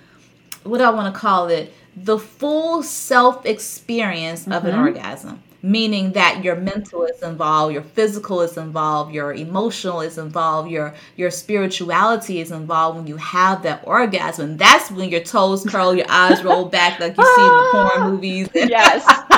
what 0.63 0.77
do 0.79 0.83
I 0.83 0.91
want 0.91 1.13
to 1.13 1.19
call 1.19 1.47
it? 1.49 1.73
The 1.95 2.19
full 2.19 2.83
self 2.83 3.45
experience 3.45 4.45
of 4.47 4.63
an 4.65 4.71
Mm-hmm. 4.73 4.79
orgasm. 4.79 5.43
Meaning 5.64 6.14
that 6.14 6.43
your 6.43 6.55
mental 6.55 7.03
is 7.05 7.22
involved, 7.22 7.74
your 7.74 7.84
physical 7.84 8.41
is 8.41 8.57
involved, 8.57 9.14
your 9.14 9.32
emotional 9.34 10.01
is 10.01 10.18
involved, 10.18 10.72
your 10.72 10.95
your 11.16 11.30
spirituality 11.30 12.39
is 12.39 12.51
involved 12.51 12.97
when 12.97 13.05
you 13.07 13.18
have 13.18 13.62
that 13.64 13.84
orgasm. 13.86 14.51
And 14.51 14.59
that's 14.59 14.89
when 14.89 15.09
your 15.09 15.22
toes 15.24 15.64
curl, 15.64 15.93
your 15.95 16.07
eyes 16.09 16.43
roll 16.43 16.66
back 16.66 16.99
like 16.99 17.16
you 17.16 17.24
see 17.24 17.41
in 17.41 17.47
the 17.47 17.70
porn 17.72 18.01
movies. 18.12 18.49
Yes. 18.55 19.05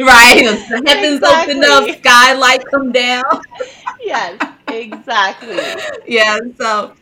right? 0.00 0.42
The 0.68 0.82
heavens 0.86 1.22
open 1.22 1.64
up, 1.64 1.88
Exactly. 1.88 1.92
skylight 1.98 2.64
come 2.70 2.92
down. 2.92 3.22
yes, 4.00 4.40
exactly. 4.68 5.58
yeah 6.06 6.38
so 6.58 6.92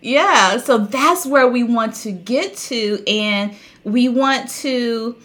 yeah 0.00 0.56
so 0.58 0.78
that's 0.78 1.26
where 1.26 1.48
we 1.48 1.62
want 1.62 1.94
to 1.94 2.12
get 2.12 2.56
to 2.56 3.02
and 3.06 3.54
we 3.84 4.08
want 4.08 4.48
to 4.50 5.16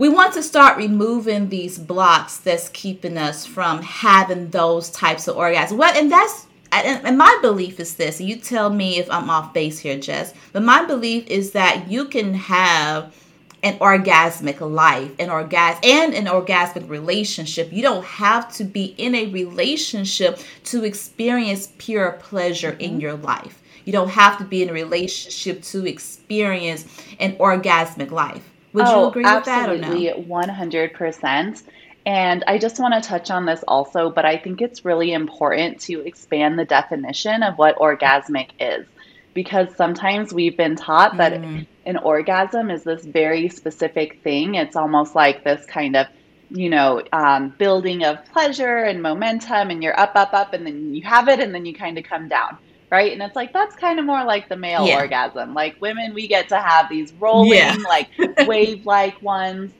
we 0.00 0.08
want 0.08 0.32
to 0.32 0.42
start 0.42 0.78
removing 0.78 1.50
these 1.50 1.78
blocks 1.78 2.38
that's 2.38 2.70
keeping 2.70 3.18
us 3.18 3.44
from 3.44 3.82
having 3.82 4.48
those 4.48 4.88
types 4.88 5.28
of 5.28 5.36
orgasms 5.36 5.76
well 5.76 5.94
and 5.94 6.10
that's 6.10 6.46
and 6.72 7.18
my 7.18 7.38
belief 7.42 7.78
is 7.78 7.96
this 7.96 8.18
and 8.18 8.26
you 8.26 8.36
tell 8.36 8.70
me 8.70 8.98
if 8.98 9.10
i'm 9.10 9.28
off 9.28 9.52
base 9.52 9.78
here 9.78 10.00
jess 10.00 10.32
but 10.54 10.62
my 10.62 10.82
belief 10.86 11.26
is 11.26 11.52
that 11.52 11.90
you 11.90 12.06
can 12.06 12.32
have 12.32 13.14
an 13.62 13.78
orgasmic 13.78 14.58
life, 14.60 15.12
an 15.18 15.28
orgasm, 15.28 15.82
and 15.84 16.14
an 16.14 16.24
orgasmic 16.24 16.88
relationship. 16.88 17.70
You 17.70 17.82
don't 17.82 18.06
have 18.06 18.50
to 18.54 18.64
be 18.64 18.94
in 18.96 19.14
a 19.14 19.26
relationship 19.26 20.38
to 20.64 20.82
experience 20.82 21.70
pure 21.76 22.12
pleasure 22.12 22.70
in 22.70 22.92
mm-hmm. 22.92 23.00
your 23.00 23.16
life. 23.16 23.62
You 23.84 23.92
don't 23.92 24.08
have 24.08 24.38
to 24.38 24.44
be 24.44 24.62
in 24.62 24.70
a 24.70 24.72
relationship 24.72 25.60
to 25.64 25.86
experience 25.86 26.86
an 27.18 27.36
orgasmic 27.36 28.10
life. 28.10 28.49
Would 28.72 28.86
you 28.88 29.04
agree 29.04 29.24
with 29.24 29.44
that 29.44 29.68
or 29.68 29.74
absolutely, 29.74 30.12
100%. 30.24 31.62
And 32.06 32.44
I 32.46 32.58
just 32.58 32.80
want 32.80 32.94
to 32.94 33.06
touch 33.06 33.30
on 33.30 33.44
this 33.44 33.62
also, 33.68 34.10
but 34.10 34.24
I 34.24 34.38
think 34.38 34.62
it's 34.62 34.84
really 34.84 35.12
important 35.12 35.80
to 35.82 36.00
expand 36.06 36.58
the 36.58 36.64
definition 36.64 37.42
of 37.42 37.58
what 37.58 37.76
orgasmic 37.78 38.50
is. 38.58 38.86
Because 39.34 39.68
sometimes 39.76 40.32
we've 40.32 40.56
been 40.56 40.76
taught 40.76 41.18
that 41.18 41.32
Mm, 41.32 41.66
an 41.86 41.96
orgasm 41.98 42.70
is 42.70 42.84
this 42.84 43.04
very 43.04 43.48
specific 43.48 44.20
thing. 44.22 44.54
It's 44.54 44.76
almost 44.76 45.14
like 45.14 45.44
this 45.44 45.64
kind 45.66 45.96
of, 45.96 46.06
you 46.50 46.68
know, 46.68 47.02
um, 47.12 47.50
building 47.58 48.04
of 48.04 48.24
pleasure 48.32 48.78
and 48.78 49.02
momentum, 49.02 49.70
and 49.70 49.82
you're 49.82 49.98
up, 49.98 50.12
up, 50.16 50.32
up, 50.34 50.52
and 50.52 50.66
then 50.66 50.94
you 50.94 51.02
have 51.04 51.28
it, 51.28 51.40
and 51.40 51.54
then 51.54 51.64
you 51.64 51.74
kind 51.74 51.98
of 51.98 52.04
come 52.04 52.28
down, 52.28 52.58
right? 52.90 53.12
And 53.12 53.22
it's 53.22 53.36
like 53.36 53.52
that's 53.52 53.76
kind 53.76 53.98
of 53.98 54.06
more 54.06 54.24
like 54.24 54.48
the 54.48 54.56
male 54.56 54.84
yeah. 54.84 54.94
orgasm. 54.94 55.54
Like 55.54 55.76
women, 55.80 56.14
we 56.14 56.28
get 56.28 56.48
to 56.50 56.60
have 56.60 56.88
these 56.90 57.12
Yeah. 57.34 57.74
rolling, 57.74 57.82
like 57.82 58.08
wave 58.38 58.84
like 58.84 59.20
ones. 59.22 59.72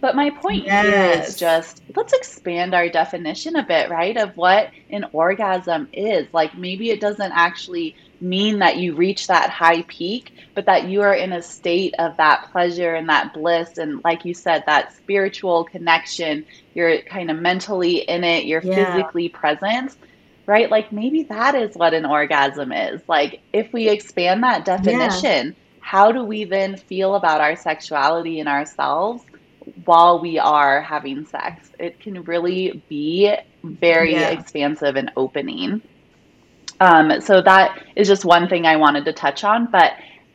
But 0.00 0.16
my 0.16 0.30
point 0.30 0.66
here 0.68 1.02
is 1.04 1.36
just 1.36 1.80
let's 1.96 2.12
expand 2.12 2.74
our 2.74 2.88
definition 2.88 3.56
a 3.56 3.64
bit, 3.66 3.90
right? 3.90 4.16
Of 4.16 4.32
what 4.36 4.70
an 4.90 5.06
orgasm 5.12 5.88
is. 5.92 6.26
Like 6.32 6.56
maybe 6.56 6.90
it 6.90 7.00
doesn't 7.00 7.32
actually 7.32 7.94
mean 8.20 8.58
that 8.60 8.76
you 8.78 8.94
reach 8.96 9.28
that 9.28 9.50
high 9.50 9.82
peak, 9.88 10.32
but 10.54 10.66
that 10.66 10.88
you 10.88 11.02
are 11.02 11.14
in 11.14 11.32
a 11.32 11.42
state 11.42 11.94
of 11.98 12.16
that 12.18 12.46
pleasure 12.52 12.94
and 12.94 13.08
that 13.08 13.32
bliss. 13.34 13.78
And 13.78 14.00
like 14.04 14.24
you 14.24 14.34
said, 14.34 14.64
that 14.66 14.92
spiritual 14.96 15.64
connection, 15.64 16.44
you're 16.74 17.02
kind 17.02 17.30
of 17.30 17.38
mentally 17.38 17.98
in 17.98 18.24
it, 18.24 18.46
you're 18.46 18.62
Yeah. 18.62 18.74
physically 18.74 19.28
present, 19.28 19.92
right? 20.46 20.70
Like 20.70 20.92
maybe 20.92 21.26
that 21.30 21.54
is 21.54 21.70
what 21.74 21.94
an 21.94 22.06
orgasm 22.06 22.72
is. 22.72 23.02
Like 23.08 23.40
if 23.52 23.72
we 23.72 23.88
expand 23.88 24.42
that 24.42 24.64
Yeah. 24.78 25.24
definition, 25.24 25.56
how 25.80 26.12
do 26.12 26.24
we 26.24 26.44
then 26.44 26.76
feel 26.88 27.14
about 27.14 27.40
our 27.40 27.56
sexuality 27.56 28.40
and 28.40 28.48
ourselves 28.48 29.22
while 29.60 30.20
we 30.20 30.38
are 30.38 30.82
having 30.82 31.26
sex? 31.26 31.70
It 31.78 32.00
can 32.00 32.22
really 32.24 32.84
be 32.88 33.34
very 33.64 34.14
Yeah. 34.14 34.28
expansive 34.28 34.96
and 34.96 35.10
opening. 35.16 35.82
Um, 36.80 37.20
so 37.20 37.40
that 37.42 37.78
is 37.96 38.08
just 38.08 38.24
one 38.24 38.48
thing 38.48 38.66
I 38.66 38.76
wanted 38.76 39.04
to 39.06 39.12
touch 39.12 39.44
on, 39.44 39.68
but 39.70 39.92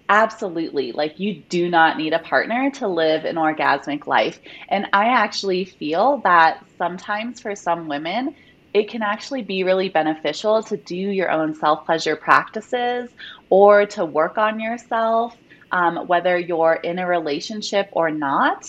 absolutely, 0.07 0.91
like 0.93 1.19
you 1.19 1.43
do 1.49 1.69
not 1.69 1.97
need 1.97 2.13
a 2.13 2.19
partner 2.19 2.71
to 2.75 2.87
live 2.87 3.25
an 3.25 3.35
orgasmic 3.35 4.07
life. 4.07 4.39
And 4.69 4.87
I 4.93 5.07
actually 5.07 5.65
feel 5.65 6.21
that 6.23 6.57
sometimes 6.77 7.41
for 7.41 7.55
some 7.55 7.87
women, 7.87 8.33
it 8.73 8.89
can 8.89 9.01
actually 9.01 9.43
be 9.43 9.63
really 9.63 9.89
beneficial 9.89 10.63
to 10.63 10.77
do 10.77 10.95
your 10.95 11.31
own 11.31 11.53
self 11.55 11.85
pleasure 11.85 12.15
practices 12.15 13.09
or 13.49 13.85
to 13.87 14.05
work 14.05 14.37
on 14.37 14.59
yourself, 14.59 15.35
um, 15.71 15.97
whether 16.07 16.37
you're 16.37 16.79
in 16.83 16.99
a 16.99 17.07
relationship 17.07 17.87
or 17.93 18.11
not, 18.11 18.63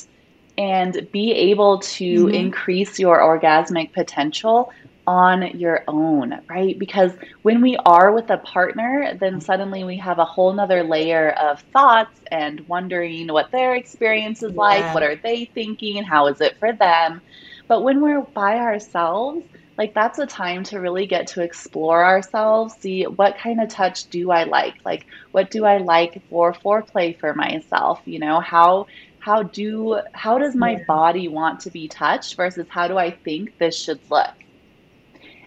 and 0.58 1.08
be 1.12 1.32
able 1.32 1.78
to 1.80 2.30
hmm 2.30 2.32
increase 2.32 2.98
your 2.98 3.20
orgasmic 3.20 3.92
potential 3.92 4.70
on 5.06 5.58
your 5.58 5.82
own, 5.88 6.34
right? 6.48 6.78
Because 6.78 7.12
when 7.42 7.60
we 7.62 7.76
are 7.84 8.12
with 8.12 8.30
a 8.30 8.38
partner, 8.38 9.16
then 9.20 9.40
suddenly 9.40 9.84
we 9.84 9.98
have 9.98 10.18
a 10.18 10.24
whole 10.24 10.52
nother 10.52 10.84
layer 10.84 11.30
of 11.30 11.60
thoughts 11.72 12.20
and 12.30 12.60
wondering 12.68 13.28
what 13.28 13.46
their 13.52 13.74
experience 13.74 14.42
is 14.42 14.54
like, 14.54 14.92
what 14.92 15.02
are 15.02 15.16
they 15.24 15.50
thinking, 15.54 16.02
how 16.04 16.26
is 16.28 16.40
it 16.40 16.54
for 16.58 16.72
them. 16.78 17.20
But 17.68 17.82
when 17.82 18.00
we're 18.02 18.22
by 18.34 18.56
ourselves, 18.58 19.44
like 19.80 19.94
that's 19.94 20.20
a 20.20 20.26
time 20.26 20.64
to 20.64 20.80
really 20.80 21.06
get 21.06 21.28
to 21.28 21.42
explore 21.42 22.04
ourselves, 22.04 22.74
see 22.80 23.04
what 23.04 23.38
kind 23.38 23.60
of 23.62 23.68
touch 23.70 24.08
do 24.10 24.30
I 24.30 24.44
like? 24.44 24.76
Like 24.84 25.06
what 25.32 25.50
do 25.50 25.66
I 25.66 25.78
like 25.78 26.22
for 26.30 26.54
foreplay 26.54 27.18
for 27.18 27.34
myself? 27.34 28.00
You 28.06 28.20
know, 28.20 28.40
how 28.40 28.86
how 29.20 29.44
do 29.44 30.00
how 30.14 30.38
does 30.38 30.56
my 30.56 30.76
body 30.88 31.28
want 31.28 31.60
to 31.62 31.70
be 31.70 31.88
touched 31.88 32.36
versus 32.36 32.68
how 32.70 32.88
do 32.88 32.98
I 32.98 33.12
think 33.12 33.50
this 33.58 33.80
should 33.80 34.00
look? 34.10 34.28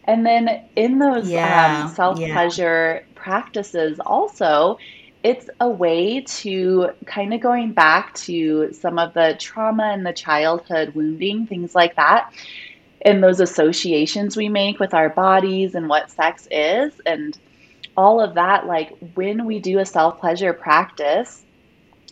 And 0.06 0.26
then 0.26 0.50
in 0.76 1.00
those 1.00 1.36
um, 1.44 1.86
Yeah. 1.86 1.88
self 1.88 2.20
Yeah. 2.20 2.28
pleasure 2.28 3.08
practices, 3.16 4.00
also, 4.06 4.78
it's 5.24 5.50
a 5.62 5.70
way 5.70 6.22
to 6.22 6.90
kind 7.06 7.34
of 7.34 7.42
going 7.42 7.74
back 7.74 8.14
to 8.16 8.72
some 8.74 9.00
of 9.00 9.14
the 9.14 9.38
trauma 9.40 9.86
and 9.94 10.06
the 10.06 10.14
childhood 10.14 10.94
wounding, 10.96 11.48
things 11.48 11.76
like 11.76 11.96
that, 11.96 12.30
and 13.04 13.24
those 13.24 13.40
associations 13.40 14.38
we 14.38 14.50
make 14.50 14.80
with 14.80 14.94
our 14.94 15.10
bodies 15.10 15.76
and 15.76 15.90
what 15.90 16.12
sex 16.12 16.48
is, 16.52 17.00
and 17.06 17.38
all 17.98 18.22
of 18.22 18.36
that. 18.36 18.66
Like 18.68 18.92
when 19.16 19.46
we 19.46 19.60
do 19.60 19.80
a 19.80 19.86
self 19.86 20.20
pleasure 20.20 20.54
practice, 20.54 21.46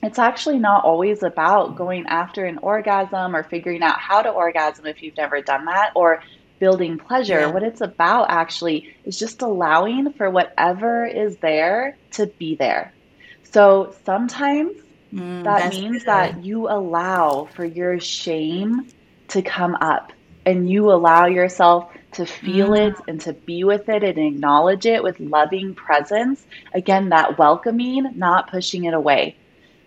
it's 0.03 0.19
actually 0.19 0.59
not 0.59 0.83
always 0.85 1.23
about 1.23 1.75
going 1.75 2.05
after 2.07 2.45
an 2.45 2.59
orgasm 2.59 3.35
or 3.35 3.43
figuring 3.43 3.83
out 3.83 3.99
how 3.99 4.21
to 4.21 4.29
orgasm 4.29 4.85
if 4.85 5.01
you've 5.01 5.17
never 5.17 5.41
done 5.41 5.65
that 5.65 5.91
or 5.95 6.21
building 6.59 6.97
pleasure. 6.99 7.41
Yeah. 7.41 7.47
What 7.47 7.63
it's 7.63 7.81
about 7.81 8.27
actually 8.29 8.87
is 9.03 9.17
just 9.19 9.41
allowing 9.41 10.13
for 10.13 10.29
whatever 10.29 11.05
is 11.05 11.37
there 11.39 11.97
to 12.13 12.27
be 12.39 12.55
there. 12.55 12.95
So 13.43 13.93
sometimes 14.05 14.73
Mm, 15.13 15.43
that 15.43 15.67
means 15.67 16.03
good. 16.03 16.07
that 16.07 16.43
you 16.43 16.69
allow 16.69 17.45
for 17.55 17.65
your 17.65 17.99
shame 17.99 18.91
to 19.29 19.41
come 19.41 19.75
up 19.81 20.13
and 20.45 20.69
you 20.69 20.91
allow 20.91 21.25
yourself 21.27 21.91
to 22.13 22.25
feel 22.25 22.69
Mm, 22.69 22.91
it 22.91 22.95
and 23.07 23.21
to 23.21 23.33
be 23.33 23.63
with 23.63 23.87
it 23.89 24.03
and 24.03 24.17
acknowledge 24.17 24.85
it 24.85 25.03
with 25.03 25.19
loving 25.19 25.75
presence. 25.75 26.45
Again, 26.73 27.09
that 27.09 27.37
welcoming, 27.37 28.11
not 28.15 28.49
pushing 28.51 28.85
it 28.85 28.93
away. 28.93 29.37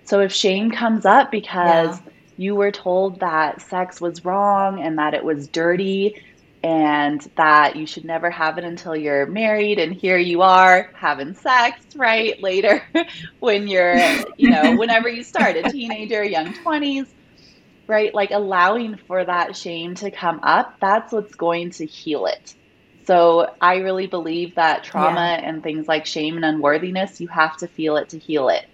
So 0.04 0.20
if 0.20 0.32
shame 0.32 0.70
comes 0.70 1.04
up 1.04 1.32
yeah. 1.62 1.88
because 1.88 2.00
you 2.36 2.54
were 2.54 2.72
told 2.72 3.20
that 3.20 3.62
sex 3.62 4.00
was 4.00 4.24
wrong 4.24 4.80
and 4.82 4.98
that 4.98 5.14
it 5.14 5.24
was 5.24 5.48
dirty, 5.48 6.16
and 6.64 7.20
that 7.36 7.76
you 7.76 7.86
should 7.86 8.06
never 8.06 8.30
have 8.30 8.56
it 8.56 8.64
until 8.64 8.96
you're 8.96 9.26
married 9.26 9.78
and 9.78 9.92
here 9.92 10.16
you 10.16 10.40
are 10.40 10.90
having 10.94 11.34
sex 11.34 11.78
right 11.94 12.42
later 12.42 12.82
when 13.40 13.68
you're 13.68 13.96
you 14.38 14.48
know 14.48 14.74
whenever 14.76 15.06
you 15.06 15.22
start 15.22 15.56
a 15.56 15.62
teenager 15.64 16.24
young 16.24 16.54
20s 16.54 17.06
right 17.86 18.14
like 18.14 18.30
allowing 18.30 18.96
for 18.96 19.24
that 19.24 19.56
shame 19.56 19.94
to 19.94 20.10
come 20.10 20.40
up 20.42 20.76
that's 20.80 21.12
what's 21.12 21.34
going 21.34 21.70
to 21.70 21.86
heal 21.86 22.26
it 22.26 22.54
so 23.06 23.48
i 23.60 23.76
really 23.76 24.06
believe 24.06 24.54
that 24.54 24.84
trauma 24.84 25.38
yeah. 25.38 25.48
and 25.48 25.62
things 25.62 25.86
like 25.86 26.06
shame 26.06 26.36
and 26.36 26.44
unworthiness 26.44 27.20
you 27.20 27.28
have 27.28 27.56
to 27.56 27.68
feel 27.68 27.96
it 27.96 28.08
to 28.08 28.18
heal 28.18 28.48
it 28.48 28.64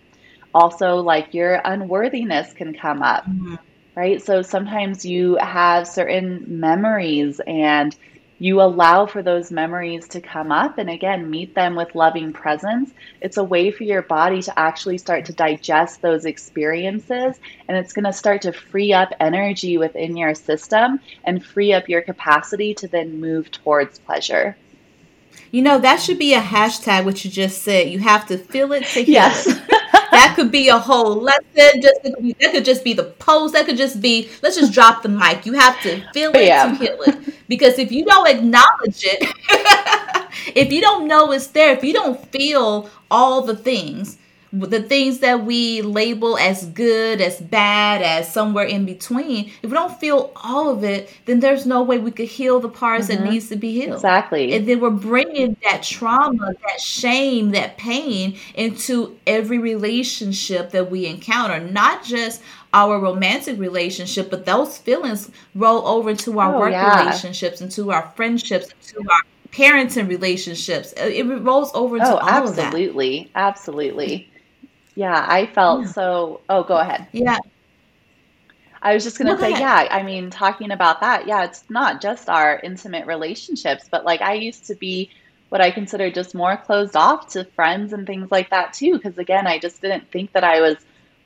also 0.55 0.97
like 0.97 1.35
your 1.35 1.61
unworthiness 1.65 2.53
can 2.53 2.75
come 2.75 3.03
up 3.03 3.25
mm-hmm 3.27 3.55
right? 3.97 4.23
So 4.23 4.43
sometimes 4.43 5.05
you 5.05 5.37
have 5.37 5.87
certain 5.87 6.45
memories 6.47 7.41
and 7.47 7.95
you 8.41 8.61
allow 8.63 9.07
for 9.07 9.23
those 9.23 9.53
memories 9.53 10.09
to 10.09 10.21
come 10.21 10.51
up 10.51 10.79
and 10.79 10.89
again 10.91 11.31
meet 11.31 11.55
them 11.55 11.77
with 11.77 11.95
loving 11.95 12.33
presence. 12.33 12.91
It's 13.21 13.37
a 13.37 13.45
way 13.45 13.71
for 13.71 13.85
your 13.85 14.03
body 14.03 14.41
to 14.43 14.59
actually 14.59 14.99
start 14.99 15.27
to 15.27 15.35
digest 15.35 16.01
those 16.01 16.25
experiences 16.25 17.39
and 17.69 17.77
it's 17.77 17.93
going 17.93 18.07
to 18.07 18.13
start 18.15 18.43
to 18.43 18.53
free 18.53 18.95
up 18.95 19.13
energy 19.21 19.77
within 19.77 20.17
your 20.17 20.35
system 20.35 21.01
and 21.25 21.45
free 21.45 21.75
up 21.75 21.89
your 21.89 22.03
capacity 22.03 22.75
to 22.77 22.89
then 22.89 23.21
move 23.21 23.51
towards 23.51 23.99
pleasure 24.01 24.57
you 25.51 25.63
know 25.63 25.79
that 25.79 26.01
should 26.01 26.19
be 26.19 26.35
a 26.35 26.41
hashtag 26.41 27.05
what 27.05 27.25
you 27.25 27.31
just 27.31 27.63
said 27.63 27.89
you 27.89 27.99
have 27.99 28.27
to 28.27 28.39
feel 28.39 28.73
it 28.73 28.85
to 28.85 29.03
heal 29.03 29.15
yes. 29.15 29.47
it 29.47 29.63
that 30.11 30.35
could 30.37 30.51
be 30.51 30.69
a 30.69 30.79
whole 30.79 31.17
lesson. 31.17 31.81
Just 31.81 32.03
that 32.03 32.51
could 32.53 32.65
just 32.65 32.85
be 32.85 32.93
the 32.93 33.05
post. 33.05 33.55
That 33.55 33.67
could 33.67 33.77
just 33.77 34.01
be 34.01 34.29
let's 34.43 34.57
just 34.57 34.73
drop 34.73 35.03
the 35.03 35.09
mic. 35.09 35.47
You 35.47 35.55
have 35.55 35.81
to 35.83 36.03
feel 36.13 36.31
it 36.35 36.47
yeah. 36.47 36.71
to 36.71 36.75
heal 36.77 36.99
it. 37.07 37.35
Because 37.49 37.79
if 37.79 37.91
you 37.91 38.05
don't 38.05 38.29
acknowledge 38.29 39.03
it, 39.03 39.35
if 40.57 40.73
you 40.73 40.81
don't 40.81 41.09
know 41.09 41.33
it's 41.33 41.49
there, 41.49 41.73
if 41.73 41.83
you 41.85 41.93
don't 41.93 42.25
feel 42.31 42.89
all 43.11 43.43
the 43.43 43.57
things, 43.57 44.19
the 44.53 44.83
things 44.83 45.21
that 45.21 45.45
we 45.45 45.81
label 45.83 46.37
as 46.37 46.67
good, 46.67 47.21
as 47.21 47.41
bad, 47.41 48.03
as 48.03 48.33
somewhere 48.33 48.65
in 48.65 48.85
between, 48.85 49.51
if 49.63 49.71
we 49.71 49.71
don't 49.71 49.99
feel 50.01 50.33
all 50.37 50.71
of 50.71 50.83
it, 50.83 51.13
then 51.27 51.39
there's 51.39 51.67
no 51.67 51.83
way 51.83 51.99
we 51.99 52.11
could 52.11 52.29
heal 52.29 52.59
the 52.59 52.69
parts 52.69 53.07
mm-hmm. 53.07 53.23
that 53.23 53.31
needs 53.31 53.49
to 53.49 53.57
be 53.57 53.73
healed. 53.73 53.95
Exactly. 53.95 54.53
And 54.53 54.67
then 54.67 54.81
we're 54.81 54.91
bringing 54.91 55.57
that 55.63 55.85
trauma, 55.85 56.53
that 56.67 56.81
shame, 56.81 57.51
that 57.51 57.79
pain 57.79 58.37
into 58.55 59.17
every 59.27 59.59
relationship 59.59 60.71
that 60.73 60.91
we 60.91 61.07
encounter, 61.07 61.61
not 61.61 62.03
just 62.05 62.43
our 62.73 62.99
romantic 62.99 63.59
relationship, 63.59 64.31
but 64.31 64.47
those 64.47 64.79
feelings 64.79 65.31
roll 65.55 65.87
over 65.87 66.11
into 66.11 66.39
our 66.41 66.55
oh, 66.55 66.59
work 66.59 66.73
yeah. 66.73 67.05
relationships, 67.05 67.61
into 67.61 67.93
our 67.93 68.13
friendships, 68.17 68.69
into 68.89 69.09
our 69.09 69.21
parenting 69.53 70.09
relationships. 70.09 70.93
It 70.97 71.25
rolls 71.25 71.71
over 71.75 71.97
into 71.97 72.09
oh, 72.09 72.17
all 72.17 72.29
absolutely. 72.29 72.51
of 72.51 72.57
that. 72.57 72.67
Absolutely. 72.67 73.31
Absolutely. 73.35 74.30
Yeah, 75.01 75.25
I 75.27 75.47
felt 75.47 75.81
yeah. 75.81 75.93
so. 75.93 76.43
Oh, 76.51 76.63
go 76.63 76.77
ahead. 76.77 77.07
Yeah. 77.13 77.39
I 78.83 78.93
was 78.93 79.03
just 79.03 79.17
going 79.17 79.35
to 79.35 79.41
say, 79.41 79.53
yeah, 79.53 79.89
I 79.91 80.03
mean, 80.03 80.29
talking 80.29 80.73
about 80.73 81.01
that, 81.01 81.27
yeah, 81.27 81.45
it's 81.45 81.65
not 81.71 82.03
just 82.03 82.29
our 82.29 82.61
intimate 82.63 83.07
relationships, 83.07 83.89
but 83.91 84.05
like 84.05 84.21
I 84.21 84.35
used 84.35 84.67
to 84.67 84.75
be 84.75 85.09
what 85.49 85.63
I 85.63 85.71
consider 85.71 86.11
just 86.11 86.35
more 86.35 86.55
closed 86.59 86.97
off 86.97 87.29
to 87.29 87.45
friends 87.45 87.95
and 87.95 88.07
things 88.07 88.31
like 88.31 88.51
that 88.51 88.75
too. 88.75 88.93
Because 88.93 89.17
again, 89.17 89.47
I 89.47 89.59
just 89.59 89.81
didn't 89.81 90.11
think 90.11 90.33
that 90.33 90.45
I 90.45 90.61
was 90.61 90.77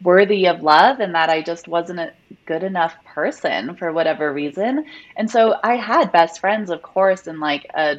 worthy 0.05 0.47
of 0.47 0.63
love 0.63 1.01
and 1.01 1.13
that 1.17 1.29
I 1.29 1.43
just 1.43 1.67
wasn't 1.67 1.99
a 1.99 2.13
good 2.47 2.63
enough 2.63 2.95
person 3.05 3.75
for 3.75 3.93
whatever 3.93 4.33
reason. 4.33 4.85
And 5.17 5.29
so 5.29 5.57
I 5.65 5.75
had 5.75 6.13
best 6.13 6.39
friends, 6.39 6.71
of 6.71 6.81
course, 6.83 7.27
and 7.27 7.41
like 7.41 7.67
a, 7.75 7.97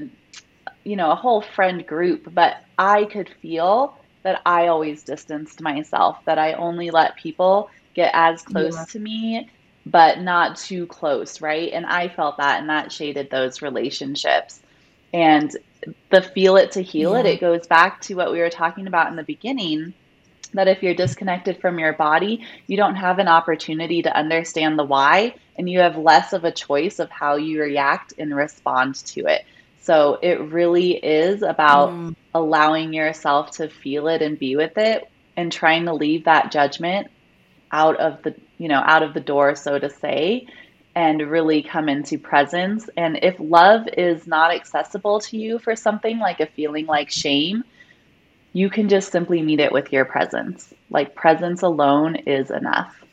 you 0.86 0.96
know, 0.96 1.12
a 1.12 1.16
whole 1.16 1.42
friend 1.42 1.86
group, 1.86 2.34
but 2.34 2.64
I 2.78 3.04
could 3.04 3.28
feel 3.42 3.98
that 4.26 4.42
I 4.44 4.68
always 4.68 5.04
distanced 5.04 5.62
myself, 5.62 6.18
that 6.26 6.40
I 6.40 6.54
only 6.54 6.90
let 6.90 7.16
people 7.16 7.70
get 7.94 8.10
as 8.16 8.42
close 8.42 8.74
yeah. 8.74 8.86
to 8.86 9.00
me, 9.00 9.50
but 9.86 10.20
not 10.20 10.58
too 10.58 10.88
close, 10.88 11.42
right? 11.42 11.72
And 11.72 11.86
I 11.86 12.10
felt 12.10 12.38
that, 12.38 12.60
and 12.60 12.68
that 12.68 12.92
shaded 12.92 13.30
those 13.30 13.62
relationships. 13.62 14.62
And 15.14 15.56
the 16.10 16.24
feel 16.24 16.58
it 16.58 16.72
to 16.72 16.82
heal 16.82 17.14
yeah. 17.14 17.20
it, 17.20 17.26
it 17.28 17.40
goes 17.40 17.68
back 17.68 18.02
to 18.02 18.16
what 18.16 18.32
we 18.32 18.40
were 18.40 18.50
talking 18.50 18.88
about 18.88 19.12
in 19.12 19.16
the 19.16 19.24
beginning 19.24 19.94
that 20.56 20.68
if 20.68 20.82
you're 20.82 20.96
disconnected 20.96 21.62
from 21.62 21.78
your 21.78 21.94
body, 21.94 22.44
you 22.66 22.78
don't 22.78 22.96
have 22.96 23.20
an 23.20 23.28
opportunity 23.28 24.02
to 24.02 24.18
understand 24.18 24.80
the 24.80 24.84
why, 24.84 25.36
and 25.56 25.70
you 25.70 25.82
have 25.82 25.98
less 25.98 26.34
of 26.34 26.46
a 26.46 26.52
choice 26.52 26.98
of 26.98 27.12
how 27.12 27.36
you 27.36 27.62
react 27.62 28.16
and 28.18 28.36
respond 28.36 28.96
to 28.96 29.28
it. 29.28 29.46
So 29.86 30.18
it 30.20 30.42
really 30.42 30.94
is 30.94 31.44
about 31.44 31.92
mm. 31.92 32.16
allowing 32.34 32.92
yourself 32.92 33.52
to 33.58 33.70
feel 33.70 34.08
it 34.08 34.24
and 34.24 34.38
be 34.38 34.56
with 34.56 34.80
it 34.80 35.08
and 35.38 35.52
trying 35.52 35.86
to 35.86 35.94
leave 35.94 36.26
that 36.26 36.52
judgment 36.52 37.12
out 37.72 37.96
of 37.98 38.24
the, 38.24 38.34
you 38.58 38.68
know, 38.68 38.82
out 38.84 39.04
of 39.04 39.14
the 39.14 39.20
door 39.20 39.54
so 39.54 39.78
to 39.78 39.92
say 39.92 40.48
and 40.96 41.22
really 41.30 41.62
come 41.62 41.88
into 41.88 42.18
presence. 42.18 42.90
And 42.98 43.20
if 43.22 43.36
love 43.38 43.88
is 43.96 44.26
not 44.26 44.52
accessible 44.52 45.20
to 45.20 45.38
you 45.38 45.60
for 45.60 45.76
something 45.76 46.18
like 46.18 46.40
a 46.40 46.48
feeling 46.48 46.88
like 46.88 47.12
shame, 47.12 47.64
you 48.54 48.72
can 48.72 48.90
just 48.90 49.12
simply 49.12 49.44
meet 49.44 49.60
it 49.60 49.72
with 49.72 49.94
your 49.94 50.06
presence. 50.06 50.74
Like 50.90 51.14
presence 51.14 51.62
alone 51.62 52.16
is 52.16 52.50
enough. 52.50 53.04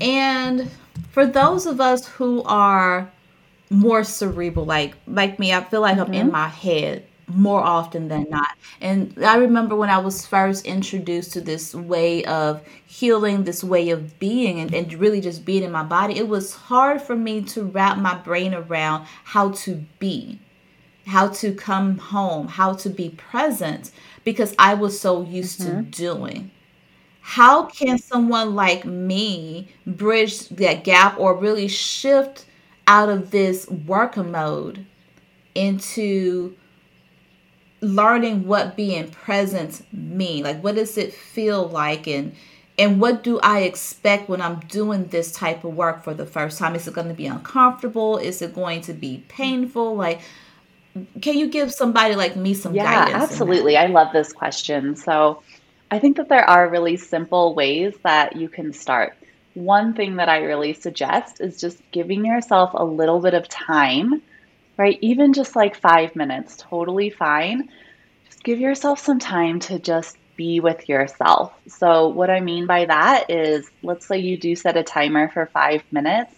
And 0.00 0.70
for 1.10 1.26
those 1.26 1.66
of 1.66 1.80
us 1.80 2.06
who 2.06 2.44
are 2.44 3.10
more 3.72 4.04
cerebral 4.04 4.66
like 4.66 4.94
like 5.06 5.38
me 5.38 5.52
i 5.52 5.62
feel 5.64 5.80
like 5.80 5.96
mm-hmm. 5.96 6.02
i'm 6.02 6.14
in 6.14 6.26
mm-hmm. 6.26 6.32
my 6.32 6.48
head 6.48 7.04
more 7.28 7.60
often 7.62 8.08
than 8.08 8.26
not 8.28 8.56
and 8.80 9.14
i 9.24 9.36
remember 9.36 9.74
when 9.74 9.88
i 9.88 9.96
was 9.96 10.26
first 10.26 10.66
introduced 10.66 11.32
to 11.32 11.40
this 11.40 11.74
way 11.74 12.22
of 12.24 12.60
healing 12.86 13.44
this 13.44 13.64
way 13.64 13.88
of 13.88 14.18
being 14.18 14.60
and, 14.60 14.74
and 14.74 14.92
really 14.94 15.20
just 15.20 15.44
being 15.44 15.62
in 15.62 15.72
my 15.72 15.82
body 15.82 16.18
it 16.18 16.28
was 16.28 16.54
hard 16.54 17.00
for 17.00 17.16
me 17.16 17.40
to 17.40 17.62
wrap 17.62 17.96
my 17.96 18.14
brain 18.14 18.52
around 18.52 19.06
how 19.24 19.50
to 19.52 19.76
be 19.98 20.38
how 21.06 21.28
to 21.28 21.54
come 21.54 21.96
home 21.96 22.46
how 22.48 22.74
to 22.74 22.90
be 22.90 23.08
present 23.10 23.90
because 24.24 24.54
i 24.58 24.74
was 24.74 25.00
so 25.00 25.22
used 25.22 25.60
mm-hmm. 25.60 25.78
to 25.78 25.82
doing 25.82 26.50
how 27.22 27.64
can 27.64 27.96
someone 27.96 28.54
like 28.54 28.84
me 28.84 29.68
bridge 29.86 30.48
that 30.48 30.84
gap 30.84 31.18
or 31.18 31.34
really 31.34 31.68
shift 31.68 32.44
out 32.86 33.08
of 33.08 33.30
this 33.30 33.68
worker 33.68 34.24
mode 34.24 34.86
into 35.54 36.56
learning 37.80 38.46
what 38.46 38.76
being 38.76 39.10
present 39.10 39.82
mean. 39.92 40.44
Like 40.44 40.62
what 40.62 40.76
does 40.76 40.96
it 40.96 41.12
feel 41.12 41.68
like? 41.68 42.06
And 42.06 42.34
and 42.78 43.00
what 43.00 43.22
do 43.22 43.38
i 43.40 43.60
expect 43.60 44.30
when 44.30 44.40
i'm 44.40 44.58
doing 44.60 45.06
this 45.08 45.30
type 45.32 45.62
of 45.62 45.74
work 45.74 46.02
for 46.02 46.14
the 46.14 46.26
first 46.26 46.58
time? 46.58 46.74
Is 46.74 46.88
it 46.88 46.94
going 46.94 47.08
to 47.08 47.14
be 47.14 47.26
uncomfortable? 47.26 48.18
Is 48.18 48.40
it 48.40 48.54
going 48.54 48.80
to 48.82 48.92
be 48.92 49.24
painful? 49.28 49.94
Like 49.96 50.20
can 51.20 51.38
you 51.38 51.48
give 51.48 51.72
somebody 51.72 52.14
like 52.14 52.36
me 52.36 52.54
some 52.54 52.74
yeah, 52.74 53.06
guidance 53.06 53.30
absolutely. 53.30 53.76
I 53.76 53.86
love 53.86 54.12
this 54.12 54.32
question. 54.32 54.96
So 54.96 55.42
i 55.90 55.98
think 55.98 56.16
that 56.16 56.28
there 56.28 56.48
are 56.48 56.68
really 56.68 56.96
simple 56.96 57.54
ways 57.54 57.94
that 58.02 58.36
you 58.36 58.48
can 58.48 58.72
start 58.72 59.16
one 59.54 59.94
thing 59.94 60.16
that 60.16 60.28
I 60.28 60.38
really 60.38 60.72
suggest 60.72 61.40
is 61.40 61.60
just 61.60 61.78
giving 61.90 62.24
yourself 62.24 62.70
a 62.74 62.84
little 62.84 63.20
bit 63.20 63.34
of 63.34 63.48
time, 63.48 64.22
right? 64.76 64.98
Even 65.00 65.32
just 65.32 65.56
like 65.56 65.76
five 65.76 66.16
minutes, 66.16 66.56
totally 66.58 67.10
fine. 67.10 67.68
Just 68.26 68.42
give 68.44 68.58
yourself 68.58 68.98
some 68.98 69.18
time 69.18 69.60
to 69.60 69.78
just 69.78 70.16
be 70.36 70.60
with 70.60 70.88
yourself. 70.88 71.52
So, 71.68 72.08
what 72.08 72.30
I 72.30 72.40
mean 72.40 72.66
by 72.66 72.86
that 72.86 73.30
is, 73.30 73.70
let's 73.82 74.06
say 74.06 74.18
you 74.18 74.36
do 74.36 74.56
set 74.56 74.76
a 74.76 74.82
timer 74.82 75.28
for 75.28 75.46
five 75.46 75.82
minutes. 75.92 76.34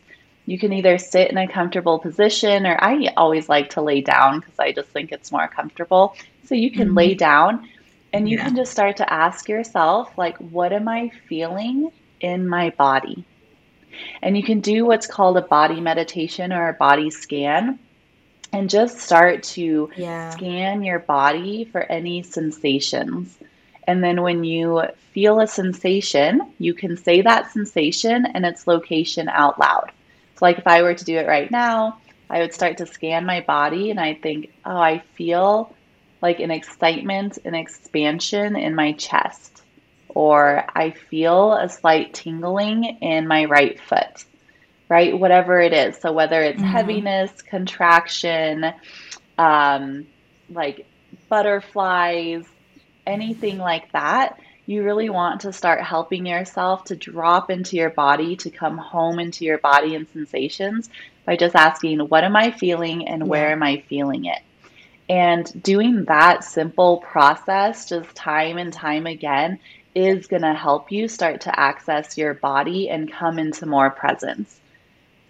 You 0.47 0.59
can 0.59 0.73
either 0.73 0.99
sit 0.99 1.31
in 1.31 1.39
a 1.39 1.49
comfortable 1.49 1.99
position, 1.99 2.67
or 2.67 2.77
I 2.83 3.13
always 3.17 3.49
like 3.49 3.71
to 3.71 3.83
lay 3.83 4.01
down 4.01 4.41
because 4.41 4.59
I 4.59 4.73
just 4.73 4.89
think 4.89 5.13
it's 5.13 5.33
more 5.33 5.49
comfortable. 5.49 6.17
So, 6.45 6.55
you 6.55 6.71
can 6.71 6.89
mm-hmm. 6.89 6.97
lay 6.97 7.15
down 7.15 7.69
and 8.13 8.29
you 8.29 8.37
yeah. 8.37 8.45
can 8.45 8.57
just 8.57 8.71
start 8.73 8.97
to 8.99 9.13
ask 9.13 9.49
yourself, 9.49 10.17
like, 10.19 10.37
what 10.39 10.73
am 10.73 10.89
I 10.89 11.11
feeling 11.29 11.91
in 12.25 12.49
my 12.49 12.71
body. 12.71 13.25
And 14.23 14.37
you 14.37 14.43
can 14.43 14.61
do 14.61 14.87
what's 14.87 15.07
called 15.07 15.37
a 15.37 15.43
body 15.43 15.81
meditation 15.81 16.53
or 16.53 16.69
a 16.69 16.73
body 16.73 17.11
scan 17.11 17.79
and 18.53 18.71
just 18.71 18.99
start 18.99 19.43
to 19.43 19.91
yeah. 19.97 20.31
scan 20.31 20.83
your 20.83 21.01
body 21.01 21.65
for 21.65 21.83
any 21.83 22.23
sensations. 22.23 23.37
And 23.87 24.03
then 24.03 24.23
when 24.23 24.43
you 24.43 24.83
feel 25.13 25.41
a 25.41 25.47
sensation, 25.47 26.53
you 26.59 26.73
can 26.73 26.97
say 26.97 27.21
that 27.21 27.53
sensation 27.53 28.25
and 28.27 28.47
its 28.47 28.67
location 28.67 29.29
out 29.29 29.61
loud. 29.61 29.93
So, 30.37 30.47
like 30.47 30.59
if 30.59 30.67
I 30.67 30.83
were 30.83 30.95
to 30.95 31.05
do 31.05 31.19
it 31.19 31.27
right 31.27 31.51
now, 31.51 31.99
I 32.31 32.41
would 32.41 32.55
start 32.55 32.79
to 32.79 32.87
scan 32.87 33.27
my 33.27 33.43
body 33.43 33.91
and 33.91 34.01
I 34.01 34.15
think, 34.15 34.53
oh, 34.65 34.77
I 34.77 35.01
feel 35.15 35.75
like 36.23 36.41
an 36.41 36.51
excitement, 36.51 37.39
an 37.45 37.55
expansion 37.55 38.57
in 38.57 38.75
my 38.75 38.93
chest 38.93 39.64
or 40.15 40.65
I 40.75 40.91
feel 40.91 41.55
a 41.55 41.69
slight 41.69 42.15
tingling 42.15 42.85
in 42.85 43.27
my 43.27 43.45
right 43.47 43.81
foot, 43.81 44.25
right? 44.89 45.19
Whatever 45.19 45.61
it 45.61 45.73
is. 45.73 45.97
So 45.99 46.13
whether 46.13 46.41
it's 46.43 46.61
mm-hmm. 46.61 46.71
heaviness, 46.71 47.43
contraction, 47.43 48.73
um, 49.37 50.07
like 50.49 50.87
butterflies, 51.29 52.45
anything 53.07 53.59
like 53.59 53.91
that, 53.93 54.39
you 54.67 54.85
really 54.85 55.11
want 55.11 55.43
to 55.43 55.53
start 55.53 55.83
helping 55.83 56.27
yourself 56.27 56.85
to 56.85 56.97
drop 56.97 57.51
into 57.51 57.77
your 57.77 57.91
body, 57.91 58.37
to 58.37 58.51
come 58.51 58.79
home 58.79 59.19
into 59.19 59.45
your 59.45 59.59
body 59.59 59.95
and 59.95 60.09
sensations 60.09 60.89
by 61.27 61.37
just 61.37 61.55
asking, 61.55 61.99
What 62.01 62.25
am 62.25 62.37
I 62.37 62.51
feeling 62.51 63.09
and 63.09 63.29
where 63.29 63.51
am 63.51 63.63
I 63.63 63.83
feeling 63.89 64.25
it? 64.27 64.41
And 65.09 65.63
doing 65.63 66.05
that 66.05 66.45
simple 66.45 66.99
process 66.99 67.89
just 67.89 68.15
time 68.15 68.57
and 68.57 68.73
time 68.73 69.07
again 69.07 69.59
is 69.95 70.27
going 70.27 70.43
to 70.43 70.55
help 70.55 70.91
you 70.91 71.09
start 71.09 71.41
to 71.43 71.61
access 71.61 72.19
your 72.19 72.35
body 72.35 72.89
and 72.89 73.13
come 73.13 73.39
into 73.39 73.67
more 73.67 73.91
presence. 73.91 74.61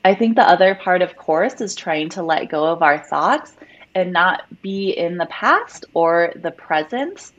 I 0.05 0.15
think 0.15 0.37
the 0.37 0.49
other 0.49 0.75
part, 0.75 1.03
of 1.03 1.17
course, 1.17 1.61
is 1.61 1.75
trying 1.75 2.11
to 2.11 2.23
let 2.23 2.51
go 2.51 2.65
of 2.65 2.83
our 2.83 2.99
thoughts 2.99 3.53
and 3.95 4.13
not 4.13 4.63
be 4.63 4.91
in 4.91 5.17
the 5.17 5.27
past 5.27 5.87
or 5.95 6.33
the 6.37 6.51
present. 6.51 7.33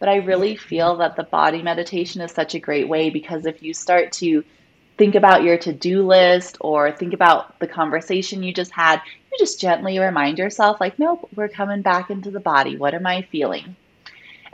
But 0.00 0.08
I 0.08 0.16
really 0.16 0.56
feel 0.56 0.96
that 0.96 1.16
the 1.16 1.24
body 1.24 1.62
meditation 1.62 2.20
is 2.20 2.32
such 2.32 2.54
a 2.54 2.60
great 2.60 2.88
way 2.88 3.10
because 3.10 3.46
if 3.46 3.62
you 3.62 3.74
start 3.74 4.12
to 4.12 4.44
think 4.96 5.14
about 5.14 5.44
your 5.44 5.58
to 5.58 5.72
do 5.72 6.04
list 6.06 6.56
or 6.60 6.90
think 6.90 7.14
about 7.14 7.58
the 7.60 7.68
conversation 7.68 8.42
you 8.42 8.52
just 8.52 8.72
had, 8.72 9.00
you 9.30 9.38
just 9.38 9.60
gently 9.60 9.98
remind 9.98 10.38
yourself, 10.38 10.80
like, 10.80 10.98
nope, 10.98 11.28
we're 11.34 11.48
coming 11.48 11.82
back 11.82 12.10
into 12.10 12.30
the 12.30 12.40
body. 12.40 12.76
What 12.76 12.94
am 12.94 13.06
I 13.06 13.22
feeling? 13.22 13.76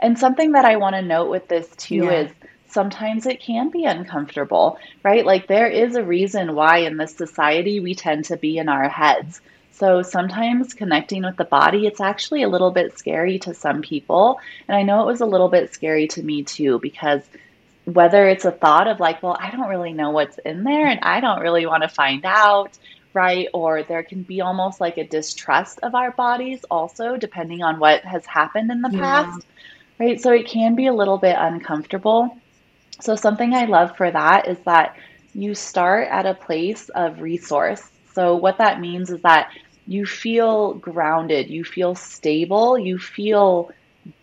And 0.05 0.19
something 0.19 0.51
that 0.51 0.65
I 0.65 0.75
want 0.75 0.95
to 0.95 1.01
note 1.01 1.31
with 1.31 1.47
this 1.47 1.67
too 1.77 2.05
yeah. 2.05 2.11
is 2.11 2.31
sometimes 2.67 3.25
it 3.25 3.41
can 3.41 3.69
be 3.71 3.85
uncomfortable, 3.85 4.77
right? 5.01 5.25
Like, 5.25 5.47
there 5.47 5.67
is 5.67 5.95
a 5.95 6.03
reason 6.03 6.53
why 6.53 6.77
in 6.77 6.97
this 6.97 7.15
society 7.15 7.79
we 7.79 7.95
tend 7.95 8.25
to 8.25 8.37
be 8.37 8.59
in 8.59 8.69
our 8.69 8.87
heads. 8.87 9.41
So 9.71 10.03
sometimes 10.03 10.75
connecting 10.75 11.23
with 11.23 11.37
the 11.37 11.43
body, 11.43 11.87
it's 11.87 11.99
actually 11.99 12.43
a 12.43 12.47
little 12.47 12.69
bit 12.69 12.95
scary 12.99 13.39
to 13.39 13.55
some 13.55 13.81
people. 13.81 14.39
And 14.67 14.77
I 14.77 14.83
know 14.83 15.01
it 15.01 15.07
was 15.07 15.21
a 15.21 15.25
little 15.25 15.49
bit 15.49 15.73
scary 15.73 16.07
to 16.09 16.21
me 16.21 16.43
too, 16.43 16.77
because 16.83 17.23
whether 17.85 18.27
it's 18.27 18.45
a 18.45 18.51
thought 18.51 18.87
of 18.87 18.99
like, 18.99 19.23
well, 19.23 19.37
I 19.39 19.49
don't 19.49 19.69
really 19.69 19.93
know 19.93 20.11
what's 20.11 20.37
in 20.37 20.63
there 20.63 20.85
and 20.85 20.99
I 21.01 21.19
don't 21.19 21.41
really 21.41 21.65
want 21.65 21.81
to 21.81 21.89
find 21.89 22.23
out, 22.25 22.77
right? 23.15 23.47
Or 23.53 23.81
there 23.81 24.03
can 24.03 24.21
be 24.21 24.41
almost 24.41 24.79
like 24.79 24.97
a 24.97 25.07
distrust 25.07 25.79
of 25.81 25.95
our 25.95 26.11
bodies 26.11 26.63
also, 26.69 27.17
depending 27.17 27.63
on 27.63 27.79
what 27.79 28.05
has 28.05 28.25
happened 28.27 28.69
in 28.69 28.81
the 28.81 28.91
yeah. 28.91 28.99
past, 28.99 29.45
right? 29.99 30.19
So 30.19 30.31
it 30.31 30.47
can 30.47 30.75
be 30.75 30.87
a 30.87 30.93
little 30.93 31.17
bit 31.19 31.35
uncomfortable. 31.37 32.29
So, 33.01 33.15
something 33.15 33.53
I 33.53 33.65
love 33.65 33.91
for 33.97 34.09
that 34.11 34.47
is 34.47 34.57
that 34.65 34.95
you 35.33 35.55
start 35.55 36.07
at 36.11 36.25
a 36.25 36.35
place 36.35 36.89
of 36.95 37.19
resource. 37.21 37.81
So, 38.13 38.37
what 38.37 38.59
that 38.59 38.79
means 38.79 39.09
is 39.11 39.21
that 39.23 39.49
you 39.85 40.05
feel 40.05 40.75
grounded, 40.75 41.49
you 41.49 41.63
feel 41.63 41.95
stable, 41.95 42.77
you 42.79 42.97
feel 42.97 43.69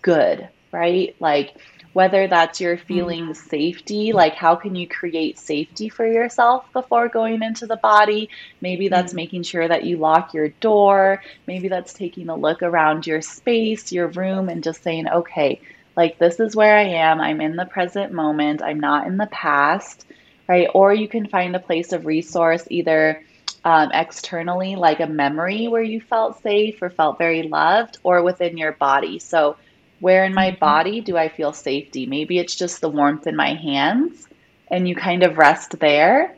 good, 0.03 0.49
right? 0.73 1.15
Like 1.21 1.51
whether 1.93 2.27
that's 2.27 2.61
your 2.61 2.77
mm-hmm. 2.77 2.87
feeling 2.87 3.35
safety, 3.35 4.13
like 4.13 4.35
how 4.35 4.57
can 4.57 4.75
you 4.75 4.89
create 4.89 5.39
safety 5.39 5.89
for 5.89 6.07
yourself 6.07 6.65
before 6.73 7.09
going 7.09 7.43
into 7.43 7.67
the 7.67 7.77
body? 7.77 8.29
Maybe 8.61 8.89
that's 8.89 9.11
mm-hmm. 9.11 9.17
making 9.17 9.43
sure 9.45 9.67
that 9.67 9.85
you 9.85 9.99
lock 9.99 10.35
your 10.35 10.49
door. 10.49 11.23
Maybe 11.47 11.69
that's 11.69 11.93
taking 11.93 12.29
a 12.29 12.37
look 12.37 12.63
around 12.63 13.07
your 13.07 13.23
space, 13.23 13.93
your 13.93 14.09
room, 14.09 14.49
and 14.49 14.65
just 14.65 14.83
saying, 14.83 15.09
okay, 15.09 15.61
like 15.97 16.19
this 16.19 16.41
is 16.41 16.57
where 16.57 16.77
I 16.77 16.85
am. 16.85 17.21
I'm 17.21 17.41
in 17.41 17.57
the 17.57 17.67
present 17.67 18.13
moment. 18.13 18.63
I'm 18.63 18.81
not 18.81 19.07
in 19.07 19.17
the 19.17 19.27
past, 19.27 20.07
right? 20.49 20.69
Or 20.75 20.93
you 20.93 21.09
can 21.09 21.29
find 21.29 21.55
a 21.55 21.61
place 21.61 21.93
of 21.93 22.07
resource 22.07 22.67
either 22.71 23.23
um, 23.65 23.91
externally, 23.93 24.77
like 24.77 25.01
a 25.01 25.07
memory 25.07 25.69
where 25.69 25.83
you 25.83 26.01
felt 26.01 26.43
safe 26.43 26.83
or 26.83 26.91
felt 26.91 27.19
very 27.19 27.45
loved, 27.45 27.99
or 28.03 28.23
within 28.23 28.57
your 28.57 28.73
body. 28.73 29.19
So, 29.19 29.57
where 30.03 30.25
in 30.25 30.35
my 30.35 30.51
mm-hmm. 30.51 30.59
body 30.59 31.01
do 31.01 31.17
I 31.17 31.29
feel 31.29 31.53
safety? 31.53 32.07
Maybe 32.07 32.41
it's 32.41 32.57
just 32.57 32.81
the 32.81 32.89
warmth 32.89 33.29
in 33.29 33.37
my 33.37 33.55
hands, 33.55 34.27
and 34.69 34.89
you 34.89 34.97
kind 34.97 35.23
of 35.23 35.39
rest 35.39 35.79
there. 35.79 36.37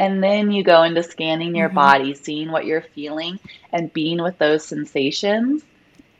And 0.00 0.20
then 0.24 0.50
you 0.50 0.64
go 0.64 0.82
into 0.82 1.04
scanning 1.04 1.54
your 1.54 1.68
mm-hmm. 1.68 1.76
body, 1.76 2.14
seeing 2.14 2.50
what 2.50 2.66
you're 2.66 2.82
feeling, 2.82 3.38
and 3.72 3.92
being 3.92 4.20
with 4.20 4.38
those 4.38 4.64
sensations. 4.64 5.62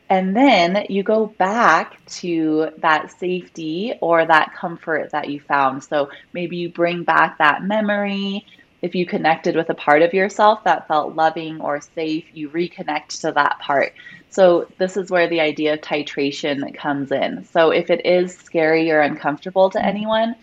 And 0.09 0.33
then 0.33 0.85
you 0.87 1.03
go 1.03 1.25
back 1.25 2.03
to 2.21 2.69
that 2.77 3.11
safety 3.19 3.93
or 3.99 4.25
that 4.25 4.53
comfort 4.53 5.11
that 5.11 5.29
you 5.29 5.41
found. 5.41 5.83
So 5.83 6.09
maybe 6.31 6.55
you 6.55 6.69
bring 6.69 7.03
back 7.03 7.37
that 7.39 7.63
memory, 7.63 8.45
if 8.81 8.95
you 8.95 9.05
connected 9.05 9.57
with 9.57 9.69
a 9.69 9.75
part 9.75 10.01
of 10.03 10.13
yourself 10.13 10.63
that 10.63 10.87
felt 10.87 11.15
loving 11.15 11.59
or 11.59 11.81
safe, 11.81 12.25
you 12.33 12.49
reconnect 12.49 13.21
to 13.21 13.33
that 13.33 13.59
part. 13.59 13.93
So, 14.31 14.67
this 14.77 14.95
is 14.97 15.11
where 15.11 15.27
the 15.27 15.41
idea 15.41 15.73
of 15.73 15.81
titration 15.81 16.73
comes 16.75 17.11
in. 17.11 17.45
So, 17.45 17.69
if 17.71 17.89
it 17.89 18.05
is 18.05 18.35
scary 18.35 18.89
or 18.89 19.01
uncomfortable 19.01 19.69
to 19.71 19.85
anyone, 19.85 20.35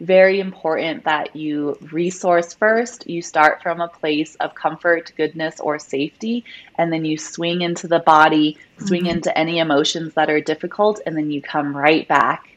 very 0.00 0.38
important 0.38 1.04
that 1.04 1.34
you 1.34 1.76
resource 1.92 2.54
first. 2.54 3.08
You 3.08 3.22
start 3.22 3.62
from 3.62 3.80
a 3.80 3.88
place 3.88 4.34
of 4.36 4.54
comfort, 4.54 5.12
goodness, 5.16 5.60
or 5.60 5.78
safety, 5.78 6.44
and 6.76 6.92
then 6.92 7.04
you 7.04 7.18
swing 7.18 7.62
into 7.62 7.88
the 7.88 8.00
body, 8.00 8.58
swing 8.78 9.02
mm-hmm. 9.02 9.16
into 9.16 9.36
any 9.38 9.58
emotions 9.58 10.14
that 10.14 10.30
are 10.30 10.40
difficult, 10.40 11.00
and 11.06 11.16
then 11.16 11.30
you 11.30 11.42
come 11.42 11.76
right 11.76 12.06
back. 12.06 12.48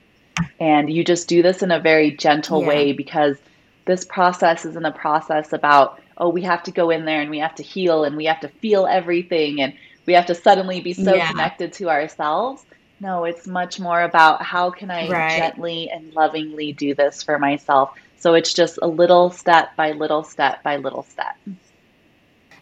And 0.59 0.91
you 0.91 1.03
just 1.03 1.27
do 1.27 1.41
this 1.41 1.61
in 1.61 1.71
a 1.71 1.79
very 1.79 2.11
gentle 2.11 2.61
yeah. 2.61 2.67
way 2.67 2.93
because 2.93 3.37
this 3.85 4.05
process 4.05 4.65
isn't 4.65 4.85
a 4.85 4.91
process 4.91 5.53
about, 5.53 5.99
oh, 6.17 6.29
we 6.29 6.41
have 6.43 6.63
to 6.63 6.71
go 6.71 6.89
in 6.89 7.05
there 7.05 7.21
and 7.21 7.29
we 7.29 7.39
have 7.39 7.55
to 7.55 7.63
heal 7.63 8.03
and 8.03 8.15
we 8.15 8.25
have 8.25 8.39
to 8.39 8.47
feel 8.47 8.87
everything 8.87 9.61
and 9.61 9.73
we 10.05 10.13
have 10.13 10.25
to 10.27 10.35
suddenly 10.35 10.81
be 10.81 10.93
so 10.93 11.15
yeah. 11.15 11.31
connected 11.31 11.73
to 11.73 11.89
ourselves. 11.89 12.65
No, 12.99 13.23
it's 13.23 13.47
much 13.47 13.79
more 13.79 14.03
about 14.03 14.43
how 14.43 14.69
can 14.69 14.91
I 14.91 15.09
right. 15.09 15.37
gently 15.37 15.89
and 15.89 16.13
lovingly 16.13 16.73
do 16.73 16.93
this 16.93 17.23
for 17.23 17.39
myself. 17.39 17.97
So 18.17 18.35
it's 18.35 18.53
just 18.53 18.77
a 18.81 18.87
little 18.87 19.31
step 19.31 19.75
by 19.75 19.93
little 19.93 20.23
step 20.23 20.61
by 20.61 20.77
little 20.77 21.03
step. 21.03 21.35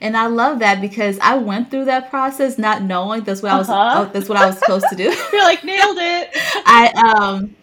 And 0.01 0.15
I 0.15 0.27
love 0.27 0.59
that 0.59 0.79
because 0.79 1.19
I 1.19 1.35
went 1.37 1.69
through 1.69 1.85
that 1.85 2.09
process 2.09 2.57
not 2.57 2.81
knowing 2.81 3.23
that's 3.23 3.41
what 3.41 3.51
uh-huh. 3.51 3.73
I 3.73 3.99
was 3.99 4.07
oh, 4.07 4.11
that's 4.13 4.29
what 4.29 4.37
I 4.37 4.45
was 4.45 4.57
supposed 4.57 4.85
to 4.89 4.95
do. 4.95 5.03
You're 5.33 5.43
like 5.43 5.63
nailed 5.65 5.97
it. 5.99 6.29
I 6.35 6.91
um 7.17 7.55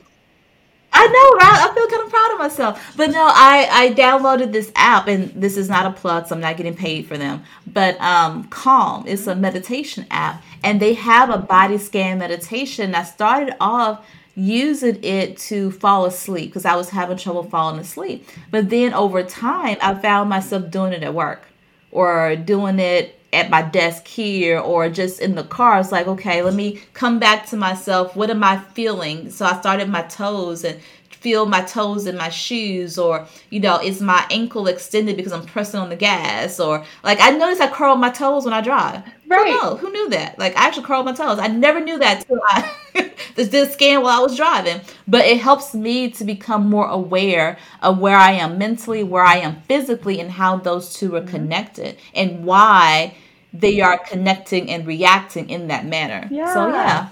I 0.99 1.07
know, 1.07 1.37
right? 1.39 1.71
I 1.71 1.75
feel 1.75 1.87
kind 1.89 2.03
of 2.05 2.11
proud 2.11 2.33
of 2.33 2.39
myself. 2.39 2.97
But 2.97 3.11
no, 3.11 3.23
I 3.23 3.69
I 3.71 3.95
downloaded 3.95 4.53
this 4.53 4.73
app, 4.75 5.09
and 5.09 5.31
this 5.31 5.57
is 5.57 5.69
not 5.69 5.85
a 5.87 5.91
plug, 5.91 6.27
so 6.27 6.35
I'm 6.35 6.41
not 6.41 6.57
getting 6.57 6.75
paid 6.75 7.07
for 7.07 7.19
them. 7.19 7.45
But 7.67 8.01
um, 8.01 8.45
Calm 8.45 9.07
is 9.07 9.27
a 9.27 9.35
meditation 9.35 10.07
app, 10.11 10.43
and 10.65 10.81
they 10.81 10.95
have 10.95 11.29
a 11.31 11.39
body 11.39 11.79
scan 11.79 12.19
meditation. 12.19 12.95
I 12.95 13.03
started 13.03 13.55
off 13.61 14.07
using 14.35 15.03
it 15.03 15.39
to 15.39 15.71
fall 15.73 16.05
asleep 16.05 16.51
because 16.51 16.65
I 16.65 16.77
was 16.77 16.91
having 16.91 17.17
trouble 17.17 17.43
falling 17.43 17.81
asleep. 17.81 18.29
But 18.51 18.71
then 18.71 18.93
over 18.95 19.23
time, 19.23 19.79
I 19.83 19.95
found 19.95 20.29
myself 20.29 20.71
doing 20.71 20.93
it 20.93 21.03
at 21.03 21.15
work 21.15 21.47
or 21.91 22.37
doing 22.37 22.79
it 22.79 23.16
at 23.33 23.51
my 23.51 23.63
desk 23.63 24.07
here 24.07 24.59
or 24.59 24.89
just 24.89 25.21
in 25.21 25.35
the 25.35 25.45
car. 25.45 25.81
It's 25.81 25.93
like, 25.93 26.07
okay, 26.07 26.43
let 26.43 26.55
me 26.55 26.81
come 26.95 27.19
back 27.19 27.47
to 27.47 27.57
myself. 27.57 28.17
What 28.17 28.31
am 28.31 28.45
I 28.45 28.59
feeling? 28.59 29.31
So 29.31 29.45
I 29.45 29.59
started 29.61 29.89
my 29.89 30.03
toes 30.03 30.65
and 30.65 30.81
feel 31.27 31.45
my 31.45 31.61
toes 31.63 32.07
in 32.07 32.17
my 32.17 32.29
shoes 32.29 32.97
or 32.97 33.27
you 33.51 33.59
know 33.59 33.81
is 33.83 34.01
my 34.01 34.25
ankle 34.31 34.69
extended 34.69 35.17
because 35.17 35.33
i'm 35.33 35.45
pressing 35.45 35.81
on 35.81 35.89
the 35.89 35.97
gas 35.97 36.61
or 36.61 36.85
like 37.03 37.19
i 37.21 37.31
notice 37.31 37.59
i 37.59 37.69
curl 37.69 37.97
my 37.97 38.11
toes 38.11 38.45
when 38.45 38.55
i 38.55 38.61
drive. 38.61 39.03
Right. 39.27 39.59
who, 39.61 39.75
who 39.75 39.91
knew 39.91 40.09
that? 40.11 40.39
Like 40.39 40.57
i 40.57 40.69
actually 40.69 40.85
curl 40.85 41.03
my 41.03 41.13
toes. 41.13 41.41
I 41.41 41.49
never 41.49 41.81
knew 41.81 41.99
that 41.99 42.25
till 42.25 42.39
i 42.45 42.71
did 43.35 43.51
this 43.51 43.73
scan 43.73 44.03
while 44.03 44.21
i 44.21 44.23
was 44.23 44.37
driving. 44.37 44.81
But 45.09 45.25
it 45.25 45.41
helps 45.41 45.75
me 45.75 46.13
to 46.13 46.25
become 46.25 46.71
more 46.71 46.87
aware 46.87 47.59
of 47.83 47.99
where 47.99 48.17
i 48.17 48.31
am 48.31 48.57
mentally 48.57 49.03
where 49.03 49.25
i 49.25 49.39
am 49.39 49.63
physically 49.63 50.21
and 50.21 50.31
how 50.31 50.59
those 50.59 50.95
two 50.95 51.17
are 51.17 51.23
mm-hmm. 51.23 51.31
connected 51.31 51.99
and 52.15 52.45
why 52.45 53.17
they 53.53 53.81
are 53.81 53.99
connecting 53.99 54.71
and 54.71 54.87
reacting 54.87 55.51
in 55.51 55.67
that 55.69 55.87
manner. 55.87 56.29
Yeah. 56.31 56.55
so 56.55 56.69
yeah 56.69 57.09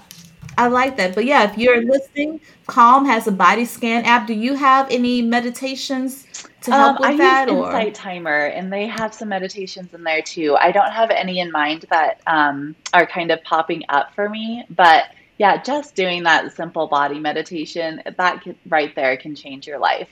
I 0.57 0.67
like 0.67 0.97
that. 0.97 1.15
But 1.15 1.25
yeah, 1.25 1.49
if 1.49 1.57
you're 1.57 1.83
listening, 1.83 2.39
Calm 2.67 3.05
has 3.05 3.27
a 3.27 3.31
body 3.31 3.65
scan 3.65 4.05
app. 4.05 4.27
Do 4.27 4.33
you 4.33 4.55
have 4.55 4.89
any 4.89 5.21
meditations 5.21 6.25
to 6.61 6.71
help 6.71 6.97
um, 6.99 7.01
with 7.01 7.09
I 7.11 7.17
that? 7.17 7.47
use 7.47 7.57
or? 7.57 7.65
Insight 7.67 7.95
Timer, 7.95 8.45
and 8.47 8.71
they 8.71 8.87
have 8.87 9.13
some 9.13 9.29
meditations 9.29 9.93
in 9.93 10.03
there 10.03 10.21
too. 10.21 10.55
I 10.59 10.71
don't 10.71 10.91
have 10.91 11.11
any 11.11 11.39
in 11.39 11.51
mind 11.51 11.85
that 11.89 12.21
um, 12.27 12.75
are 12.93 13.05
kind 13.05 13.31
of 13.31 13.43
popping 13.43 13.83
up 13.89 14.13
for 14.15 14.29
me, 14.29 14.65
but 14.69 15.05
yeah, 15.37 15.61
just 15.61 15.95
doing 15.95 16.23
that 16.23 16.55
simple 16.55 16.87
body 16.87 17.19
meditation, 17.19 18.01
that 18.17 18.43
right 18.69 18.95
there 18.95 19.17
can 19.17 19.35
change 19.35 19.67
your 19.67 19.79
life. 19.79 20.07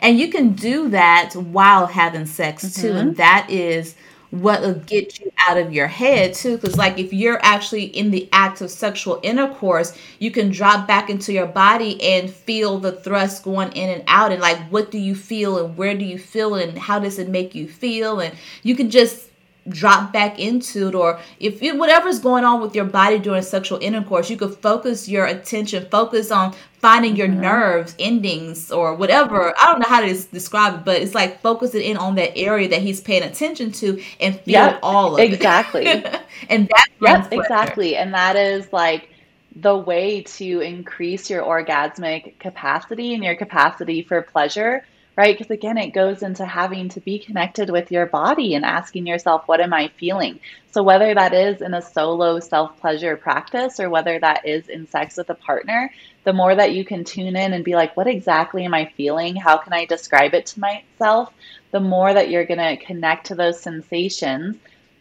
And 0.00 0.18
you 0.18 0.28
can 0.28 0.52
do 0.52 0.88
that 0.90 1.34
while 1.34 1.86
having 1.86 2.26
sex 2.26 2.74
too, 2.74 2.88
mm-hmm. 2.88 2.96
and 2.96 3.16
that 3.16 3.46
is 3.48 3.96
what 4.30 4.60
will 4.60 4.74
get 4.74 5.18
you 5.18 5.32
out 5.48 5.58
of 5.58 5.72
your 5.72 5.88
head 5.88 6.32
too 6.34 6.56
because 6.56 6.76
like 6.76 6.98
if 6.98 7.12
you're 7.12 7.40
actually 7.42 7.84
in 7.84 8.12
the 8.12 8.28
act 8.32 8.60
of 8.60 8.70
sexual 8.70 9.18
intercourse 9.24 9.96
you 10.20 10.30
can 10.30 10.50
drop 10.50 10.86
back 10.86 11.10
into 11.10 11.32
your 11.32 11.46
body 11.46 12.00
and 12.00 12.30
feel 12.30 12.78
the 12.78 12.92
thrust 12.92 13.42
going 13.42 13.72
in 13.72 13.90
and 13.90 14.04
out 14.06 14.30
and 14.30 14.40
like 14.40 14.58
what 14.70 14.90
do 14.92 14.98
you 14.98 15.16
feel 15.16 15.64
and 15.64 15.76
where 15.76 15.96
do 15.96 16.04
you 16.04 16.18
feel 16.18 16.54
and 16.54 16.78
how 16.78 16.98
does 17.00 17.18
it 17.18 17.28
make 17.28 17.56
you 17.56 17.66
feel 17.66 18.20
and 18.20 18.32
you 18.62 18.76
can 18.76 18.88
just 18.88 19.29
drop 19.70 20.12
back 20.12 20.38
into 20.38 20.88
it 20.88 20.94
or 20.94 21.18
if 21.38 21.62
you, 21.62 21.76
whatever's 21.76 22.18
going 22.18 22.44
on 22.44 22.60
with 22.60 22.74
your 22.74 22.84
body 22.84 23.18
during 23.18 23.42
sexual 23.42 23.78
intercourse 23.78 24.28
you 24.28 24.36
could 24.36 24.54
focus 24.56 25.08
your 25.08 25.26
attention 25.26 25.86
focus 25.90 26.30
on 26.30 26.54
finding 26.80 27.14
your 27.14 27.28
mm-hmm. 27.28 27.42
nerves 27.42 27.94
endings 27.98 28.72
or 28.72 28.94
whatever. 28.94 29.54
I 29.60 29.66
don't 29.66 29.80
know 29.80 29.88
how 29.88 30.00
to 30.00 30.14
describe 30.30 30.74
it 30.74 30.84
but 30.84 31.00
it's 31.00 31.14
like 31.14 31.40
focusing 31.40 31.82
in 31.82 31.96
on 31.96 32.14
that 32.16 32.36
area 32.36 32.68
that 32.68 32.80
he's 32.80 33.00
paying 33.00 33.22
attention 33.22 33.70
to 33.72 34.02
and 34.18 34.34
feel 34.40 34.52
yep, 34.52 34.80
all 34.82 35.14
of 35.14 35.20
exactly. 35.20 35.86
it. 35.86 35.98
Exactly. 35.98 36.20
And 36.48 36.70
that's 36.70 37.30
yep, 37.30 37.32
exactly. 37.32 37.96
And 37.96 38.14
that 38.14 38.34
is 38.34 38.72
like 38.72 39.10
the 39.56 39.76
way 39.76 40.22
to 40.22 40.60
increase 40.60 41.28
your 41.28 41.42
orgasmic 41.42 42.38
capacity 42.38 43.12
and 43.14 43.22
your 43.22 43.36
capacity 43.36 44.02
for 44.02 44.22
pleasure 44.22 44.84
right? 45.20 45.36
Because 45.36 45.50
again, 45.50 45.76
it 45.76 45.90
goes 45.90 46.22
into 46.22 46.46
having 46.46 46.88
to 46.88 47.00
be 47.00 47.18
connected 47.18 47.68
with 47.68 47.92
your 47.92 48.06
body 48.06 48.54
and 48.54 48.64
asking 48.64 49.06
yourself, 49.06 49.46
what 49.46 49.60
am 49.60 49.74
I 49.74 49.88
feeling? 49.98 50.40
So, 50.70 50.82
whether 50.82 51.14
that 51.14 51.34
is 51.34 51.60
in 51.60 51.74
a 51.74 51.82
solo 51.82 52.40
self 52.40 52.80
pleasure 52.80 53.18
practice 53.18 53.78
or 53.78 53.90
whether 53.90 54.18
that 54.18 54.46
is 54.46 54.70
in 54.70 54.86
sex 54.86 55.18
with 55.18 55.28
a 55.28 55.34
partner, 55.34 55.92
the 56.24 56.32
more 56.32 56.54
that 56.54 56.72
you 56.72 56.86
can 56.86 57.04
tune 57.04 57.36
in 57.36 57.52
and 57.52 57.62
be 57.62 57.74
like, 57.74 57.98
what 57.98 58.06
exactly 58.06 58.64
am 58.64 58.72
I 58.72 58.86
feeling? 58.96 59.36
How 59.36 59.58
can 59.58 59.74
I 59.74 59.84
describe 59.84 60.32
it 60.32 60.46
to 60.46 60.60
myself? 60.60 61.34
The 61.70 61.80
more 61.80 62.12
that 62.14 62.30
you're 62.30 62.46
going 62.46 62.78
to 62.78 62.82
connect 62.82 63.26
to 63.26 63.34
those 63.34 63.60
sensations. 63.60 64.56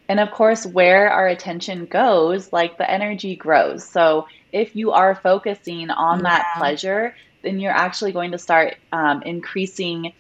And 0.10 0.20
of 0.20 0.32
course, 0.32 0.66
where 0.66 1.10
our 1.10 1.30
attention 1.30 1.86
goes, 1.86 2.52
like 2.52 2.78
the 2.78 2.92
energy 2.92 3.38
grows. 3.38 3.88
So, 3.88 4.28
if 4.52 4.76
you 4.76 4.92
are 4.92 5.16
focusing 5.16 5.92
on 5.92 6.18
yeah. 6.18 6.24
that 6.24 6.56
pleasure, 6.58 7.16
then 7.42 7.60
you're 7.60 7.72
actually 7.72 8.12
going 8.12 8.32
to 8.32 8.38
start 8.38 8.76
um, 8.92 9.22
increasing 9.24 10.14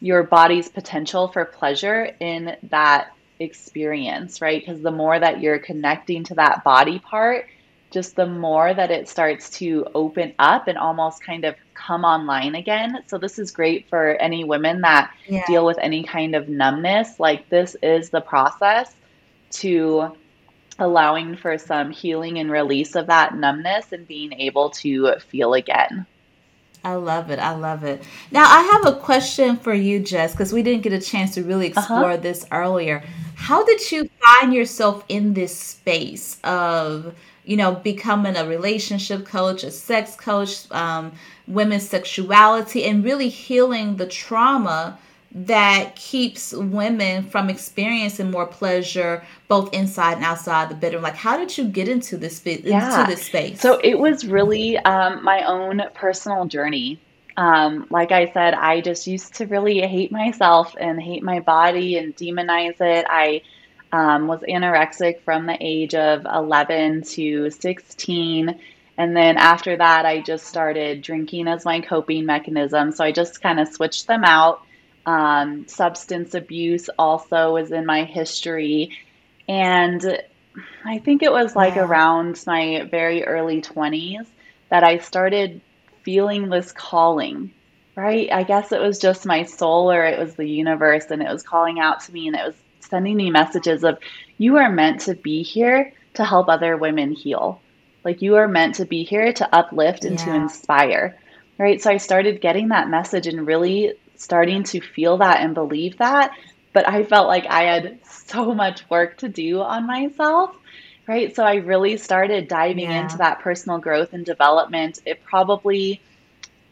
your 0.00 0.22
body's 0.22 0.68
potential 0.68 1.28
for 1.28 1.44
pleasure 1.44 2.10
in 2.20 2.56
that 2.64 3.12
experience, 3.40 4.40
right? 4.40 4.60
Because 4.64 4.82
the 4.82 4.90
more 4.90 5.18
that 5.18 5.40
you're 5.40 5.58
connecting 5.58 6.24
to 6.24 6.34
that 6.34 6.64
body 6.64 6.98
part, 6.98 7.46
just 7.90 8.16
the 8.16 8.26
more 8.26 8.74
that 8.74 8.90
it 8.90 9.08
starts 9.08 9.48
to 9.50 9.86
open 9.94 10.34
up 10.38 10.68
and 10.68 10.76
almost 10.76 11.22
kind 11.22 11.44
of 11.44 11.54
come 11.74 12.04
online 12.04 12.54
again. 12.54 13.02
So, 13.06 13.16
this 13.16 13.38
is 13.38 13.50
great 13.50 13.88
for 13.88 14.16
any 14.16 14.44
women 14.44 14.80
that 14.82 15.14
yeah. 15.26 15.44
deal 15.46 15.64
with 15.64 15.78
any 15.80 16.02
kind 16.02 16.34
of 16.34 16.48
numbness. 16.48 17.20
Like, 17.20 17.48
this 17.48 17.76
is 17.82 18.10
the 18.10 18.20
process 18.20 18.94
to 19.52 20.16
allowing 20.78 21.36
for 21.36 21.56
some 21.56 21.90
healing 21.90 22.38
and 22.38 22.50
release 22.50 22.96
of 22.96 23.06
that 23.06 23.34
numbness 23.34 23.92
and 23.92 24.06
being 24.06 24.32
able 24.34 24.70
to 24.70 25.14
feel 25.30 25.54
again. 25.54 26.06
I 26.86 26.94
love 26.94 27.30
it. 27.30 27.40
I 27.40 27.56
love 27.56 27.82
it. 27.82 28.00
Now, 28.30 28.44
I 28.44 28.62
have 28.62 28.86
a 28.86 29.00
question 29.00 29.56
for 29.56 29.74
you, 29.74 29.98
Jess, 29.98 30.30
because 30.30 30.52
we 30.52 30.62
didn't 30.62 30.82
get 30.82 30.92
a 30.92 31.00
chance 31.00 31.34
to 31.34 31.42
really 31.42 31.72
uh-huh. 31.72 31.80
explore 31.80 32.12
uh-huh. 32.12 32.16
this 32.18 32.46
earlier. 32.52 33.02
How 33.34 33.64
did 33.64 33.90
you 33.90 34.08
find 34.24 34.54
yourself 34.54 35.04
in 35.08 35.34
this 35.34 35.58
space 35.58 36.38
of, 36.44 37.12
you 37.44 37.56
know, 37.56 37.74
becoming 37.74 38.36
a 38.36 38.46
relationship 38.46 39.26
coach, 39.26 39.64
a 39.64 39.72
sex 39.72 40.14
coach, 40.14 40.70
um, 40.70 41.10
women's 41.48 41.88
sexuality, 41.88 42.84
and 42.84 43.02
really 43.02 43.30
healing 43.30 43.96
the 43.96 44.06
trauma 44.06 44.96
that 45.36 45.94
keeps 45.96 46.54
women 46.54 47.22
from 47.22 47.50
experiencing 47.50 48.30
more 48.30 48.46
pleasure 48.46 49.22
both 49.48 49.72
inside 49.74 50.14
and 50.14 50.24
outside 50.24 50.70
the 50.70 50.74
bedroom. 50.74 51.02
Like 51.02 51.14
how 51.14 51.36
did 51.36 51.58
you 51.58 51.64
get 51.68 51.88
into 51.88 52.16
this 52.16 52.40
yeah. 52.46 53.00
into 53.00 53.10
this 53.10 53.26
space? 53.26 53.60
So 53.60 53.78
it 53.84 53.98
was 53.98 54.26
really 54.26 54.78
um, 54.78 55.22
my 55.22 55.44
own 55.44 55.82
personal 55.94 56.46
journey. 56.46 56.98
Um, 57.38 57.86
like 57.90 58.12
i 58.12 58.32
said 58.32 58.54
i 58.54 58.80
just 58.80 59.06
used 59.06 59.34
to 59.34 59.44
really 59.44 59.82
hate 59.82 60.10
myself 60.10 60.74
and 60.80 60.98
hate 60.98 61.22
my 61.22 61.40
body 61.40 61.98
and 61.98 62.16
demonize 62.16 62.80
it. 62.80 63.04
I 63.06 63.42
um, 63.92 64.26
was 64.26 64.40
anorexic 64.40 65.20
from 65.20 65.44
the 65.44 65.58
age 65.60 65.94
of 65.94 66.24
11 66.24 67.02
to 67.02 67.50
16 67.50 68.58
and 68.96 69.14
then 69.14 69.36
after 69.36 69.76
that 69.76 70.06
i 70.06 70.22
just 70.22 70.46
started 70.46 71.02
drinking 71.02 71.46
as 71.46 71.66
my 71.66 71.82
coping 71.82 72.24
mechanism. 72.24 72.90
So 72.90 73.04
i 73.04 73.12
just 73.12 73.42
kind 73.42 73.60
of 73.60 73.68
switched 73.68 74.06
them 74.06 74.24
out 74.24 74.65
um, 75.06 75.68
substance 75.68 76.34
abuse 76.34 76.90
also 76.98 77.54
was 77.54 77.70
in 77.70 77.86
my 77.86 78.04
history. 78.04 78.98
And 79.48 80.20
I 80.84 80.98
think 80.98 81.22
it 81.22 81.32
was 81.32 81.54
like 81.54 81.76
around 81.76 82.42
my 82.46 82.86
very 82.90 83.24
early 83.24 83.62
20s 83.62 84.26
that 84.68 84.82
I 84.82 84.98
started 84.98 85.60
feeling 86.02 86.48
this 86.48 86.72
calling, 86.72 87.52
right? 87.94 88.30
I 88.32 88.42
guess 88.42 88.72
it 88.72 88.80
was 88.80 88.98
just 88.98 89.26
my 89.26 89.44
soul 89.44 89.90
or 89.92 90.04
it 90.04 90.18
was 90.18 90.34
the 90.34 90.48
universe 90.48 91.06
and 91.10 91.22
it 91.22 91.30
was 91.30 91.42
calling 91.42 91.78
out 91.78 92.00
to 92.00 92.12
me 92.12 92.26
and 92.26 92.36
it 92.36 92.44
was 92.44 92.56
sending 92.80 93.16
me 93.16 93.30
messages 93.30 93.84
of, 93.84 93.98
you 94.38 94.56
are 94.56 94.70
meant 94.70 95.02
to 95.02 95.14
be 95.14 95.42
here 95.42 95.92
to 96.14 96.24
help 96.24 96.48
other 96.48 96.76
women 96.76 97.12
heal. 97.12 97.60
Like 98.04 98.22
you 98.22 98.36
are 98.36 98.48
meant 98.48 98.76
to 98.76 98.84
be 98.84 99.04
here 99.04 99.32
to 99.32 99.54
uplift 99.54 100.04
and 100.04 100.18
yeah. 100.18 100.24
to 100.24 100.34
inspire, 100.34 101.16
right? 101.58 101.80
So 101.80 101.90
I 101.90 101.96
started 101.96 102.40
getting 102.40 102.68
that 102.68 102.88
message 102.88 103.26
and 103.26 103.46
really 103.46 103.94
starting 104.18 104.62
to 104.64 104.80
feel 104.80 105.18
that 105.18 105.40
and 105.40 105.54
believe 105.54 105.98
that. 105.98 106.32
But 106.72 106.88
I 106.88 107.04
felt 107.04 107.28
like 107.28 107.46
I 107.46 107.62
had 107.64 107.98
so 108.04 108.54
much 108.54 108.88
work 108.90 109.18
to 109.18 109.28
do 109.28 109.60
on 109.60 109.86
myself. 109.86 110.56
Right. 111.06 111.34
So 111.34 111.44
I 111.44 111.56
really 111.56 111.96
started 111.96 112.48
diving 112.48 112.90
yeah. 112.90 113.02
into 113.02 113.18
that 113.18 113.40
personal 113.40 113.78
growth 113.78 114.12
and 114.12 114.26
development. 114.26 114.98
It 115.06 115.22
probably, 115.22 116.00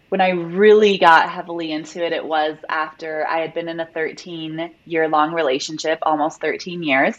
when 0.09 0.21
I 0.21 0.31
really 0.31 0.99
got 0.99 1.31
heavily 1.31 1.71
into 1.71 2.05
it, 2.05 2.13
it 2.13 2.25
was 2.25 2.57
after 2.69 3.25
I 3.29 3.39
had 3.39 3.55
been 3.55 3.69
in 3.69 3.79
a 3.79 3.87
13 3.87 4.71
year 4.87 5.09
long 5.09 5.33
relationship, 5.33 6.01
almost 6.03 6.41
13 6.41 6.83
years, 6.83 7.17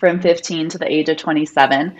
from 0.00 0.20
15 0.20 0.70
to 0.70 0.78
the 0.78 0.92
age 0.92 1.08
of 1.08 1.16
27. 1.16 1.96